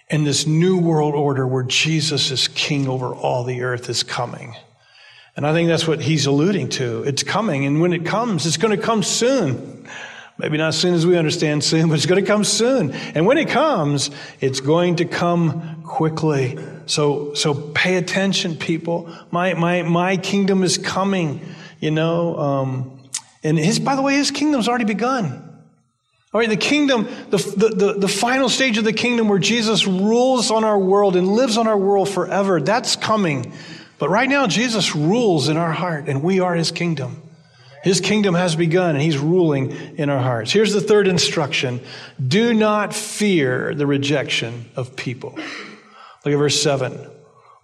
and 0.08 0.26
this 0.26 0.46
new 0.46 0.78
world 0.78 1.14
order 1.14 1.46
where 1.46 1.64
Jesus 1.64 2.30
is 2.30 2.48
king 2.48 2.88
over 2.88 3.14
all 3.14 3.44
the 3.44 3.62
earth 3.62 3.88
is 3.88 4.02
coming. 4.02 4.54
And 5.36 5.46
I 5.46 5.52
think 5.52 5.68
that's 5.68 5.88
what 5.88 6.00
he's 6.00 6.26
alluding 6.26 6.68
to. 6.70 7.02
It's 7.02 7.22
coming. 7.22 7.66
And 7.66 7.80
when 7.80 7.92
it 7.92 8.06
comes, 8.06 8.46
it's 8.46 8.56
going 8.56 8.76
to 8.76 8.82
come 8.82 9.02
soon. 9.02 9.88
Maybe 10.36 10.58
not 10.58 10.68
as 10.68 10.78
soon 10.78 10.94
as 10.94 11.06
we 11.06 11.16
understand 11.16 11.62
soon, 11.62 11.88
but 11.88 11.94
it's 11.94 12.06
going 12.06 12.22
to 12.22 12.26
come 12.26 12.42
soon. 12.42 12.92
And 12.92 13.24
when 13.24 13.38
it 13.38 13.48
comes, 13.48 14.10
it's 14.40 14.60
going 14.60 14.96
to 14.96 15.04
come 15.04 15.82
quickly. 15.84 16.58
So, 16.86 17.34
so 17.34 17.54
pay 17.54 17.96
attention, 17.96 18.56
people. 18.56 19.08
My, 19.30 19.54
my, 19.54 19.82
my 19.82 20.16
kingdom 20.16 20.64
is 20.64 20.76
coming, 20.76 21.40
you 21.78 21.92
know. 21.92 22.36
Um, 22.36 23.00
and 23.44 23.56
his, 23.56 23.78
by 23.78 23.94
the 23.94 24.02
way, 24.02 24.14
his 24.16 24.32
kingdom's 24.32 24.68
already 24.68 24.84
begun. 24.84 25.40
All 26.32 26.40
right, 26.40 26.48
the 26.48 26.56
kingdom, 26.56 27.04
the, 27.30 27.36
the, 27.36 27.68
the, 27.68 27.92
the, 28.00 28.08
final 28.08 28.48
stage 28.48 28.76
of 28.76 28.82
the 28.82 28.92
kingdom 28.92 29.28
where 29.28 29.38
Jesus 29.38 29.86
rules 29.86 30.50
on 30.50 30.64
our 30.64 30.76
world 30.76 31.14
and 31.14 31.28
lives 31.28 31.56
on 31.56 31.68
our 31.68 31.78
world 31.78 32.08
forever, 32.08 32.60
that's 32.60 32.96
coming. 32.96 33.52
But 34.00 34.08
right 34.08 34.28
now, 34.28 34.48
Jesus 34.48 34.96
rules 34.96 35.48
in 35.48 35.56
our 35.56 35.70
heart, 35.70 36.08
and 36.08 36.24
we 36.24 36.40
are 36.40 36.56
his 36.56 36.72
kingdom. 36.72 37.22
His 37.84 38.00
kingdom 38.00 38.34
has 38.34 38.56
begun, 38.56 38.94
and 38.94 39.02
he's 39.02 39.18
ruling 39.18 39.72
in 39.96 40.08
our 40.08 40.18
hearts. 40.18 40.50
Here's 40.50 40.72
the 40.72 40.80
third 40.80 41.06
instruction 41.06 41.80
do 42.26 42.54
not 42.54 42.94
fear 42.94 43.74
the 43.74 43.86
rejection 43.86 44.70
of 44.74 44.96
people. 44.96 45.34
Look 46.24 46.32
at 46.32 46.38
verse 46.38 46.60
7. 46.62 47.10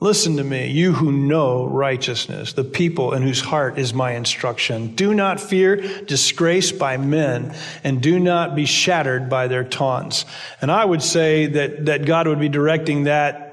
Listen 0.02 0.36
to 0.36 0.44
me, 0.44 0.66
you 0.68 0.92
who 0.92 1.10
know 1.12 1.66
righteousness, 1.66 2.54
the 2.54 2.64
people 2.64 3.12
in 3.12 3.22
whose 3.22 3.40
heart 3.40 3.78
is 3.78 3.92
my 3.92 4.12
instruction. 4.12 4.94
Do 4.94 5.14
not 5.14 5.40
fear 5.40 5.76
disgrace 6.04 6.70
by 6.70 6.98
men, 6.98 7.54
and 7.82 8.02
do 8.02 8.18
not 8.18 8.54
be 8.54 8.66
shattered 8.66 9.30
by 9.30 9.48
their 9.48 9.64
taunts. 9.64 10.24
And 10.60 10.70
I 10.70 10.84
would 10.84 11.02
say 11.02 11.46
that, 11.46 11.86
that 11.86 12.04
God 12.04 12.28
would 12.28 12.40
be 12.40 12.48
directing 12.48 13.04
that 13.04 13.50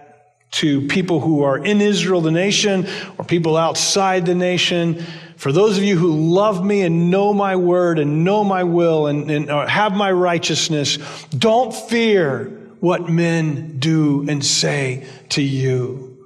to 0.51 0.87
people 0.87 1.19
who 1.19 1.43
are 1.43 1.57
in 1.57 1.81
Israel, 1.81 2.21
the 2.21 2.31
nation, 2.31 2.87
or 3.17 3.25
people 3.25 3.57
outside 3.57 4.25
the 4.25 4.35
nation. 4.35 5.03
For 5.37 5.51
those 5.51 5.77
of 5.77 5.83
you 5.83 5.97
who 5.97 6.33
love 6.33 6.65
me 6.65 6.81
and 6.81 7.11
know 7.11 7.31
my 7.31 7.55
word 7.55 7.99
and 7.99 8.23
know 8.23 8.43
my 8.43 8.63
will 8.63 9.05
and, 9.05 9.29
and 9.29 9.49
uh, 9.49 9.67
have 9.67 9.93
my 9.93 10.11
righteousness, 10.11 10.97
don't 11.29 11.73
fear 11.73 12.45
what 12.79 13.07
men 13.07 13.77
do 13.77 14.27
and 14.27 14.43
say 14.43 15.07
to 15.29 15.41
you. 15.41 16.17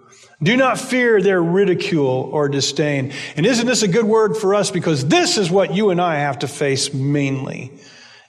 Do 0.41 0.57
not 0.57 0.79
fear 0.79 1.21
their 1.21 1.43
ridicule 1.43 2.29
or 2.31 2.49
disdain. 2.49 3.11
And 3.35 3.45
isn't 3.45 3.67
this 3.67 3.83
a 3.83 3.87
good 3.87 4.05
word 4.05 4.37
for 4.37 4.55
us? 4.55 4.71
Because 4.71 5.05
this 5.05 5.37
is 5.37 5.51
what 5.51 5.73
you 5.73 5.91
and 5.91 6.01
I 6.01 6.15
have 6.15 6.39
to 6.39 6.47
face 6.47 6.93
mainly, 6.93 7.71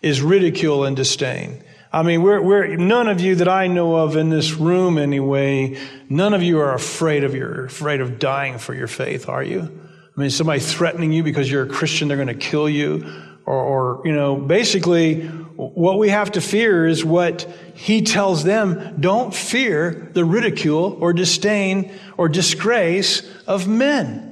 is 0.03 0.21
ridicule 0.21 0.85
and 0.85 0.97
disdain. 0.97 1.63
I 1.93 2.03
mean, 2.03 2.23
we're, 2.23 2.41
we're, 2.41 2.77
none 2.77 3.09
of 3.09 3.21
you 3.21 3.37
that 3.37 3.49
I 3.49 3.67
know 3.67 3.97
of 3.97 4.17
in 4.17 4.31
this 4.31 4.55
room 4.55 4.99
anyway, 4.99 5.79
none 6.09 6.35
of 6.35 6.43
you 6.43 6.59
are 6.59 6.75
afraid 6.75 7.23
of 7.23 7.35
your, 7.35 7.67
afraid 7.67 8.01
of 8.01 8.19
dying 8.19 8.59
for 8.59 8.75
your 8.75 8.89
faith, 8.89 9.29
are 9.29 9.43
you? 9.45 9.81
I 10.17 10.21
mean, 10.21 10.31
somebody 10.31 10.61
threatening 10.61 11.13
you 11.13 11.23
because 11.23 11.51
you're 11.51 11.65
a 11.65 11.69
Christian, 11.69 12.09
they're 12.09 12.19
going 12.19 12.29
to 12.29 12.35
kill 12.35 12.69
you. 12.69 13.11
Or, 13.47 13.55
or, 13.55 14.03
you 14.07 14.13
know, 14.13 14.37
basically, 14.37 15.23
what 15.57 15.99
we 15.99 16.11
have 16.11 16.33
to 16.33 16.41
fear 16.41 16.87
is 16.87 17.05
what 17.05 17.43
he 17.75 18.03
tells 18.03 18.45
them 18.45 19.01
don't 19.01 19.35
fear 19.35 20.11
the 20.13 20.25
ridicule 20.25 20.99
or 21.01 21.13
disdain 21.13 21.93
or 22.17 22.29
disgrace 22.29 23.29
of 23.47 23.67
men. 23.67 24.29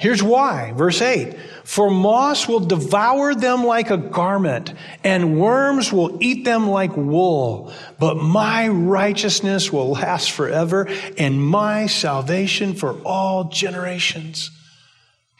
Here's 0.00 0.22
why. 0.22 0.72
Verse 0.72 1.00
8 1.00 1.38
For 1.64 1.90
moss 1.90 2.48
will 2.48 2.60
devour 2.60 3.34
them 3.34 3.64
like 3.64 3.90
a 3.90 3.96
garment, 3.96 4.72
and 5.04 5.38
worms 5.38 5.92
will 5.92 6.18
eat 6.20 6.44
them 6.44 6.68
like 6.68 6.96
wool. 6.96 7.72
But 8.00 8.16
my 8.16 8.68
righteousness 8.68 9.72
will 9.72 9.90
last 9.90 10.32
forever, 10.32 10.88
and 11.18 11.40
my 11.40 11.86
salvation 11.86 12.74
for 12.74 12.94
all 13.02 13.44
generations. 13.44 14.50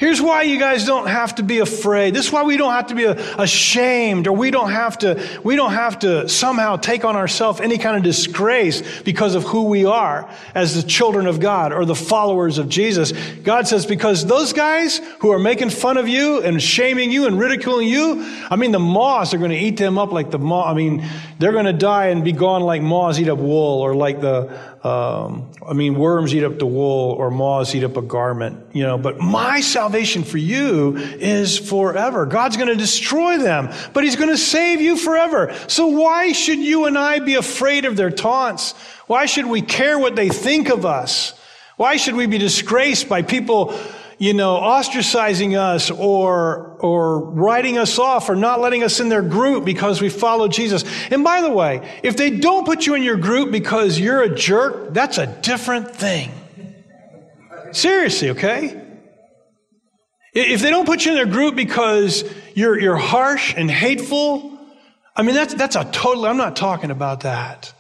Here's 0.03 0.21
why 0.21 0.43
you 0.43 0.59
guys 0.59 0.85
don't 0.85 1.07
have 1.07 1.37
to 1.37 1.45
be 1.45 1.61
afraid. 1.61 2.13
This 2.13 2.27
is 2.27 2.33
why 2.33 2.43
we 2.43 2.57
don't 2.57 2.73
have 2.73 2.89
to 2.89 2.97
be 2.97 3.05
ashamed 3.05 4.27
or 4.27 4.33
we 4.33 4.51
don't 4.51 4.73
have 4.73 4.99
to, 4.99 5.25
we 5.45 5.55
don't 5.55 5.71
have 5.71 6.01
to 6.01 6.29
somehow 6.29 6.75
take 6.75 7.05
on 7.05 7.15
ourselves 7.15 7.61
any 7.61 7.79
kind 7.79 7.97
of 7.97 8.03
disgrace 8.03 8.83
because 9.03 9.37
of 9.37 9.45
who 9.45 9.67
we 9.67 9.85
are 9.85 10.29
as 10.57 10.75
the 10.75 10.83
children 10.83 11.29
of 11.29 11.39
God 11.39 11.73
or 11.73 11.85
the 11.85 11.95
followers 11.95 12.59
of 12.59 12.69
Jesus. 12.69 13.13
God 13.45 13.69
says, 13.69 13.87
because 13.87 14.27
those 14.27 14.53
guys 14.53 14.99
who 15.21 15.31
are 15.31 15.39
making 15.39 15.71
fun 15.71 15.97
of 15.97 16.09
you 16.09 16.43
and 16.43 16.61
shaming 16.61 17.13
you 17.13 17.29
and 17.29 17.39
ridiculing 17.39 17.87
you, 17.87 18.25
I 18.51 18.57
mean, 18.57 18.73
the 18.73 18.81
moths 18.81 19.33
are 19.35 19.39
going 19.39 19.53
to 19.53 19.57
eat 19.57 19.77
them 19.77 19.99
up 19.99 20.11
like 20.11 20.33
the 20.33 20.39
moth. 20.41 20.67
I 20.67 20.75
mean, 20.75 21.09
they're 21.43 21.53
going 21.53 21.65
to 21.65 21.73
die 21.73 22.07
and 22.07 22.23
be 22.23 22.31
gone 22.31 22.63
like 22.63 22.83
moths 22.83 23.19
eat 23.19 23.29
up 23.29 23.39
wool 23.39 23.81
or 23.81 23.97
like 23.97 24.21
the, 24.21 24.49
um, 24.87 25.51
I 25.67 25.73
mean, 25.73 25.97
worms 25.97 26.33
eat 26.33 26.45
up 26.45 26.61
the 26.61 26.67
wool 26.67 27.11
or 27.11 27.33
moths 27.33 27.75
eat 27.75 27.83
up 27.83 27.97
a 27.97 28.03
garment, 28.03 28.65
you 28.73 28.85
know, 28.85 28.97
but 28.97 29.19
my 29.19 29.61
salvation 29.61 30.23
for 30.23 30.39
you 30.39 30.97
is 30.97 31.59
forever. 31.59 32.27
God's 32.27 32.57
going 32.57 32.69
to 32.69 32.77
destroy 32.77 33.39
them, 33.39 33.71
but 33.93 34.05
He's 34.05 34.15
going 34.15 34.31
to 34.31 34.39
save 34.39 34.81
you 34.81 34.97
forever. 34.97 35.53
So 35.67 35.89
why 35.89 36.31
should 36.31 36.61
you 36.61 36.85
and 36.85 36.97
I 36.97 37.19
be 37.19 37.35
afraid 37.35 37.87
of 37.87 37.97
their 37.97 38.11
taunts? 38.11 38.73
Why 39.09 39.27
should 39.27 39.47
we 39.47 39.63
care 39.63 39.99
what 39.99 40.15
they 40.15 40.29
think 40.29 40.69
of 40.69 40.87
us? 40.87 41.33
Why 41.77 41.97
should 41.97 42.15
we 42.15 42.27
be 42.27 42.39
disgraced 42.39 43.09
by 43.09 43.23
people 43.23 43.77
you 44.19 44.35
know, 44.35 44.57
ostracizing 44.57 45.59
us 45.59 45.91
or, 45.91 46.77
or 46.81 47.25
writing 47.31 47.79
us 47.79 47.99
off 47.99 48.29
or 48.29 48.37
not 48.37 48.61
letting 48.61 48.83
us 48.83 49.01
in 49.01 49.09
their 49.09 49.23
group 49.23 49.65
because 49.65 50.01
we 50.01 50.09
follow 50.09 50.49
Jesus. 50.49 50.85
And 51.11 51.25
by 51.25 51.41
the 51.41 51.51
way, 51.51 52.01
if 52.03 52.17
they 52.17 52.31
don't 52.31 52.65
put 52.65 52.87
you 52.87 52.95
in 52.95 53.03
your 53.03 53.17
group 53.17 53.51
because 53.51 53.99
you're 53.99 54.23
a 54.23 54.35
jerk, 54.35 54.95
that's 54.95 55.19
a 55.19 55.27
different 55.27 55.95
thing. 55.95 56.31
Seriously, 57.73 58.31
okay? 58.31 58.81
If 60.35 60.63
they 60.63 60.71
don't 60.71 60.87
put 60.87 61.05
you 61.05 61.13
in 61.13 61.17
their 61.17 61.27
group 61.27 61.55
because 61.55 62.25
you're, 62.55 62.79
you're 62.79 62.97
harsh 62.97 63.55
and 63.57 63.71
hateful, 63.71 64.59
I 65.15 65.23
mean, 65.23 65.35
that's, 65.35 65.55
that's 65.55 65.77
a 65.77 65.85
totally, 65.85 66.29
I'm 66.29 66.39
not 66.39 66.57
talking 66.57 66.91
about 66.91 67.21
that. 67.21 67.73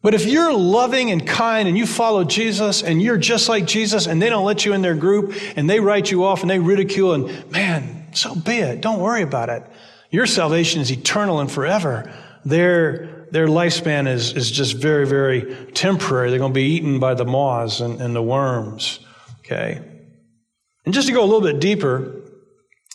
But 0.00 0.14
if 0.14 0.26
you're 0.26 0.52
loving 0.52 1.10
and 1.10 1.26
kind 1.26 1.66
and 1.66 1.76
you 1.76 1.84
follow 1.86 2.22
Jesus 2.22 2.82
and 2.82 3.02
you're 3.02 3.16
just 3.16 3.48
like 3.48 3.66
Jesus 3.66 4.06
and 4.06 4.22
they 4.22 4.28
don't 4.28 4.44
let 4.44 4.64
you 4.64 4.72
in 4.72 4.80
their 4.80 4.94
group 4.94 5.34
and 5.56 5.68
they 5.68 5.80
write 5.80 6.10
you 6.10 6.24
off 6.24 6.42
and 6.42 6.50
they 6.50 6.60
ridicule 6.60 7.14
and 7.14 7.50
man, 7.50 8.06
so 8.14 8.34
be 8.36 8.58
it. 8.58 8.80
Don't 8.80 9.00
worry 9.00 9.22
about 9.22 9.48
it. 9.48 9.64
Your 10.10 10.26
salvation 10.26 10.80
is 10.80 10.92
eternal 10.92 11.40
and 11.40 11.50
forever. 11.50 12.12
Their, 12.44 13.26
their 13.32 13.48
lifespan 13.48 14.06
is, 14.06 14.32
is 14.34 14.50
just 14.50 14.76
very, 14.76 15.06
very 15.06 15.66
temporary. 15.72 16.30
They're 16.30 16.38
going 16.38 16.52
to 16.52 16.58
be 16.58 16.76
eaten 16.76 17.00
by 17.00 17.14
the 17.14 17.24
moths 17.24 17.80
and, 17.80 18.00
and 18.00 18.14
the 18.14 18.22
worms. 18.22 19.00
Okay. 19.40 19.82
And 20.84 20.94
just 20.94 21.08
to 21.08 21.12
go 21.12 21.22
a 21.22 21.26
little 21.26 21.42
bit 21.42 21.60
deeper, 21.60 22.17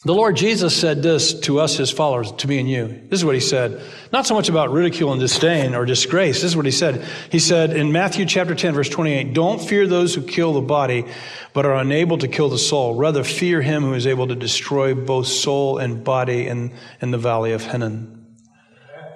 the 0.05 0.13
Lord 0.13 0.35
Jesus 0.35 0.75
said 0.75 1.01
this 1.01 1.33
to 1.41 1.61
us, 1.61 1.77
his 1.77 1.89
followers, 1.89 2.33
to 2.33 2.47
me 2.49 2.59
and 2.59 2.69
you. 2.69 2.87
This 3.09 3.19
is 3.19 3.25
what 3.25 3.35
he 3.35 3.41
said. 3.41 3.81
Not 4.11 4.27
so 4.27 4.33
much 4.35 4.49
about 4.49 4.69
ridicule 4.69 5.13
and 5.13 5.21
disdain 5.21 5.75
or 5.75 5.85
disgrace. 5.85 6.41
This 6.41 6.51
is 6.51 6.57
what 6.57 6.65
he 6.65 6.71
said. 6.71 7.05
He 7.31 7.39
said 7.39 7.71
in 7.71 7.93
Matthew 7.93 8.25
chapter 8.25 8.53
10, 8.53 8.73
verse 8.73 8.89
28, 8.89 9.33
Don't 9.33 9.61
fear 9.61 9.87
those 9.87 10.13
who 10.13 10.21
kill 10.21 10.53
the 10.53 10.61
body, 10.61 11.05
but 11.53 11.65
are 11.65 11.75
unable 11.75 12.17
to 12.17 12.27
kill 12.27 12.49
the 12.49 12.57
soul. 12.57 12.95
Rather, 12.95 13.23
fear 13.23 13.61
him 13.61 13.83
who 13.83 13.93
is 13.93 14.05
able 14.05 14.27
to 14.27 14.35
destroy 14.35 14.93
both 14.93 15.27
soul 15.27 15.77
and 15.77 16.03
body 16.03 16.47
in, 16.47 16.73
in 16.99 17.11
the 17.11 17.17
valley 17.17 17.53
of 17.53 17.63
Hinnom. 17.63 18.37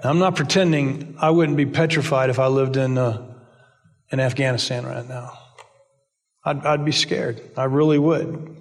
Now, 0.03 0.09
I'm 0.09 0.19
not 0.19 0.37
pretending 0.37 1.17
I 1.19 1.31
wouldn't 1.31 1.57
be 1.57 1.65
petrified 1.65 2.29
if 2.29 2.39
I 2.39 2.47
lived 2.47 2.77
in, 2.77 2.97
uh, 2.97 3.35
in 4.09 4.21
Afghanistan 4.21 4.85
right 4.85 5.05
now. 5.05 5.37
I'd, 6.45 6.65
I'd 6.65 6.85
be 6.85 6.93
scared. 6.93 7.41
I 7.57 7.65
really 7.65 7.99
would. 7.99 8.55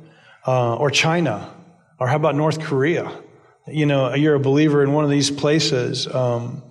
Uh, 0.44 0.74
or 0.74 0.90
China. 0.90 1.52
Or 1.98 2.08
how 2.08 2.16
about 2.16 2.34
North 2.34 2.60
Korea? 2.60 3.10
You 3.66 3.86
know, 3.86 4.14
you're 4.14 4.34
a 4.34 4.40
believer 4.40 4.82
in 4.82 4.92
one 4.92 5.04
of 5.04 5.10
these 5.10 5.30
places. 5.30 6.06
Um, 6.06 6.62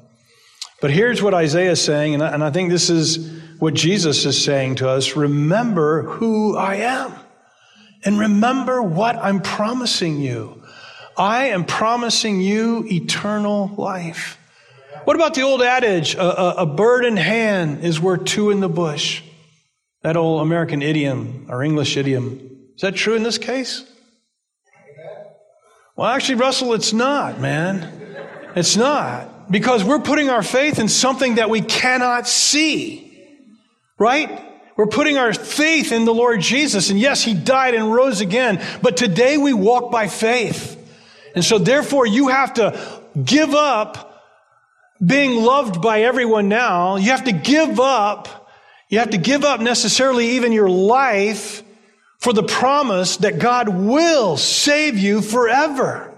but 0.82 0.92
here's 0.92 1.22
what 1.22 1.34
Isaiah 1.34 1.72
is 1.72 1.82
saying, 1.82 2.14
and 2.14 2.24
I, 2.24 2.34
and 2.34 2.44
I 2.44 2.52
think 2.52 2.70
this 2.70 2.90
is 2.90 3.42
what 3.60 3.74
Jesus 3.74 4.26
is 4.26 4.42
saying 4.44 4.76
to 4.76 4.90
us 4.90 5.16
remember 5.16 6.04
who 6.04 6.56
I 6.58 6.76
am, 6.76 7.14
and 8.04 8.20
remember 8.20 8.82
what 8.82 9.16
I'm 9.16 9.42
promising 9.42 10.20
you. 10.20 10.62
I 11.18 11.46
am 11.46 11.66
promising 11.66 12.42
you 12.42 12.86
eternal 12.86 13.74
life. 13.78 14.38
What 15.06 15.16
about 15.16 15.34
the 15.34 15.44
old 15.44 15.62
adage, 15.62 16.16
a, 16.16 16.42
a, 16.42 16.50
a, 16.64 16.66
bird 16.66 17.06
in 17.06 17.16
hand 17.16 17.84
is 17.84 18.00
worth 18.00 18.26
two 18.26 18.52
in 18.52 18.60
the 18.60 18.70
bush? 18.70 19.22
That 20.02 20.18
old 20.18 20.42
American 20.42 20.82
idiom 20.82 21.46
or 21.50 21.64
English 21.64 21.96
idiom. 21.96 22.40
Is 22.76 22.82
that 22.82 22.96
true 22.96 23.16
in 23.16 23.24
this 23.24 23.38
case? 23.38 23.90
Well, 25.96 26.08
actually, 26.08 26.36
Russell, 26.36 26.74
it's 26.74 26.92
not, 26.92 27.40
man. 27.40 27.90
It's 28.56 28.76
not. 28.76 29.50
Because 29.50 29.84
we're 29.84 30.00
putting 30.00 30.30
our 30.30 30.44
faith 30.44 30.80
in 30.80 30.90
something 30.90 31.36
that 31.36 31.50
we 31.50 31.62
cannot 31.62 32.28
see. 32.28 33.02
Right? 33.98 34.42
We're 34.76 34.88
putting 34.88 35.18
our 35.18 35.34
faith 35.34 35.94
in 35.94 36.04
the 36.04 36.14
Lord 36.14 36.42
Jesus. 36.42 36.90
And 36.90 37.00
yes, 37.00 37.24
He 37.24 37.34
died 37.34 37.76
and 37.76 37.94
rose 37.94 38.20
again. 38.20 38.62
But 38.82 38.98
today 38.98 39.38
we 39.38 39.54
walk 39.54 39.90
by 39.92 40.08
faith. 40.08 40.74
And 41.34 41.46
so 41.46 41.60
therefore 41.60 42.06
you 42.06 42.28
have 42.28 42.56
to 42.56 43.02
give 43.24 43.54
up 43.54 44.24
being 45.06 45.44
loved 45.44 45.82
by 45.82 46.02
everyone 46.02 46.50
now. 46.50 46.98
You 46.98 47.12
have 47.12 47.26
to 47.26 47.32
give 47.32 47.80
up, 47.80 48.50
you 48.90 49.00
have 49.00 49.12
to 49.12 49.18
give 49.18 49.44
up 49.44 49.62
necessarily 49.62 50.32
even 50.32 50.52
your 50.52 50.70
life 50.70 51.64
for 52.26 52.34
the 52.34 52.42
promise 52.42 53.18
that 53.18 53.38
God 53.38 53.70
will 53.70 54.36
save 54.36 54.98
you 54.98 55.22
forever. 55.22 56.12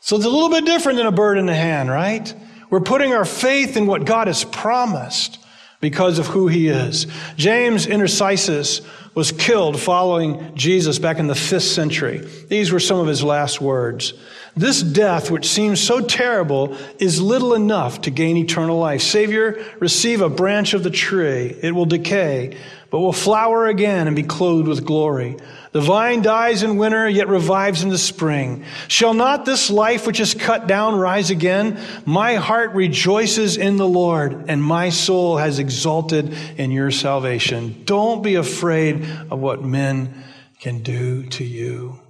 So 0.00 0.16
it's 0.16 0.26
a 0.26 0.28
little 0.28 0.50
bit 0.50 0.66
different 0.66 0.98
than 0.98 1.06
a 1.06 1.10
bird 1.10 1.38
in 1.38 1.46
the 1.46 1.54
hand, 1.54 1.88
right? 1.88 2.34
We're 2.68 2.82
putting 2.82 3.14
our 3.14 3.24
faith 3.24 3.74
in 3.74 3.86
what 3.86 4.04
God 4.04 4.26
has 4.26 4.44
promised 4.44 5.38
because 5.80 6.18
of 6.18 6.26
who 6.26 6.48
he 6.48 6.68
is. 6.68 7.06
James 7.36 7.86
Intercisus 7.86 8.86
was 9.14 9.32
killed 9.32 9.80
following 9.80 10.54
Jesus 10.56 10.98
back 10.98 11.18
in 11.18 11.26
the 11.26 11.34
fifth 11.34 11.62
century. 11.62 12.18
These 12.48 12.70
were 12.70 12.78
some 12.78 12.98
of 12.98 13.06
his 13.06 13.22
last 13.22 13.58
words. 13.58 14.12
This 14.56 14.82
death, 14.82 15.30
which 15.30 15.46
seems 15.46 15.82
so 15.82 16.00
terrible, 16.00 16.78
is 16.98 17.20
little 17.20 17.52
enough 17.52 18.00
to 18.02 18.10
gain 18.10 18.38
eternal 18.38 18.78
life. 18.78 19.02
Savior, 19.02 19.62
receive 19.80 20.22
a 20.22 20.30
branch 20.30 20.72
of 20.72 20.82
the 20.82 20.90
tree. 20.90 21.54
It 21.62 21.74
will 21.74 21.84
decay, 21.84 22.56
but 22.88 23.00
will 23.00 23.12
flower 23.12 23.66
again 23.66 24.06
and 24.06 24.16
be 24.16 24.22
clothed 24.22 24.66
with 24.66 24.86
glory. 24.86 25.36
The 25.72 25.82
vine 25.82 26.22
dies 26.22 26.62
in 26.62 26.78
winter, 26.78 27.06
yet 27.06 27.28
revives 27.28 27.82
in 27.82 27.90
the 27.90 27.98
spring. 27.98 28.64
Shall 28.88 29.12
not 29.12 29.44
this 29.44 29.68
life 29.68 30.06
which 30.06 30.20
is 30.20 30.32
cut 30.32 30.66
down 30.66 30.94
rise 30.94 31.28
again? 31.28 31.78
My 32.06 32.36
heart 32.36 32.72
rejoices 32.72 33.58
in 33.58 33.76
the 33.76 33.86
Lord, 33.86 34.46
and 34.48 34.62
my 34.62 34.88
soul 34.88 35.36
has 35.36 35.58
exulted 35.58 36.32
in 36.56 36.70
your 36.70 36.90
salvation. 36.90 37.82
Don't 37.84 38.22
be 38.22 38.36
afraid 38.36 39.06
of 39.30 39.38
what 39.38 39.62
men 39.62 40.24
can 40.60 40.82
do 40.82 41.26
to 41.26 41.44
you. 41.44 42.00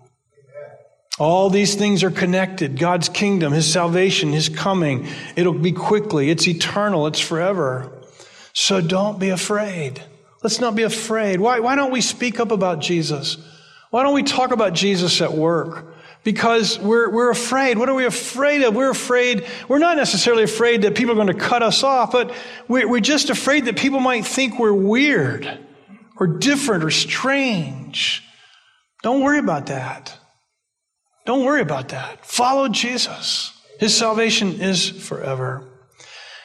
All 1.18 1.48
these 1.48 1.74
things 1.74 2.04
are 2.04 2.10
connected. 2.10 2.78
God's 2.78 3.08
kingdom, 3.08 3.52
His 3.52 3.70
salvation, 3.70 4.32
His 4.32 4.48
coming. 4.48 5.06
It'll 5.34 5.54
be 5.54 5.72
quickly. 5.72 6.30
It's 6.30 6.46
eternal. 6.46 7.06
It's 7.06 7.20
forever. 7.20 7.90
So 8.52 8.80
don't 8.80 9.18
be 9.18 9.30
afraid. 9.30 10.02
Let's 10.42 10.60
not 10.60 10.76
be 10.76 10.82
afraid. 10.82 11.40
Why, 11.40 11.60
why 11.60 11.74
don't 11.74 11.90
we 11.90 12.00
speak 12.00 12.38
up 12.38 12.50
about 12.50 12.80
Jesus? 12.80 13.38
Why 13.90 14.02
don't 14.02 14.14
we 14.14 14.22
talk 14.22 14.50
about 14.50 14.74
Jesus 14.74 15.20
at 15.22 15.32
work? 15.32 15.94
Because 16.22 16.78
we're, 16.78 17.10
we're 17.10 17.30
afraid. 17.30 17.78
What 17.78 17.88
are 17.88 17.94
we 17.94 18.04
afraid 18.04 18.62
of? 18.62 18.74
We're 18.74 18.90
afraid, 18.90 19.46
we're 19.68 19.78
not 19.78 19.96
necessarily 19.96 20.42
afraid 20.42 20.82
that 20.82 20.94
people 20.96 21.12
are 21.12 21.14
going 21.14 21.28
to 21.28 21.34
cut 21.34 21.62
us 21.62 21.82
off, 21.82 22.12
but 22.12 22.34
we're, 22.68 22.88
we're 22.88 23.00
just 23.00 23.30
afraid 23.30 23.66
that 23.66 23.76
people 23.76 24.00
might 24.00 24.26
think 24.26 24.58
we're 24.58 24.72
weird 24.72 25.58
or 26.18 26.26
different 26.26 26.84
or 26.84 26.90
strange. 26.90 28.22
Don't 29.02 29.22
worry 29.22 29.38
about 29.38 29.66
that. 29.66 30.18
Don't 31.26 31.44
worry 31.44 31.60
about 31.60 31.88
that. 31.88 32.24
Follow 32.24 32.68
Jesus. 32.68 33.52
His 33.78 33.94
salvation 33.94 34.60
is 34.60 34.88
forever. 34.88 35.64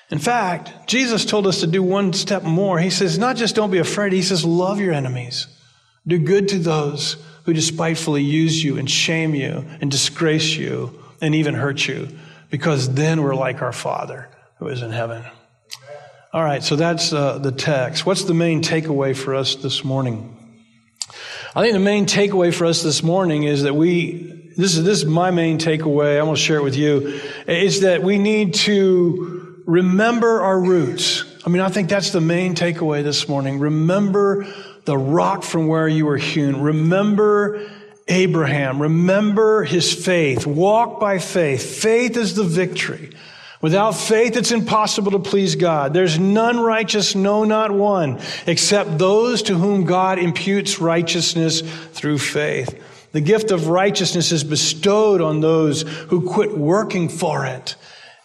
In 0.09 0.19
fact, 0.19 0.89
Jesus 0.89 1.23
told 1.23 1.47
us 1.47 1.61
to 1.61 1.67
do 1.67 1.81
one 1.81 2.11
step 2.11 2.43
more. 2.43 2.79
He 2.79 2.89
says, 2.89 3.17
not 3.17 3.37
just 3.37 3.55
don't 3.55 3.71
be 3.71 3.77
afraid, 3.77 4.11
he 4.11 4.21
says, 4.21 4.43
love 4.43 4.79
your 4.79 4.93
enemies. 4.93 5.47
Do 6.05 6.19
good 6.19 6.49
to 6.49 6.59
those 6.59 7.15
who 7.45 7.53
despitefully 7.53 8.23
use 8.23 8.61
you 8.61 8.77
and 8.77 8.89
shame 8.89 9.33
you 9.33 9.65
and 9.79 9.89
disgrace 9.89 10.55
you 10.57 10.99
and 11.21 11.35
even 11.35 11.53
hurt 11.53 11.87
you, 11.87 12.09
because 12.49 12.93
then 12.95 13.21
we're 13.21 13.35
like 13.35 13.61
our 13.61 13.71
Father 13.71 14.29
who 14.57 14.67
is 14.67 14.81
in 14.81 14.91
heaven. 14.91 15.23
All 16.33 16.43
right, 16.43 16.63
so 16.63 16.75
that's 16.75 17.13
uh, 17.13 17.37
the 17.37 17.51
text. 17.51 18.05
What's 18.05 18.23
the 18.23 18.33
main 18.33 18.61
takeaway 18.61 19.15
for 19.15 19.35
us 19.35 19.55
this 19.55 19.83
morning? 19.83 20.37
I 21.55 21.61
think 21.61 21.73
the 21.73 21.79
main 21.79 22.05
takeaway 22.05 22.53
for 22.53 22.65
us 22.65 22.81
this 22.81 23.03
morning 23.03 23.43
is 23.43 23.63
that 23.63 23.75
we 23.75 24.40
this 24.57 24.75
is, 24.77 24.83
this 24.83 24.99
is 24.99 25.05
my 25.05 25.31
main 25.31 25.57
takeaway. 25.57 26.17
I'm 26.17 26.25
going 26.25 26.35
to 26.35 26.41
share 26.41 26.57
it 26.57 26.63
with 26.63 26.75
you 26.75 27.21
is 27.47 27.81
that 27.81 28.03
we 28.03 28.17
need 28.17 28.53
to 28.55 29.63
remember 29.65 30.41
our 30.41 30.59
roots. 30.59 31.23
I 31.45 31.49
mean, 31.49 31.61
I 31.61 31.69
think 31.69 31.89
that's 31.89 32.11
the 32.11 32.21
main 32.21 32.55
takeaway 32.55 33.03
this 33.03 33.27
morning. 33.27 33.59
Remember 33.59 34.45
the 34.85 34.97
rock 34.97 35.43
from 35.43 35.67
where 35.67 35.87
you 35.87 36.05
were 36.05 36.17
hewn. 36.17 36.61
Remember 36.61 37.71
Abraham. 38.07 38.81
Remember 38.81 39.63
his 39.63 39.93
faith. 39.93 40.45
Walk 40.45 40.99
by 40.99 41.19
faith. 41.19 41.81
Faith 41.81 42.17
is 42.17 42.35
the 42.35 42.43
victory. 42.43 43.11
Without 43.61 43.91
faith, 43.91 44.35
it's 44.35 44.51
impossible 44.51 45.11
to 45.11 45.19
please 45.19 45.55
God. 45.55 45.93
There's 45.93 46.17
none 46.17 46.59
righteous, 46.59 47.13
no, 47.13 47.43
not 47.43 47.71
one, 47.71 48.19
except 48.47 48.97
those 48.97 49.43
to 49.43 49.55
whom 49.55 49.85
God 49.85 50.17
imputes 50.17 50.79
righteousness 50.79 51.61
through 51.93 52.17
faith. 52.17 52.75
The 53.11 53.21
gift 53.21 53.51
of 53.51 53.67
righteousness 53.67 54.31
is 54.31 54.43
bestowed 54.43 55.21
on 55.21 55.41
those 55.41 55.81
who 55.81 56.29
quit 56.29 56.57
working 56.57 57.09
for 57.09 57.45
it 57.45 57.75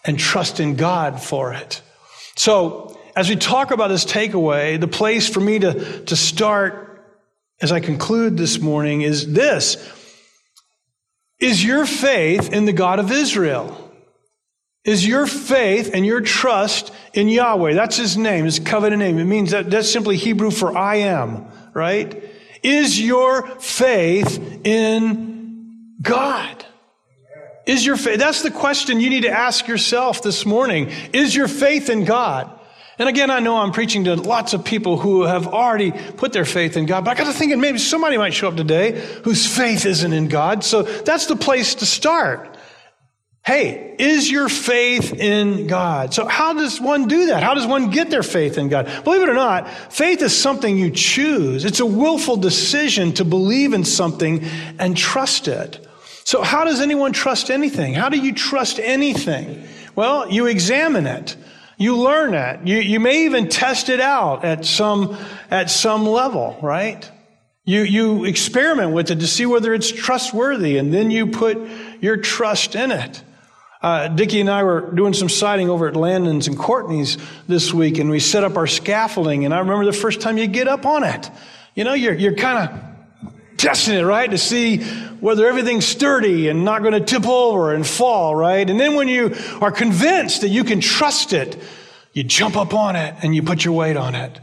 and 0.04 0.18
trust 0.18 0.60
in 0.60 0.76
God 0.76 1.20
for 1.20 1.52
it. 1.52 1.82
So, 2.36 2.98
as 3.16 3.28
we 3.28 3.36
talk 3.36 3.70
about 3.70 3.88
this 3.88 4.04
takeaway, 4.04 4.78
the 4.78 4.86
place 4.86 5.28
for 5.28 5.40
me 5.40 5.58
to, 5.58 6.04
to 6.04 6.16
start 6.16 6.86
as 7.60 7.72
I 7.72 7.80
conclude 7.80 8.36
this 8.36 8.60
morning 8.60 9.00
is 9.02 9.32
this 9.32 9.76
Is 11.40 11.64
your 11.64 11.86
faith 11.86 12.52
in 12.52 12.66
the 12.66 12.72
God 12.72 12.98
of 12.98 13.10
Israel? 13.10 13.82
Is 14.84 15.04
your 15.04 15.26
faith 15.26 15.90
and 15.94 16.06
your 16.06 16.20
trust 16.20 16.92
in 17.12 17.28
Yahweh? 17.28 17.74
That's 17.74 17.96
his 17.96 18.16
name, 18.16 18.44
his 18.44 18.60
covenant 18.60 19.00
name. 19.00 19.18
It 19.18 19.24
means 19.24 19.50
that 19.50 19.68
that's 19.68 19.90
simply 19.90 20.16
Hebrew 20.16 20.52
for 20.52 20.76
I 20.76 20.96
am, 20.96 21.46
right? 21.74 22.22
Is 22.62 23.00
your 23.00 23.46
faith 23.60 24.60
in 24.64 25.94
God? 26.02 26.64
Is 27.66 27.84
your 27.84 27.96
faith, 27.96 28.18
that's 28.18 28.42
the 28.42 28.50
question 28.50 29.00
you 29.00 29.10
need 29.10 29.22
to 29.22 29.30
ask 29.30 29.66
yourself 29.66 30.22
this 30.22 30.46
morning. 30.46 30.90
Is 31.12 31.34
your 31.34 31.48
faith 31.48 31.90
in 31.90 32.04
God? 32.04 32.52
And 32.98 33.08
again, 33.08 33.30
I 33.30 33.40
know 33.40 33.58
I'm 33.58 33.72
preaching 33.72 34.04
to 34.04 34.14
lots 34.14 34.54
of 34.54 34.64
people 34.64 34.96
who 34.96 35.24
have 35.24 35.48
already 35.48 35.90
put 35.90 36.32
their 36.32 36.46
faith 36.46 36.76
in 36.76 36.86
God, 36.86 37.04
but 37.04 37.10
I 37.10 37.14
got 37.14 37.26
to 37.26 37.32
thinking 37.32 37.60
maybe 37.60 37.78
somebody 37.78 38.16
might 38.16 38.32
show 38.32 38.48
up 38.48 38.56
today 38.56 38.92
whose 39.22 39.46
faith 39.46 39.84
isn't 39.84 40.12
in 40.12 40.28
God. 40.28 40.64
So 40.64 40.82
that's 40.82 41.26
the 41.26 41.36
place 41.36 41.74
to 41.76 41.86
start. 41.86 42.55
Hey, 43.46 43.94
is 44.00 44.28
your 44.28 44.48
faith 44.48 45.12
in 45.12 45.68
God? 45.68 46.12
So 46.12 46.26
how 46.26 46.52
does 46.52 46.80
one 46.80 47.06
do 47.06 47.26
that? 47.26 47.44
How 47.44 47.54
does 47.54 47.64
one 47.64 47.90
get 47.90 48.10
their 48.10 48.24
faith 48.24 48.58
in 48.58 48.68
God? 48.68 48.90
Believe 49.04 49.22
it 49.22 49.28
or 49.28 49.34
not, 49.34 49.70
faith 49.92 50.20
is 50.20 50.36
something 50.36 50.76
you 50.76 50.90
choose. 50.90 51.64
It's 51.64 51.78
a 51.78 51.86
willful 51.86 52.38
decision 52.38 53.12
to 53.12 53.24
believe 53.24 53.72
in 53.72 53.84
something 53.84 54.42
and 54.80 54.96
trust 54.96 55.46
it. 55.46 55.86
So 56.24 56.42
how 56.42 56.64
does 56.64 56.80
anyone 56.80 57.12
trust 57.12 57.48
anything? 57.52 57.94
How 57.94 58.08
do 58.08 58.18
you 58.18 58.34
trust 58.34 58.80
anything? 58.80 59.62
Well, 59.94 60.28
you 60.28 60.46
examine 60.46 61.06
it. 61.06 61.36
You 61.78 61.96
learn 61.96 62.34
it. 62.34 62.66
You, 62.66 62.78
you 62.78 62.98
may 62.98 63.26
even 63.26 63.48
test 63.48 63.90
it 63.90 64.00
out 64.00 64.44
at 64.44 64.64
some, 64.64 65.16
at 65.52 65.70
some 65.70 66.04
level, 66.04 66.58
right? 66.60 67.08
You, 67.64 67.82
you 67.82 68.24
experiment 68.24 68.90
with 68.90 69.12
it 69.12 69.20
to 69.20 69.26
see 69.28 69.46
whether 69.46 69.72
it's 69.72 69.92
trustworthy 69.92 70.78
and 70.78 70.92
then 70.92 71.12
you 71.12 71.28
put 71.28 71.58
your 72.00 72.16
trust 72.16 72.74
in 72.74 72.90
it. 72.90 73.22
Uh, 73.82 74.08
Dickie 74.08 74.40
and 74.40 74.50
I 74.50 74.62
were 74.62 74.90
doing 74.92 75.12
some 75.12 75.28
siding 75.28 75.68
over 75.68 75.86
at 75.88 75.96
Landon's 75.96 76.48
and 76.48 76.58
Courtney's 76.58 77.18
this 77.46 77.72
week, 77.72 77.98
and 77.98 78.10
we 78.10 78.20
set 78.20 78.42
up 78.42 78.56
our 78.56 78.66
scaffolding. 78.66 79.44
And 79.44 79.52
I 79.54 79.58
remember 79.58 79.84
the 79.84 79.92
first 79.92 80.20
time 80.20 80.38
you 80.38 80.46
get 80.46 80.66
up 80.66 80.86
on 80.86 81.04
it. 81.04 81.30
You 81.74 81.84
know, 81.84 81.92
you're, 81.92 82.14
you're 82.14 82.34
kind 82.34 82.68
of 82.70 83.58
testing 83.58 83.94
it, 83.94 84.02
right? 84.02 84.30
To 84.30 84.38
see 84.38 84.78
whether 85.20 85.46
everything's 85.46 85.86
sturdy 85.86 86.48
and 86.48 86.64
not 86.64 86.82
going 86.82 86.94
to 86.94 87.00
tip 87.00 87.26
over 87.26 87.74
and 87.74 87.86
fall, 87.86 88.34
right? 88.34 88.68
And 88.68 88.78
then 88.78 88.94
when 88.94 89.08
you 89.08 89.34
are 89.60 89.72
convinced 89.72 90.40
that 90.40 90.48
you 90.48 90.64
can 90.64 90.80
trust 90.80 91.32
it, 91.32 91.56
you 92.12 92.24
jump 92.24 92.56
up 92.56 92.72
on 92.74 92.96
it 92.96 93.14
and 93.22 93.34
you 93.34 93.42
put 93.42 93.64
your 93.64 93.74
weight 93.74 93.96
on 93.96 94.14
it 94.14 94.40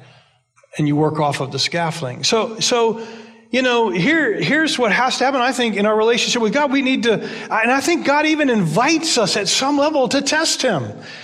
and 0.78 0.88
you 0.88 0.96
work 0.96 1.20
off 1.20 1.42
of 1.42 1.52
the 1.52 1.60
scaffolding. 1.60 2.24
So, 2.24 2.60
so, 2.60 3.06
you 3.54 3.62
know, 3.62 3.92
here, 3.92 4.34
here's 4.34 4.80
what 4.80 4.92
has 4.92 5.20
to 5.20 5.26
happen. 5.26 5.40
I 5.40 5.52
think 5.52 5.76
in 5.76 5.86
our 5.86 5.96
relationship 5.96 6.42
with 6.42 6.54
God, 6.54 6.72
we 6.72 6.82
need 6.82 7.04
to, 7.04 7.24
and 7.24 7.72
I 7.72 7.82
think 7.82 8.04
God 8.04 8.26
even 8.26 8.50
invites 8.50 9.20
us 9.20 9.38
at 9.38 9.48
some 9.48 9.78
level 9.78 10.10
to 10.10 10.24
test 10.24 10.64
Him. 10.64 10.84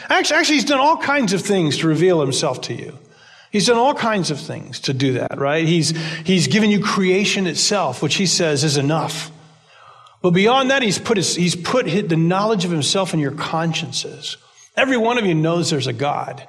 Actually, 0.10 0.38
actually, 0.38 0.56
He's 0.58 0.66
done 0.66 0.80
all 0.80 0.98
kinds 0.98 1.34
of 1.34 1.42
things 1.42 1.80
to 1.80 1.88
reveal 1.88 2.22
Himself 2.22 2.62
to 2.62 2.76
you. 2.76 2.96
He's 3.52 3.66
done 3.66 3.78
all 3.78 3.96
kinds 3.96 4.30
of 4.30 4.40
things 4.40 4.80
to 4.82 4.94
do 4.94 5.14
that, 5.14 5.40
right? 5.40 5.66
He's, 5.66 5.90
he's 6.24 6.46
given 6.46 6.70
you 6.70 6.84
creation 6.84 7.48
itself, 7.48 8.04
which 8.04 8.14
He 8.14 8.28
says 8.28 8.64
is 8.64 8.78
enough. 8.78 9.32
But 10.22 10.32
beyond 10.32 10.70
that, 10.70 10.84
he's 10.84 11.00
put, 11.00 11.18
his, 11.18 11.36
he's 11.36 11.56
put 11.56 11.88
the 11.88 12.16
knowledge 12.16 12.64
of 12.64 12.70
himself 12.70 13.14
in 13.14 13.20
your 13.20 13.32
consciences. 13.32 14.38
Every 14.78 14.98
one 14.98 15.18
of 15.18 15.26
you 15.26 15.34
knows 15.34 15.72
there's 15.72 15.88
a 15.88 15.94
God. 15.94 16.46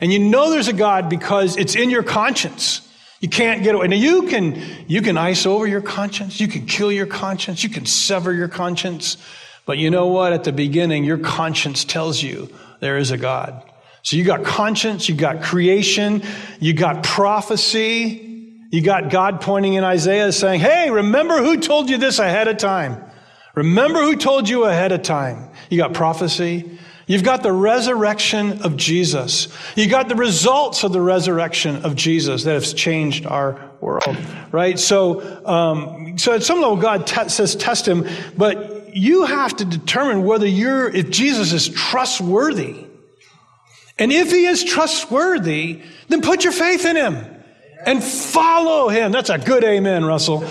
And 0.00 0.12
you 0.12 0.18
know 0.18 0.50
there's 0.50 0.68
a 0.68 0.72
God 0.72 1.08
because 1.08 1.56
it's 1.56 1.76
in 1.76 1.88
your 1.88 2.02
conscience. 2.02 2.86
You 3.22 3.28
can't 3.28 3.62
get 3.62 3.76
away. 3.76 3.86
Now 3.86 3.96
you 3.96 4.26
can, 4.26 4.60
you 4.88 5.00
can 5.00 5.16
ice 5.16 5.46
over 5.46 5.64
your 5.64 5.80
conscience. 5.80 6.40
You 6.40 6.48
can 6.48 6.66
kill 6.66 6.90
your 6.90 7.06
conscience. 7.06 7.62
You 7.62 7.70
can 7.70 7.86
sever 7.86 8.32
your 8.32 8.48
conscience. 8.48 9.16
But 9.64 9.78
you 9.78 9.90
know 9.90 10.08
what? 10.08 10.32
At 10.32 10.42
the 10.42 10.52
beginning, 10.52 11.04
your 11.04 11.18
conscience 11.18 11.84
tells 11.84 12.20
you 12.20 12.52
there 12.80 12.98
is 12.98 13.12
a 13.12 13.16
God. 13.16 13.62
So 14.02 14.16
you 14.16 14.24
got 14.24 14.42
conscience, 14.42 15.08
you 15.08 15.14
got 15.14 15.40
creation, 15.40 16.24
you 16.58 16.72
got 16.72 17.04
prophecy, 17.04 18.58
you 18.72 18.82
got 18.82 19.10
God 19.10 19.40
pointing 19.40 19.74
in 19.74 19.84
Isaiah 19.84 20.32
saying, 20.32 20.58
Hey, 20.58 20.90
remember 20.90 21.38
who 21.38 21.58
told 21.58 21.88
you 21.88 21.98
this 21.98 22.18
ahead 22.18 22.48
of 22.48 22.56
time? 22.56 23.04
Remember 23.54 24.00
who 24.00 24.16
told 24.16 24.48
you 24.48 24.64
ahead 24.64 24.90
of 24.90 25.02
time? 25.02 25.48
You 25.70 25.78
got 25.78 25.94
prophecy. 25.94 26.76
You've 27.12 27.24
got 27.24 27.42
the 27.42 27.52
resurrection 27.52 28.62
of 28.62 28.74
Jesus. 28.74 29.48
You've 29.76 29.90
got 29.90 30.08
the 30.08 30.14
results 30.14 30.82
of 30.82 30.94
the 30.94 31.00
resurrection 31.02 31.84
of 31.84 31.94
Jesus 31.94 32.44
that 32.44 32.54
has 32.54 32.72
changed 32.72 33.26
our 33.26 33.70
world, 33.82 34.16
right? 34.50 34.78
So, 34.78 35.44
um, 35.44 36.16
so 36.16 36.32
at 36.32 36.42
some 36.42 36.62
level, 36.62 36.78
God 36.78 37.06
te- 37.06 37.28
says 37.28 37.54
test 37.54 37.86
him, 37.86 38.08
but 38.38 38.96
you 38.96 39.26
have 39.26 39.54
to 39.56 39.66
determine 39.66 40.24
whether 40.24 40.46
you're, 40.46 40.88
if 40.88 41.10
Jesus 41.10 41.52
is 41.52 41.68
trustworthy. 41.68 42.86
And 43.98 44.10
if 44.10 44.30
he 44.30 44.46
is 44.46 44.64
trustworthy, 44.64 45.82
then 46.08 46.22
put 46.22 46.44
your 46.44 46.54
faith 46.54 46.86
in 46.86 46.96
him 46.96 47.26
and 47.84 48.02
follow 48.02 48.88
him. 48.88 49.12
That's 49.12 49.28
a 49.28 49.36
good 49.36 49.64
amen, 49.64 50.06
Russell. 50.06 50.48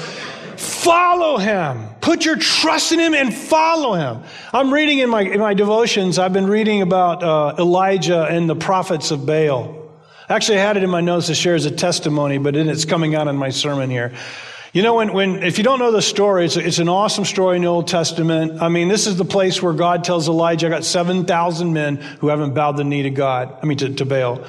Follow 0.81 1.37
him. 1.37 1.89
Put 2.01 2.25
your 2.25 2.37
trust 2.37 2.91
in 2.91 2.99
him 2.99 3.13
and 3.13 3.31
follow 3.31 3.93
him. 3.93 4.23
I'm 4.51 4.73
reading 4.73 4.97
in 4.97 5.11
my, 5.11 5.21
in 5.21 5.39
my 5.39 5.53
devotions, 5.53 6.17
I've 6.17 6.33
been 6.33 6.47
reading 6.47 6.81
about 6.81 7.21
uh, 7.21 7.53
Elijah 7.59 8.23
and 8.23 8.49
the 8.49 8.55
prophets 8.55 9.11
of 9.11 9.23
Baal. 9.23 9.91
Actually, 10.27 10.57
I 10.57 10.61
had 10.61 10.77
it 10.77 10.83
in 10.83 10.89
my 10.89 11.01
notes 11.01 11.27
to 11.27 11.35
share 11.35 11.53
as 11.53 11.67
a 11.67 11.71
testimony, 11.71 12.39
but 12.39 12.55
it's 12.55 12.85
coming 12.85 13.13
out 13.13 13.27
in 13.27 13.37
my 13.37 13.49
sermon 13.49 13.91
here. 13.91 14.11
You 14.73 14.81
know, 14.81 14.95
when, 14.95 15.13
when, 15.13 15.43
if 15.43 15.59
you 15.59 15.63
don't 15.63 15.77
know 15.77 15.91
the 15.91 16.01
story, 16.01 16.45
it's, 16.45 16.57
it's 16.57 16.79
an 16.79 16.89
awesome 16.89 17.25
story 17.25 17.57
in 17.57 17.61
the 17.61 17.67
Old 17.67 17.87
Testament. 17.87 18.59
I 18.59 18.69
mean, 18.69 18.87
this 18.87 19.05
is 19.05 19.17
the 19.17 19.25
place 19.25 19.61
where 19.61 19.73
God 19.73 20.03
tells 20.03 20.27
Elijah, 20.27 20.65
I 20.65 20.69
got 20.71 20.83
7,000 20.83 21.73
men 21.73 21.97
who 21.97 22.29
haven't 22.29 22.55
bowed 22.55 22.77
the 22.77 22.83
knee 22.83 23.03
to 23.03 23.11
God, 23.11 23.55
I 23.61 23.67
mean, 23.67 23.77
to, 23.77 23.93
to 23.93 24.05
Baal. 24.05 24.43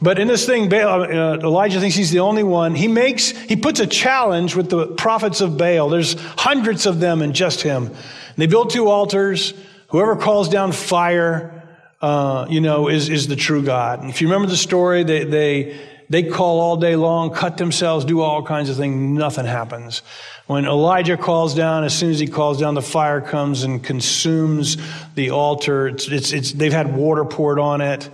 But 0.00 0.18
in 0.20 0.28
this 0.28 0.46
thing, 0.46 0.68
Baal, 0.68 1.02
uh, 1.02 1.38
Elijah 1.38 1.80
thinks 1.80 1.96
he's 1.96 2.12
the 2.12 2.20
only 2.20 2.44
one. 2.44 2.74
He 2.74 2.86
makes, 2.86 3.30
he 3.30 3.56
puts 3.56 3.80
a 3.80 3.86
challenge 3.86 4.54
with 4.54 4.70
the 4.70 4.86
prophets 4.86 5.40
of 5.40 5.58
Baal. 5.58 5.88
There's 5.88 6.14
hundreds 6.14 6.86
of 6.86 7.00
them 7.00 7.20
and 7.20 7.34
just 7.34 7.62
him. 7.62 7.86
And 7.86 7.96
they 8.36 8.46
build 8.46 8.70
two 8.70 8.88
altars. 8.88 9.54
Whoever 9.88 10.14
calls 10.14 10.48
down 10.48 10.70
fire, 10.70 11.62
uh, 12.00 12.46
you 12.48 12.60
know, 12.60 12.88
is, 12.88 13.08
is 13.08 13.26
the 13.26 13.34
true 13.34 13.62
God. 13.62 14.00
And 14.00 14.08
if 14.08 14.20
you 14.20 14.28
remember 14.28 14.48
the 14.48 14.56
story, 14.56 15.02
they, 15.02 15.24
they, 15.24 15.80
they 16.08 16.22
call 16.22 16.60
all 16.60 16.76
day 16.76 16.94
long, 16.94 17.34
cut 17.34 17.56
themselves, 17.56 18.04
do 18.04 18.20
all 18.20 18.44
kinds 18.44 18.70
of 18.70 18.76
things. 18.76 18.94
Nothing 19.18 19.46
happens. 19.46 20.02
When 20.46 20.64
Elijah 20.64 21.16
calls 21.16 21.56
down, 21.56 21.82
as 21.82 21.96
soon 21.96 22.10
as 22.10 22.20
he 22.20 22.28
calls 22.28 22.60
down, 22.60 22.74
the 22.74 22.82
fire 22.82 23.20
comes 23.20 23.64
and 23.64 23.82
consumes 23.82 24.76
the 25.16 25.30
altar. 25.30 25.88
It's, 25.88 26.06
it's, 26.06 26.32
it's 26.32 26.52
they've 26.52 26.72
had 26.72 26.94
water 26.94 27.24
poured 27.24 27.58
on 27.58 27.80
it, 27.80 28.08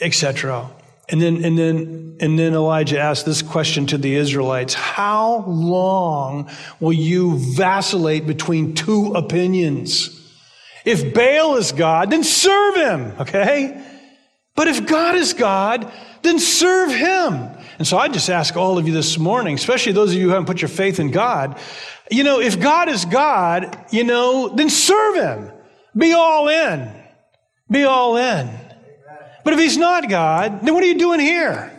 etc. 0.00 0.68
And 1.10 1.20
then, 1.20 1.44
and 1.44 1.58
then, 1.58 2.16
and 2.20 2.38
then 2.38 2.54
Elijah 2.54 2.98
asked 3.00 3.26
this 3.26 3.42
question 3.42 3.86
to 3.86 3.98
the 3.98 4.14
Israelites. 4.14 4.74
How 4.74 5.44
long 5.46 6.48
will 6.78 6.92
you 6.92 7.36
vacillate 7.54 8.26
between 8.26 8.74
two 8.74 9.12
opinions? 9.14 10.16
If 10.84 11.12
Baal 11.12 11.56
is 11.56 11.72
God, 11.72 12.10
then 12.10 12.22
serve 12.22 12.76
him, 12.76 13.12
okay? 13.20 13.84
But 14.54 14.68
if 14.68 14.86
God 14.86 15.16
is 15.16 15.34
God, 15.34 15.92
then 16.22 16.38
serve 16.38 16.90
him. 16.90 17.56
And 17.78 17.86
so 17.86 17.98
I 17.98 18.08
just 18.08 18.30
ask 18.30 18.56
all 18.56 18.78
of 18.78 18.86
you 18.86 18.94
this 18.94 19.18
morning, 19.18 19.54
especially 19.54 19.92
those 19.92 20.12
of 20.12 20.18
you 20.18 20.26
who 20.26 20.30
haven't 20.30 20.46
put 20.46 20.62
your 20.62 20.68
faith 20.68 21.00
in 21.00 21.10
God, 21.10 21.58
you 22.10 22.24
know, 22.24 22.40
if 22.40 22.60
God 22.60 22.88
is 22.88 23.04
God, 23.04 23.86
you 23.90 24.04
know, 24.04 24.48
then 24.48 24.70
serve 24.70 25.16
him. 25.16 25.50
Be 25.96 26.12
all 26.12 26.48
in. 26.48 26.92
Be 27.70 27.84
all 27.84 28.16
in. 28.16 28.59
But 29.44 29.54
if 29.54 29.58
he's 29.58 29.76
not 29.76 30.08
God, 30.08 30.60
then 30.62 30.74
what 30.74 30.82
are 30.82 30.86
you 30.86 30.98
doing 30.98 31.20
here? 31.20 31.72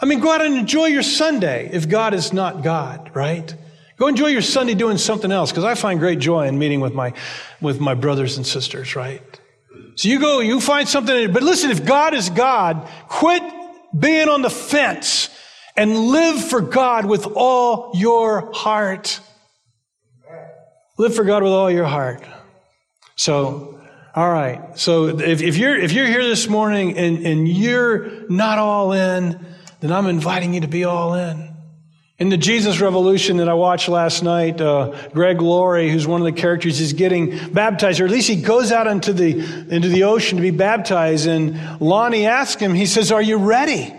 I 0.00 0.06
mean, 0.06 0.20
go 0.20 0.32
out 0.32 0.42
and 0.42 0.56
enjoy 0.56 0.86
your 0.86 1.02
Sunday 1.02 1.70
if 1.72 1.88
God 1.88 2.14
is 2.14 2.32
not 2.32 2.62
God, 2.62 3.10
right? 3.14 3.54
Go 3.96 4.08
enjoy 4.08 4.26
your 4.26 4.42
Sunday 4.42 4.74
doing 4.74 4.98
something 4.98 5.30
else 5.30 5.50
because 5.50 5.64
I 5.64 5.74
find 5.74 6.00
great 6.00 6.18
joy 6.18 6.48
in 6.48 6.58
meeting 6.58 6.80
with 6.80 6.94
my, 6.94 7.12
with 7.60 7.80
my 7.80 7.94
brothers 7.94 8.36
and 8.36 8.46
sisters, 8.46 8.96
right? 8.96 9.22
So 9.96 10.08
you 10.08 10.18
go, 10.18 10.40
you 10.40 10.60
find 10.60 10.88
something, 10.88 11.32
but 11.32 11.42
listen, 11.42 11.70
if 11.70 11.84
God 11.84 12.14
is 12.14 12.28
God, 12.30 12.88
quit 13.08 13.42
being 13.96 14.28
on 14.28 14.42
the 14.42 14.50
fence 14.50 15.28
and 15.76 15.96
live 15.96 16.42
for 16.42 16.60
God 16.60 17.06
with 17.06 17.26
all 17.36 17.92
your 17.94 18.52
heart. 18.52 19.20
Live 20.98 21.14
for 21.14 21.24
God 21.24 21.42
with 21.42 21.52
all 21.52 21.70
your 21.70 21.84
heart. 21.84 22.22
So, 23.16 23.80
all 24.14 24.30
right. 24.30 24.78
So 24.78 25.08
if, 25.08 25.42
if, 25.42 25.56
you're, 25.56 25.76
if 25.76 25.92
you're 25.92 26.06
here 26.06 26.22
this 26.22 26.48
morning 26.48 26.96
and, 26.96 27.26
and 27.26 27.48
you're 27.48 28.28
not 28.30 28.58
all 28.58 28.92
in, 28.92 29.44
then 29.80 29.92
I'm 29.92 30.06
inviting 30.06 30.54
you 30.54 30.60
to 30.60 30.68
be 30.68 30.84
all 30.84 31.14
in. 31.14 31.52
In 32.16 32.28
the 32.28 32.36
Jesus 32.36 32.80
Revolution 32.80 33.38
that 33.38 33.48
I 33.48 33.54
watched 33.54 33.88
last 33.88 34.22
night, 34.22 34.60
uh, 34.60 35.08
Greg 35.12 35.42
Laurie, 35.42 35.90
who's 35.90 36.06
one 36.06 36.20
of 36.20 36.24
the 36.26 36.40
characters, 36.40 36.80
is 36.80 36.92
getting 36.92 37.52
baptized, 37.52 38.00
or 38.00 38.04
at 38.04 38.12
least 38.12 38.28
he 38.28 38.40
goes 38.40 38.70
out 38.70 38.86
into 38.86 39.12
the, 39.12 39.32
into 39.74 39.88
the 39.88 40.04
ocean 40.04 40.36
to 40.36 40.42
be 40.42 40.52
baptized. 40.52 41.26
And 41.26 41.80
Lonnie 41.80 42.26
asks 42.26 42.62
him, 42.62 42.72
he 42.72 42.86
says, 42.86 43.10
Are 43.10 43.20
you 43.20 43.38
ready? 43.38 43.92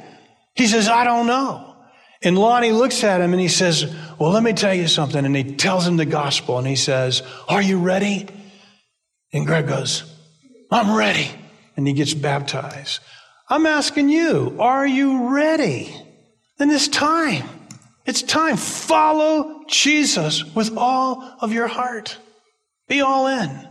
He 0.54 0.68
says, 0.68 0.88
I 0.88 1.04
don't 1.04 1.28
know. 1.28 1.76
And 2.22 2.38
Lonnie 2.38 2.72
looks 2.72 3.04
at 3.04 3.20
him 3.20 3.34
and 3.34 3.42
he 3.42 3.50
says, 3.50 3.94
Well, 4.18 4.32
let 4.32 4.44
me 4.44 4.54
tell 4.54 4.74
you 4.74 4.88
something. 4.88 5.26
And 5.26 5.36
he 5.36 5.56
tells 5.56 5.86
him 5.86 5.98
the 5.98 6.06
gospel 6.06 6.58
and 6.58 6.66
he 6.66 6.78
says, 6.78 7.22
Are 7.50 7.62
you 7.62 7.80
ready? 7.80 8.30
And 9.36 9.46
Greg 9.46 9.68
goes, 9.68 10.10
I'm 10.72 10.96
ready. 10.96 11.30
And 11.76 11.86
he 11.86 11.92
gets 11.92 12.14
baptized. 12.14 13.02
I'm 13.50 13.66
asking 13.66 14.08
you, 14.08 14.56
are 14.60 14.88
you 14.88 15.36
ready? 15.36 15.94
Then 16.58 16.72
it's 16.72 16.88
time. 16.88 17.44
It's 18.06 18.22
time. 18.22 18.56
Follow 18.56 19.66
Jesus 19.68 20.46
with 20.56 20.78
all 20.78 21.38
of 21.42 21.52
your 21.52 21.68
heart. 21.68 22.18
Be 22.88 23.02
all 23.02 23.28
in. 23.28 23.68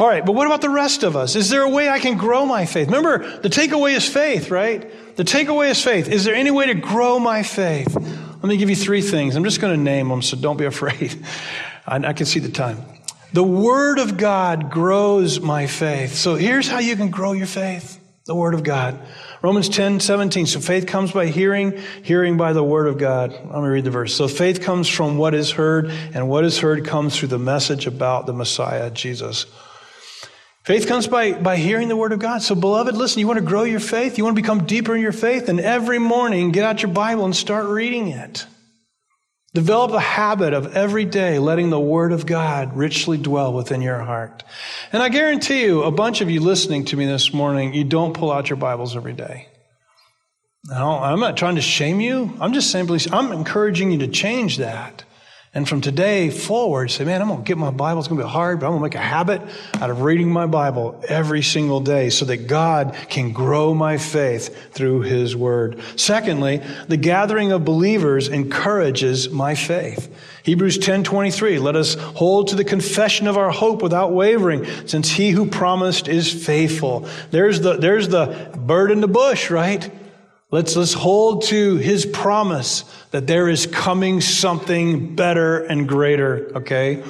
All 0.00 0.08
right, 0.08 0.24
but 0.24 0.32
what 0.32 0.46
about 0.46 0.62
the 0.62 0.70
rest 0.70 1.02
of 1.02 1.16
us? 1.16 1.36
Is 1.36 1.50
there 1.50 1.62
a 1.62 1.68
way 1.68 1.90
I 1.90 1.98
can 1.98 2.16
grow 2.16 2.46
my 2.46 2.64
faith? 2.64 2.86
Remember, 2.86 3.40
the 3.40 3.50
takeaway 3.50 3.94
is 3.94 4.08
faith, 4.08 4.50
right? 4.50 5.16
The 5.16 5.24
takeaway 5.24 5.70
is 5.70 5.84
faith. 5.84 6.08
Is 6.08 6.24
there 6.24 6.34
any 6.34 6.50
way 6.50 6.64
to 6.66 6.74
grow 6.74 7.18
my 7.18 7.42
faith? 7.42 7.94
Let 7.94 8.44
me 8.44 8.56
give 8.56 8.70
you 8.70 8.76
three 8.76 9.02
things. 9.02 9.36
I'm 9.36 9.44
just 9.44 9.60
going 9.60 9.76
to 9.76 9.82
name 9.82 10.08
them, 10.08 10.22
so 10.22 10.34
don't 10.34 10.56
be 10.56 10.64
afraid. 10.64 11.22
I, 11.86 11.96
I 11.96 12.12
can 12.14 12.24
see 12.24 12.40
the 12.40 12.48
time. 12.48 12.78
The 13.32 13.42
Word 13.42 13.98
of 13.98 14.18
God 14.18 14.70
grows 14.70 15.40
my 15.40 15.66
faith. 15.66 16.14
So 16.14 16.34
here's 16.34 16.68
how 16.68 16.80
you 16.80 16.96
can 16.96 17.10
grow 17.10 17.32
your 17.32 17.46
faith. 17.46 17.98
The 18.26 18.34
Word 18.34 18.54
of 18.54 18.62
God. 18.62 19.00
Romans 19.40 19.68
10, 19.70 20.00
17. 20.00 20.46
So 20.46 20.60
faith 20.60 20.86
comes 20.86 21.12
by 21.12 21.26
hearing, 21.26 21.80
hearing 22.02 22.36
by 22.36 22.52
the 22.52 22.62
Word 22.62 22.86
of 22.86 22.98
God. 22.98 23.32
Let 23.32 23.62
me 23.62 23.68
read 23.68 23.84
the 23.84 23.90
verse. 23.90 24.14
So 24.14 24.28
faith 24.28 24.60
comes 24.60 24.86
from 24.86 25.16
what 25.16 25.34
is 25.34 25.50
heard, 25.50 25.90
and 26.14 26.28
what 26.28 26.44
is 26.44 26.58
heard 26.58 26.84
comes 26.86 27.16
through 27.16 27.28
the 27.28 27.38
message 27.38 27.86
about 27.86 28.26
the 28.26 28.34
Messiah, 28.34 28.90
Jesus. 28.90 29.46
Faith 30.62 30.86
comes 30.86 31.08
by, 31.08 31.32
by 31.32 31.56
hearing 31.56 31.88
the 31.88 31.96
Word 31.96 32.12
of 32.12 32.20
God. 32.20 32.42
So, 32.42 32.54
beloved, 32.54 32.94
listen, 32.94 33.18
you 33.18 33.26
want 33.26 33.38
to 33.38 33.44
grow 33.44 33.64
your 33.64 33.80
faith? 33.80 34.16
You 34.16 34.24
want 34.24 34.36
to 34.36 34.42
become 34.42 34.64
deeper 34.64 34.94
in 34.94 35.00
your 35.00 35.10
faith? 35.10 35.48
And 35.48 35.58
every 35.58 35.98
morning, 35.98 36.52
get 36.52 36.64
out 36.64 36.82
your 36.82 36.92
Bible 36.92 37.24
and 37.24 37.34
start 37.34 37.66
reading 37.66 38.08
it. 38.08 38.46
Develop 39.54 39.92
a 39.92 40.00
habit 40.00 40.54
of 40.54 40.74
every 40.74 41.04
day 41.04 41.38
letting 41.38 41.68
the 41.68 41.78
Word 41.78 42.12
of 42.12 42.24
God 42.24 42.74
richly 42.74 43.18
dwell 43.18 43.52
within 43.52 43.82
your 43.82 43.98
heart. 43.98 44.44
And 44.92 45.02
I 45.02 45.10
guarantee 45.10 45.62
you, 45.62 45.82
a 45.82 45.90
bunch 45.90 46.22
of 46.22 46.30
you 46.30 46.40
listening 46.40 46.86
to 46.86 46.96
me 46.96 47.04
this 47.04 47.34
morning, 47.34 47.74
you 47.74 47.84
don't 47.84 48.14
pull 48.14 48.32
out 48.32 48.48
your 48.48 48.56
Bibles 48.56 48.96
every 48.96 49.12
day. 49.12 49.48
I'm 50.70 51.20
not 51.20 51.36
trying 51.36 51.56
to 51.56 51.60
shame 51.60 52.00
you. 52.00 52.34
I'm 52.40 52.54
just 52.54 52.70
simply, 52.70 53.00
I'm 53.12 53.30
encouraging 53.32 53.90
you 53.90 53.98
to 53.98 54.08
change 54.08 54.56
that. 54.56 55.04
And 55.54 55.68
from 55.68 55.82
today 55.82 56.30
forward, 56.30 56.90
say, 56.90 57.04
man, 57.04 57.20
I'm 57.20 57.28
going 57.28 57.42
to 57.42 57.46
get 57.46 57.58
my 57.58 57.70
Bible. 57.70 57.98
It's 57.98 58.08
going 58.08 58.18
to 58.18 58.24
be 58.24 58.30
hard, 58.30 58.58
but 58.58 58.66
I'm 58.66 58.72
going 58.72 58.80
to 58.80 58.84
make 58.84 58.94
a 58.94 59.06
habit 59.06 59.42
out 59.74 59.90
of 59.90 60.00
reading 60.00 60.30
my 60.30 60.46
Bible 60.46 60.98
every 61.06 61.42
single 61.42 61.80
day 61.80 62.08
so 62.08 62.24
that 62.24 62.46
God 62.46 62.96
can 63.10 63.32
grow 63.32 63.74
my 63.74 63.98
faith 63.98 64.72
through 64.72 65.02
His 65.02 65.36
Word. 65.36 65.78
Secondly, 65.96 66.62
the 66.88 66.96
gathering 66.96 67.52
of 67.52 67.66
believers 67.66 68.28
encourages 68.28 69.28
my 69.28 69.54
faith. 69.54 70.10
Hebrews 70.42 70.78
10 70.78 71.04
23, 71.04 71.58
let 71.58 71.76
us 71.76 71.96
hold 71.96 72.48
to 72.48 72.56
the 72.56 72.64
confession 72.64 73.26
of 73.26 73.36
our 73.36 73.50
hope 73.50 73.82
without 73.82 74.10
wavering, 74.10 74.64
since 74.86 75.10
He 75.10 75.32
who 75.32 75.44
promised 75.44 76.08
is 76.08 76.32
faithful. 76.32 77.06
There's 77.30 77.60
the, 77.60 77.76
there's 77.76 78.08
the 78.08 78.50
bird 78.56 78.90
in 78.90 79.02
the 79.02 79.08
bush, 79.08 79.50
right? 79.50 79.90
Let's, 80.52 80.76
let's 80.76 80.92
hold 80.92 81.44
to 81.44 81.76
his 81.78 82.04
promise 82.04 82.84
that 83.10 83.26
there 83.26 83.48
is 83.48 83.66
coming 83.66 84.20
something 84.20 85.16
better 85.16 85.64
and 85.64 85.88
greater, 85.88 86.52
okay? 86.58 87.02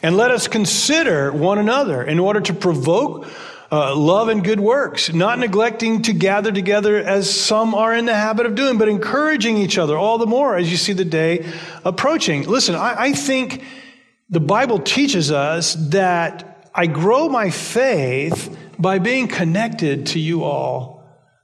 And 0.00 0.16
let 0.16 0.30
us 0.30 0.46
consider 0.46 1.32
one 1.32 1.58
another 1.58 2.04
in 2.04 2.20
order 2.20 2.40
to 2.42 2.54
provoke 2.54 3.26
uh, 3.72 3.96
love 3.96 4.28
and 4.28 4.44
good 4.44 4.60
works, 4.60 5.12
not 5.12 5.40
neglecting 5.40 6.02
to 6.02 6.12
gather 6.12 6.52
together 6.52 6.96
as 6.98 7.28
some 7.28 7.74
are 7.74 7.92
in 7.92 8.04
the 8.04 8.14
habit 8.14 8.46
of 8.46 8.54
doing, 8.54 8.78
but 8.78 8.88
encouraging 8.88 9.56
each 9.56 9.76
other 9.76 9.98
all 9.98 10.16
the 10.18 10.26
more 10.26 10.56
as 10.56 10.70
you 10.70 10.76
see 10.76 10.92
the 10.92 11.04
day 11.04 11.44
approaching. 11.84 12.44
Listen, 12.44 12.76
I, 12.76 12.94
I 12.96 13.12
think 13.12 13.64
the 14.30 14.38
Bible 14.38 14.78
teaches 14.78 15.32
us 15.32 15.74
that 15.90 16.70
I 16.72 16.86
grow 16.86 17.28
my 17.28 17.50
faith 17.50 18.56
by 18.78 19.00
being 19.00 19.26
connected 19.26 20.06
to 20.08 20.20
you 20.20 20.44
all, 20.44 20.93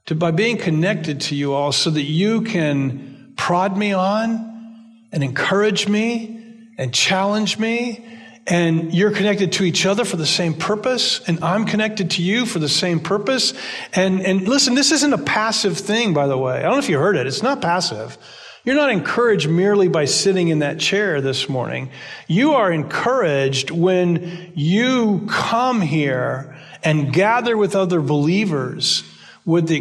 to, 0.07 0.15
by 0.15 0.31
being 0.31 0.57
connected 0.57 1.21
to 1.21 1.35
you 1.35 1.53
all 1.53 1.71
so 1.71 1.89
that 1.89 2.03
you 2.03 2.41
can 2.41 3.33
prod 3.37 3.77
me 3.77 3.93
on 3.93 5.05
and 5.11 5.23
encourage 5.23 5.87
me 5.87 6.43
and 6.77 6.93
challenge 6.93 7.57
me 7.57 8.05
and 8.47 8.93
you're 8.93 9.11
connected 9.11 9.53
to 9.53 9.63
each 9.63 9.85
other 9.85 10.03
for 10.03 10.17
the 10.17 10.25
same 10.25 10.53
purpose, 10.53 11.21
and 11.27 11.43
I'm 11.43 11.65
connected 11.65 12.11
to 12.11 12.23
you 12.23 12.45
for 12.45 12.59
the 12.59 12.69
same 12.69 12.99
purpose. 12.99 13.53
And, 13.93 14.21
and 14.21 14.47
listen, 14.47 14.73
this 14.73 14.91
isn't 14.91 15.13
a 15.13 15.17
passive 15.19 15.77
thing, 15.77 16.13
by 16.13 16.27
the 16.27 16.37
way. 16.37 16.57
I 16.57 16.63
don't 16.63 16.73
know 16.73 16.79
if 16.79 16.89
you 16.89 16.97
heard 16.97 17.15
it. 17.15 17.27
It's 17.27 17.43
not 17.43 17.61
passive. 17.61 18.17
You're 18.63 18.75
not 18.75 18.91
encouraged 18.91 19.49
merely 19.49 19.87
by 19.87 20.05
sitting 20.05 20.49
in 20.49 20.59
that 20.59 20.79
chair 20.79 21.21
this 21.21 21.49
morning. 21.49 21.91
You 22.27 22.53
are 22.53 22.71
encouraged 22.71 23.71
when 23.71 24.51
you 24.55 25.27
come 25.29 25.81
here 25.81 26.57
and 26.83 27.13
gather 27.13 27.55
with 27.57 27.75
other 27.75 28.01
believers 28.01 29.03
with 29.45 29.67
the, 29.67 29.79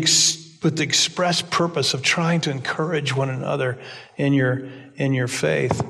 with 0.62 0.76
the 0.76 0.82
express 0.82 1.42
purpose 1.42 1.94
of 1.94 2.02
trying 2.02 2.40
to 2.42 2.50
encourage 2.50 3.14
one 3.14 3.30
another 3.30 3.78
in 4.16 4.32
your, 4.32 4.68
in 4.96 5.12
your 5.12 5.28
faith. 5.28 5.82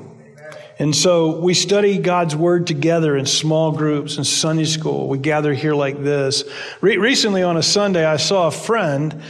And 0.79 0.95
so 0.95 1.39
we 1.39 1.53
study 1.53 1.99
God's 1.99 2.35
Word 2.35 2.65
together 2.65 3.15
in 3.15 3.27
small 3.27 3.71
groups 3.71 4.17
in 4.17 4.23
Sunday 4.23 4.65
school. 4.65 5.07
We 5.07 5.19
gather 5.19 5.53
here 5.53 5.75
like 5.75 6.01
this. 6.01 6.43
Re- 6.81 6.97
recently 6.97 7.43
on 7.43 7.55
a 7.55 7.61
Sunday, 7.61 8.03
I 8.03 8.17
saw 8.17 8.47
a 8.47 8.51
friend, 8.51 9.21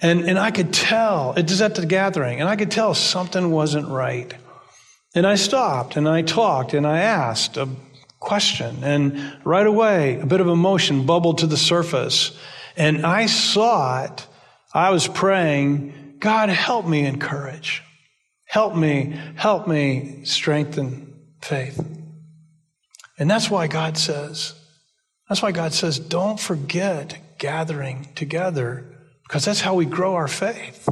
and, 0.00 0.20
and 0.20 0.38
I 0.38 0.52
could 0.52 0.72
tell, 0.72 1.32
it 1.32 1.50
was 1.50 1.60
at 1.60 1.74
the 1.74 1.86
gathering, 1.86 2.40
and 2.40 2.48
I 2.48 2.54
could 2.54 2.70
tell 2.70 2.94
something 2.94 3.50
wasn't 3.50 3.88
right. 3.88 4.32
And 5.14 5.26
I 5.26 5.34
stopped 5.34 5.96
and 5.96 6.08
I 6.08 6.22
talked 6.22 6.72
and 6.72 6.86
I 6.86 7.00
asked 7.00 7.56
a 7.56 7.68
question, 8.20 8.84
and 8.84 9.36
right 9.44 9.66
away, 9.66 10.20
a 10.20 10.26
bit 10.26 10.40
of 10.40 10.46
emotion 10.46 11.04
bubbled 11.04 11.38
to 11.38 11.46
the 11.46 11.56
surface. 11.56 12.38
And 12.76 13.04
I 13.04 13.26
saw 13.26 14.04
it. 14.04 14.26
I 14.74 14.90
was 14.90 15.06
praying, 15.06 16.16
God, 16.18 16.48
help 16.48 16.86
me 16.86 17.04
encourage. 17.04 17.82
Help 18.46 18.74
me, 18.74 19.18
help 19.36 19.66
me 19.66 20.24
strengthen 20.24 21.14
faith. 21.40 21.84
And 23.18 23.30
that's 23.30 23.50
why 23.50 23.66
God 23.66 23.96
says, 23.96 24.54
that's 25.28 25.42
why 25.42 25.52
God 25.52 25.72
says, 25.72 25.98
don't 25.98 26.38
forget 26.38 27.38
gathering 27.38 28.08
together, 28.14 28.84
because 29.26 29.44
that's 29.44 29.60
how 29.60 29.74
we 29.74 29.86
grow 29.86 30.14
our 30.14 30.28
faith. 30.28 30.88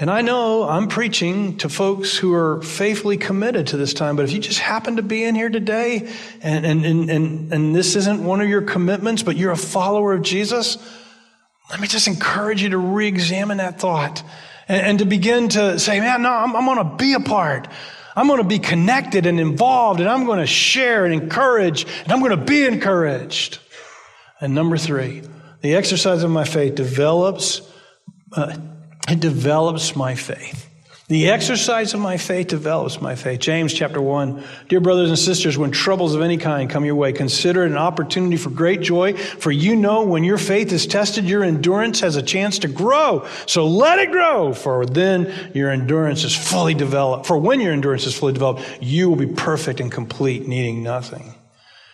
And 0.00 0.10
I 0.10 0.20
know 0.20 0.68
I'm 0.68 0.86
preaching 0.86 1.56
to 1.58 1.68
folks 1.68 2.16
who 2.16 2.32
are 2.32 2.62
faithfully 2.62 3.16
committed 3.16 3.68
to 3.68 3.76
this 3.76 3.92
time, 3.92 4.14
but 4.14 4.24
if 4.24 4.32
you 4.32 4.38
just 4.38 4.60
happen 4.60 4.96
to 4.96 5.02
be 5.02 5.24
in 5.24 5.34
here 5.34 5.48
today 5.48 6.08
and, 6.40 6.64
and, 6.64 6.86
and, 6.86 7.10
and, 7.10 7.52
and 7.52 7.74
this 7.74 7.96
isn't 7.96 8.22
one 8.22 8.40
of 8.40 8.48
your 8.48 8.62
commitments, 8.62 9.24
but 9.24 9.36
you're 9.36 9.50
a 9.50 9.56
follower 9.56 10.12
of 10.12 10.22
Jesus, 10.22 10.78
let 11.68 11.80
me 11.80 11.88
just 11.88 12.06
encourage 12.06 12.62
you 12.62 12.68
to 12.70 12.78
re 12.78 13.08
examine 13.08 13.56
that 13.56 13.80
thought 13.80 14.22
and, 14.68 14.86
and 14.86 14.98
to 15.00 15.04
begin 15.04 15.48
to 15.50 15.80
say, 15.80 15.98
man, 15.98 16.22
no, 16.22 16.30
I'm, 16.30 16.54
I'm 16.54 16.64
going 16.64 16.90
to 16.90 16.96
be 16.96 17.14
a 17.14 17.20
part. 17.20 17.66
I'm 18.14 18.28
going 18.28 18.42
to 18.42 18.48
be 18.48 18.60
connected 18.60 19.26
and 19.26 19.40
involved, 19.40 19.98
and 19.98 20.08
I'm 20.08 20.26
going 20.26 20.40
to 20.40 20.46
share 20.46 21.04
and 21.04 21.14
encourage, 21.14 21.86
and 22.04 22.12
I'm 22.12 22.20
going 22.20 22.38
to 22.38 22.44
be 22.44 22.64
encouraged. 22.64 23.58
And 24.40 24.54
number 24.54 24.76
three, 24.76 25.22
the 25.60 25.74
exercise 25.74 26.22
of 26.22 26.30
my 26.30 26.44
faith 26.44 26.76
develops, 26.76 27.62
uh, 28.32 28.56
it 29.08 29.20
develops 29.20 29.94
my 29.94 30.14
faith. 30.14 30.68
The 31.08 31.30
exercise 31.30 31.94
of 31.94 32.00
my 32.00 32.18
faith 32.18 32.48
develops 32.48 33.00
my 33.00 33.14
faith. 33.14 33.40
James 33.40 33.72
chapter 33.72 33.98
1. 33.98 34.44
Dear 34.68 34.80
brothers 34.80 35.08
and 35.08 35.18
sisters, 35.18 35.56
when 35.56 35.70
troubles 35.70 36.14
of 36.14 36.20
any 36.20 36.36
kind 36.36 36.68
come 36.68 36.84
your 36.84 36.96
way, 36.96 37.14
consider 37.14 37.64
it 37.64 37.70
an 37.70 37.78
opportunity 37.78 38.36
for 38.36 38.50
great 38.50 38.82
joy, 38.82 39.14
for 39.14 39.50
you 39.50 39.74
know 39.74 40.04
when 40.04 40.22
your 40.22 40.36
faith 40.36 40.70
is 40.70 40.86
tested, 40.86 41.24
your 41.24 41.42
endurance 41.42 42.00
has 42.00 42.16
a 42.16 42.22
chance 42.22 42.58
to 42.58 42.68
grow. 42.68 43.26
So 43.46 43.66
let 43.66 43.98
it 43.98 44.10
grow, 44.10 44.52
for 44.52 44.84
then 44.84 45.50
your 45.54 45.70
endurance 45.70 46.24
is 46.24 46.36
fully 46.36 46.74
developed. 46.74 47.24
For 47.24 47.38
when 47.38 47.62
your 47.62 47.72
endurance 47.72 48.06
is 48.06 48.14
fully 48.14 48.34
developed, 48.34 48.68
you 48.82 49.08
will 49.08 49.16
be 49.16 49.26
perfect 49.26 49.80
and 49.80 49.90
complete, 49.90 50.46
needing 50.46 50.82
nothing. 50.82 51.34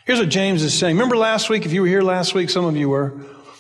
Here's 0.06 0.18
what 0.18 0.28
James 0.28 0.64
is 0.64 0.76
saying. 0.76 0.96
Remember 0.96 1.16
last 1.16 1.48
week, 1.48 1.64
if 1.64 1.72
you 1.72 1.82
were 1.82 1.86
here 1.86 2.02
last 2.02 2.34
week, 2.34 2.50
some 2.50 2.64
of 2.64 2.76
you 2.76 2.88
were. 2.88 3.14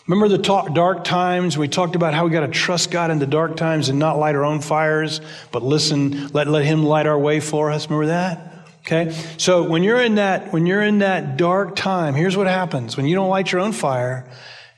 Remember 0.06 0.28
the 0.28 0.42
talk, 0.42 0.74
dark 0.74 1.02
times? 1.04 1.56
We 1.56 1.66
talked 1.66 1.96
about 1.96 2.12
how 2.12 2.26
we 2.26 2.30
got 2.30 2.40
to 2.40 2.48
trust 2.48 2.90
God 2.90 3.10
in 3.10 3.18
the 3.18 3.26
dark 3.26 3.56
times 3.56 3.88
and 3.88 3.98
not 3.98 4.18
light 4.18 4.34
our 4.34 4.44
own 4.44 4.60
fires, 4.60 5.22
but 5.50 5.62
listen, 5.62 6.28
let, 6.28 6.46
let 6.46 6.66
Him 6.66 6.82
light 6.82 7.06
our 7.06 7.18
way 7.18 7.40
for 7.40 7.70
us. 7.70 7.88
Remember 7.88 8.06
that? 8.06 8.66
Okay? 8.80 9.16
So 9.38 9.66
when 9.66 9.82
you're 9.82 10.02
in 10.02 10.16
that, 10.16 10.52
when 10.52 10.66
you're 10.66 10.82
in 10.82 10.98
that 10.98 11.38
dark 11.38 11.74
time, 11.74 12.14
here's 12.14 12.36
what 12.36 12.46
happens. 12.46 12.98
When 12.98 13.06
you 13.06 13.14
don't 13.14 13.30
light 13.30 13.50
your 13.50 13.62
own 13.62 13.72
fire 13.72 14.28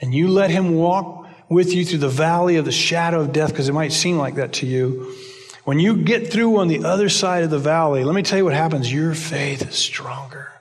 and 0.01 0.15
you 0.15 0.29
let 0.29 0.51
Him 0.51 0.77
walk 0.77 1.27
with 1.49 1.75
you 1.75 1.85
through 1.85 1.99
the 1.99 2.09
valley 2.09 2.55
of 2.55 2.65
the 2.65 2.71
shadow 2.73 3.21
of 3.21 3.33
death, 3.33 3.51
because 3.51 3.69
it 3.69 3.73
might 3.73 3.93
seem 3.93 4.19
like 4.19 4.37
that 4.37 4.53
to 4.55 4.67
you. 4.67 5.13
When 5.65 5.81
you 5.81 5.97
get 5.97 6.33
through 6.33 6.59
on 6.59 6.69
the 6.69 6.85
other 6.85 7.09
side 7.09 7.43
of 7.43 7.51
the 7.51 7.59
valley, 7.59 8.05
let 8.05 8.15
me 8.15 8.23
tell 8.23 8.39
you 8.39 8.45
what 8.45 8.55
happens. 8.55 8.93
Your 8.93 9.13
faith 9.13 9.69
is 9.69 9.75
stronger. 9.75 10.53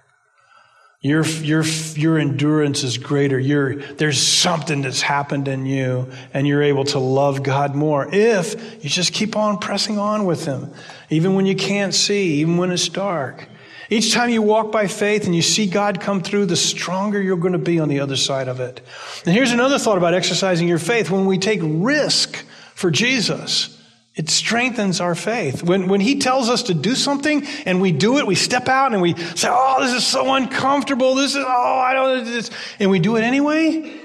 Your, 1.06 1.24
your, 1.24 1.64
your 1.94 2.18
endurance 2.18 2.84
is 2.84 2.98
greater. 2.98 3.38
Your, 3.38 3.76
there's 3.76 4.20
something 4.20 4.82
that's 4.82 5.04
happened 5.04 5.48
in 5.48 5.68
you, 5.68 6.10
and 6.34 6.48
you're 6.48 6.64
able 6.64 6.84
to 6.86 6.98
love 6.98 7.44
God 7.44 7.76
more 7.76 8.10
if 8.12 8.84
you 8.84 8.90
just 8.90 9.14
keep 9.14 9.36
on 9.36 9.60
pressing 9.60 10.00
on 10.00 10.26
with 10.26 10.46
Him, 10.46 10.72
even 11.12 11.36
when 11.36 11.46
you 11.46 11.56
can't 11.56 11.94
see, 11.94 12.38
even 12.38 12.58
when 12.58 12.72
it's 12.72 12.90
dark. 12.90 13.48
Each 13.88 14.14
time 14.14 14.32
you 14.32 14.42
walk 14.42 14.72
by 14.72 14.88
faith 14.88 15.28
and 15.28 15.36
you 15.36 15.44
see 15.44 15.68
God 15.68 16.02
come 16.02 16.24
through, 16.24 16.48
the 16.48 16.56
stronger 16.56 17.22
you're 17.22 17.38
going 17.38 17.54
to 17.54 17.60
be 17.60 17.80
on 17.80 17.88
the 17.88 18.00
other 18.00 18.16
side 18.16 18.48
of 18.48 18.60
it. 18.60 18.82
And 19.28 19.36
here's 19.36 19.52
another 19.52 19.78
thought 19.78 20.00
about 20.00 20.16
exercising 20.16 20.68
your 20.68 20.80
faith. 20.80 21.12
When 21.12 21.28
we 21.28 21.38
take 21.38 21.60
risk 21.62 22.44
for 22.74 22.90
Jesus, 22.90 23.75
it 24.16 24.30
strengthens 24.30 25.02
our 25.02 25.14
faith. 25.14 25.62
When, 25.62 25.88
when 25.88 26.00
he 26.00 26.20
tells 26.20 26.50
us 26.50 26.64
to 26.64 26.74
do 26.74 26.96
something 26.96 27.46
and 27.66 27.82
we 27.82 27.92
do 27.92 28.18
it, 28.18 28.26
we 28.26 28.36
step 28.36 28.70
out 28.70 28.94
and 28.94 29.02
we 29.02 29.14
say, 29.36 29.50
Oh, 29.52 29.84
this 29.84 29.94
is 29.94 30.08
so 30.08 30.34
uncomfortable. 30.34 31.16
This 31.16 31.32
is, 31.32 31.44
oh, 31.46 31.80
I 31.86 31.94
don't, 31.94 32.24
this. 32.24 32.50
And 32.80 32.90
we 32.90 33.00
do 33.00 33.18
it 33.18 33.24
anyway. 33.24 34.02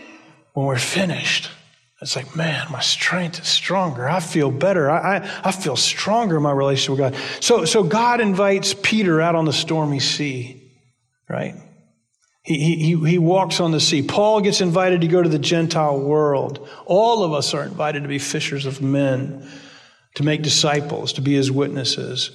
When 0.52 0.66
we're 0.66 0.78
finished, 0.78 1.48
it's 2.02 2.16
like, 2.16 2.34
man, 2.34 2.66
my 2.72 2.80
strength 2.80 3.40
is 3.40 3.46
stronger. 3.46 4.08
I 4.08 4.18
feel 4.18 4.50
better. 4.50 4.90
I, 4.90 5.18
I, 5.18 5.40
I 5.44 5.52
feel 5.52 5.76
stronger 5.76 6.38
in 6.38 6.42
my 6.42 6.50
relationship 6.50 6.98
with 6.98 7.12
God. 7.12 7.22
So, 7.40 7.64
so 7.64 7.84
God 7.84 8.20
invites 8.20 8.74
Peter 8.74 9.20
out 9.20 9.36
on 9.36 9.44
the 9.44 9.52
stormy 9.52 10.00
sea, 10.00 10.60
right? 11.28 11.54
He, 12.42 12.76
he, 12.76 13.10
he 13.10 13.18
walks 13.18 13.60
on 13.60 13.70
the 13.70 13.80
sea. 13.80 14.02
Paul 14.02 14.40
gets 14.40 14.60
invited 14.60 15.02
to 15.02 15.06
go 15.06 15.22
to 15.22 15.28
the 15.28 15.38
Gentile 15.38 16.00
world. 16.00 16.68
All 16.86 17.22
of 17.22 17.32
us 17.32 17.54
are 17.54 17.62
invited 17.62 18.02
to 18.02 18.08
be 18.08 18.18
fishers 18.18 18.66
of 18.66 18.82
men 18.82 19.48
to 20.14 20.22
make 20.22 20.42
disciples, 20.42 21.12
to 21.14 21.20
be 21.20 21.34
his 21.34 21.50
witnesses. 21.50 22.30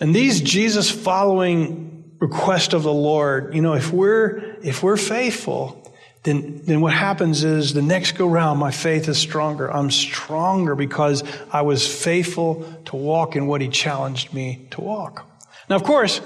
And 0.00 0.14
these 0.14 0.40
Jesus 0.40 0.90
following 0.90 2.14
request 2.20 2.72
of 2.72 2.82
the 2.82 2.92
Lord, 2.92 3.54
you 3.54 3.62
know, 3.62 3.74
if 3.74 3.92
we're, 3.92 4.56
if 4.62 4.82
we're 4.82 4.96
faithful, 4.96 5.84
then, 6.24 6.62
then 6.64 6.80
what 6.80 6.92
happens 6.92 7.44
is 7.44 7.74
the 7.74 7.82
next 7.82 8.12
go 8.12 8.26
round, 8.26 8.58
my 8.58 8.70
faith 8.70 9.08
is 9.08 9.18
stronger. 9.18 9.72
I'm 9.72 9.90
stronger 9.90 10.74
because 10.74 11.22
I 11.52 11.62
was 11.62 11.86
faithful 11.86 12.64
to 12.86 12.96
walk 12.96 13.36
in 13.36 13.46
what 13.46 13.60
he 13.60 13.68
challenged 13.68 14.34
me 14.34 14.66
to 14.72 14.80
walk. 14.80 15.26
Now, 15.70 15.76
of 15.76 15.84
course, 15.84 16.20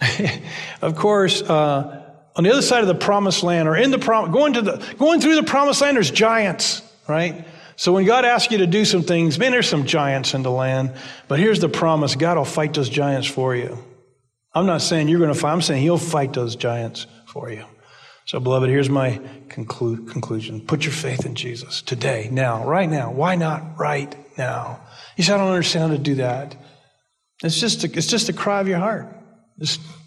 of 0.82 0.96
course, 0.96 1.42
uh, 1.42 2.02
on 2.34 2.44
the 2.44 2.52
other 2.52 2.62
side 2.62 2.80
of 2.80 2.88
the 2.88 2.94
promised 2.94 3.42
land 3.42 3.68
or 3.68 3.76
in 3.76 3.90
the 3.90 3.98
prom- 3.98 4.32
going 4.32 4.54
to 4.54 4.62
the, 4.62 4.94
going 4.98 5.20
through 5.20 5.36
the 5.36 5.42
promised 5.42 5.80
land, 5.80 5.96
there's 5.96 6.10
giants, 6.10 6.82
right? 7.08 7.44
So 7.76 7.92
when 7.92 8.04
God 8.04 8.24
asks 8.24 8.52
you 8.52 8.58
to 8.58 8.66
do 8.66 8.84
some 8.84 9.02
things, 9.02 9.38
man, 9.38 9.52
there's 9.52 9.68
some 9.68 9.86
giants 9.86 10.34
in 10.34 10.42
the 10.42 10.50
land, 10.50 10.92
but 11.28 11.38
here's 11.38 11.60
the 11.60 11.68
promise 11.68 12.14
God 12.14 12.36
will 12.36 12.44
fight 12.44 12.74
those 12.74 12.88
giants 12.88 13.26
for 13.26 13.56
you. 13.56 13.78
I'm 14.54 14.66
not 14.66 14.82
saying 14.82 15.08
you're 15.08 15.18
going 15.18 15.32
to 15.32 15.38
fight, 15.38 15.52
I'm 15.52 15.62
saying 15.62 15.82
He'll 15.82 15.98
fight 15.98 16.32
those 16.32 16.56
giants 16.56 17.06
for 17.26 17.50
you. 17.50 17.64
So, 18.24 18.38
beloved, 18.38 18.68
here's 18.68 18.90
my 18.90 19.20
conclu- 19.48 20.08
conclusion. 20.08 20.60
Put 20.60 20.84
your 20.84 20.92
faith 20.92 21.26
in 21.26 21.34
Jesus 21.34 21.82
today, 21.82 22.28
now, 22.30 22.64
right 22.64 22.88
now. 22.88 23.10
Why 23.10 23.34
not 23.34 23.78
right 23.78 24.14
now? 24.38 24.80
You 25.16 25.24
say, 25.24 25.32
I 25.32 25.38
don't 25.38 25.48
understand 25.48 25.90
how 25.90 25.96
to 25.96 26.02
do 26.02 26.14
that. 26.16 26.54
It's 27.42 27.58
just 27.58 27.82
a, 27.84 27.92
it's 27.92 28.06
just 28.06 28.28
a 28.28 28.32
cry 28.32 28.60
of 28.60 28.68
your 28.68 28.78
heart. 28.78 29.08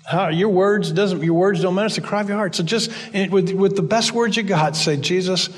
How, 0.06 0.30
your 0.30 0.50
words 0.50 0.92
doesn't 0.92 1.24
your 1.24 1.34
words 1.34 1.62
don't 1.62 1.76
matter. 1.76 1.88
It's 1.88 1.98
a 1.98 2.02
cry 2.02 2.22
of 2.22 2.30
your 2.30 2.38
heart. 2.38 2.56
So 2.56 2.64
just 2.64 2.92
with 3.14 3.52
with 3.52 3.76
the 3.76 3.82
best 3.82 4.14
words 4.14 4.38
you 4.38 4.44
got, 4.44 4.76
say, 4.76 4.98
Jesus, 4.98 5.50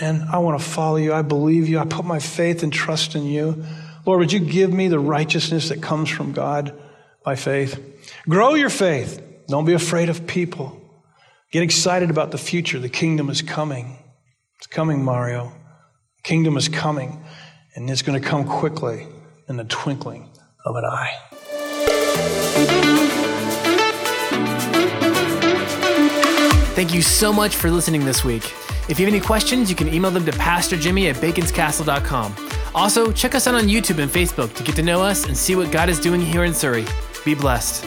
man, 0.00 0.26
I 0.30 0.38
want 0.38 0.60
to 0.60 0.64
follow 0.64 0.96
you. 0.96 1.12
I 1.12 1.22
believe 1.22 1.68
you. 1.68 1.78
I 1.78 1.84
put 1.84 2.04
my 2.04 2.18
faith 2.18 2.62
and 2.62 2.72
trust 2.72 3.14
in 3.14 3.24
you. 3.24 3.64
Lord, 4.04 4.20
would 4.20 4.32
you 4.32 4.40
give 4.40 4.72
me 4.72 4.88
the 4.88 4.98
righteousness 4.98 5.68
that 5.70 5.82
comes 5.82 6.08
from 6.08 6.32
God 6.32 6.72
by 7.24 7.36
faith? 7.36 7.78
Grow 8.28 8.54
your 8.54 8.70
faith. 8.70 9.22
Don't 9.48 9.64
be 9.64 9.72
afraid 9.72 10.08
of 10.08 10.26
people. 10.26 10.80
Get 11.52 11.62
excited 11.62 12.10
about 12.10 12.30
the 12.30 12.38
future. 12.38 12.78
The 12.78 12.88
kingdom 12.88 13.30
is 13.30 13.42
coming. 13.42 13.98
It's 14.58 14.66
coming, 14.66 15.04
Mario. 15.04 15.52
The 16.16 16.22
kingdom 16.22 16.56
is 16.56 16.68
coming, 16.68 17.24
and 17.74 17.88
it's 17.90 18.02
going 18.02 18.20
to 18.20 18.28
come 18.28 18.46
quickly 18.46 19.06
in 19.48 19.56
the 19.56 19.64
twinkling 19.64 20.28
of 20.64 20.76
an 20.76 20.84
eye. 20.84 21.14
Thank 26.76 26.92
you 26.92 27.00
so 27.00 27.32
much 27.32 27.56
for 27.56 27.70
listening 27.70 28.04
this 28.04 28.22
week. 28.22 28.44
If 28.90 29.00
you 29.00 29.06
have 29.06 29.14
any 29.14 29.24
questions, 29.24 29.70
you 29.70 29.74
can 29.74 29.88
email 29.88 30.10
them 30.10 30.26
to 30.26 30.30
PastorJimmy 30.32 31.08
at 31.08 31.16
baconscastle.com. 31.16 32.36
Also, 32.74 33.10
check 33.12 33.34
us 33.34 33.46
out 33.46 33.54
on 33.54 33.62
YouTube 33.62 33.98
and 33.98 34.10
Facebook 34.10 34.52
to 34.52 34.62
get 34.62 34.76
to 34.76 34.82
know 34.82 35.00
us 35.00 35.24
and 35.24 35.34
see 35.34 35.56
what 35.56 35.72
God 35.72 35.88
is 35.88 35.98
doing 35.98 36.20
here 36.20 36.44
in 36.44 36.52
Surry. 36.52 36.84
Be 37.24 37.34
blessed. 37.34 37.86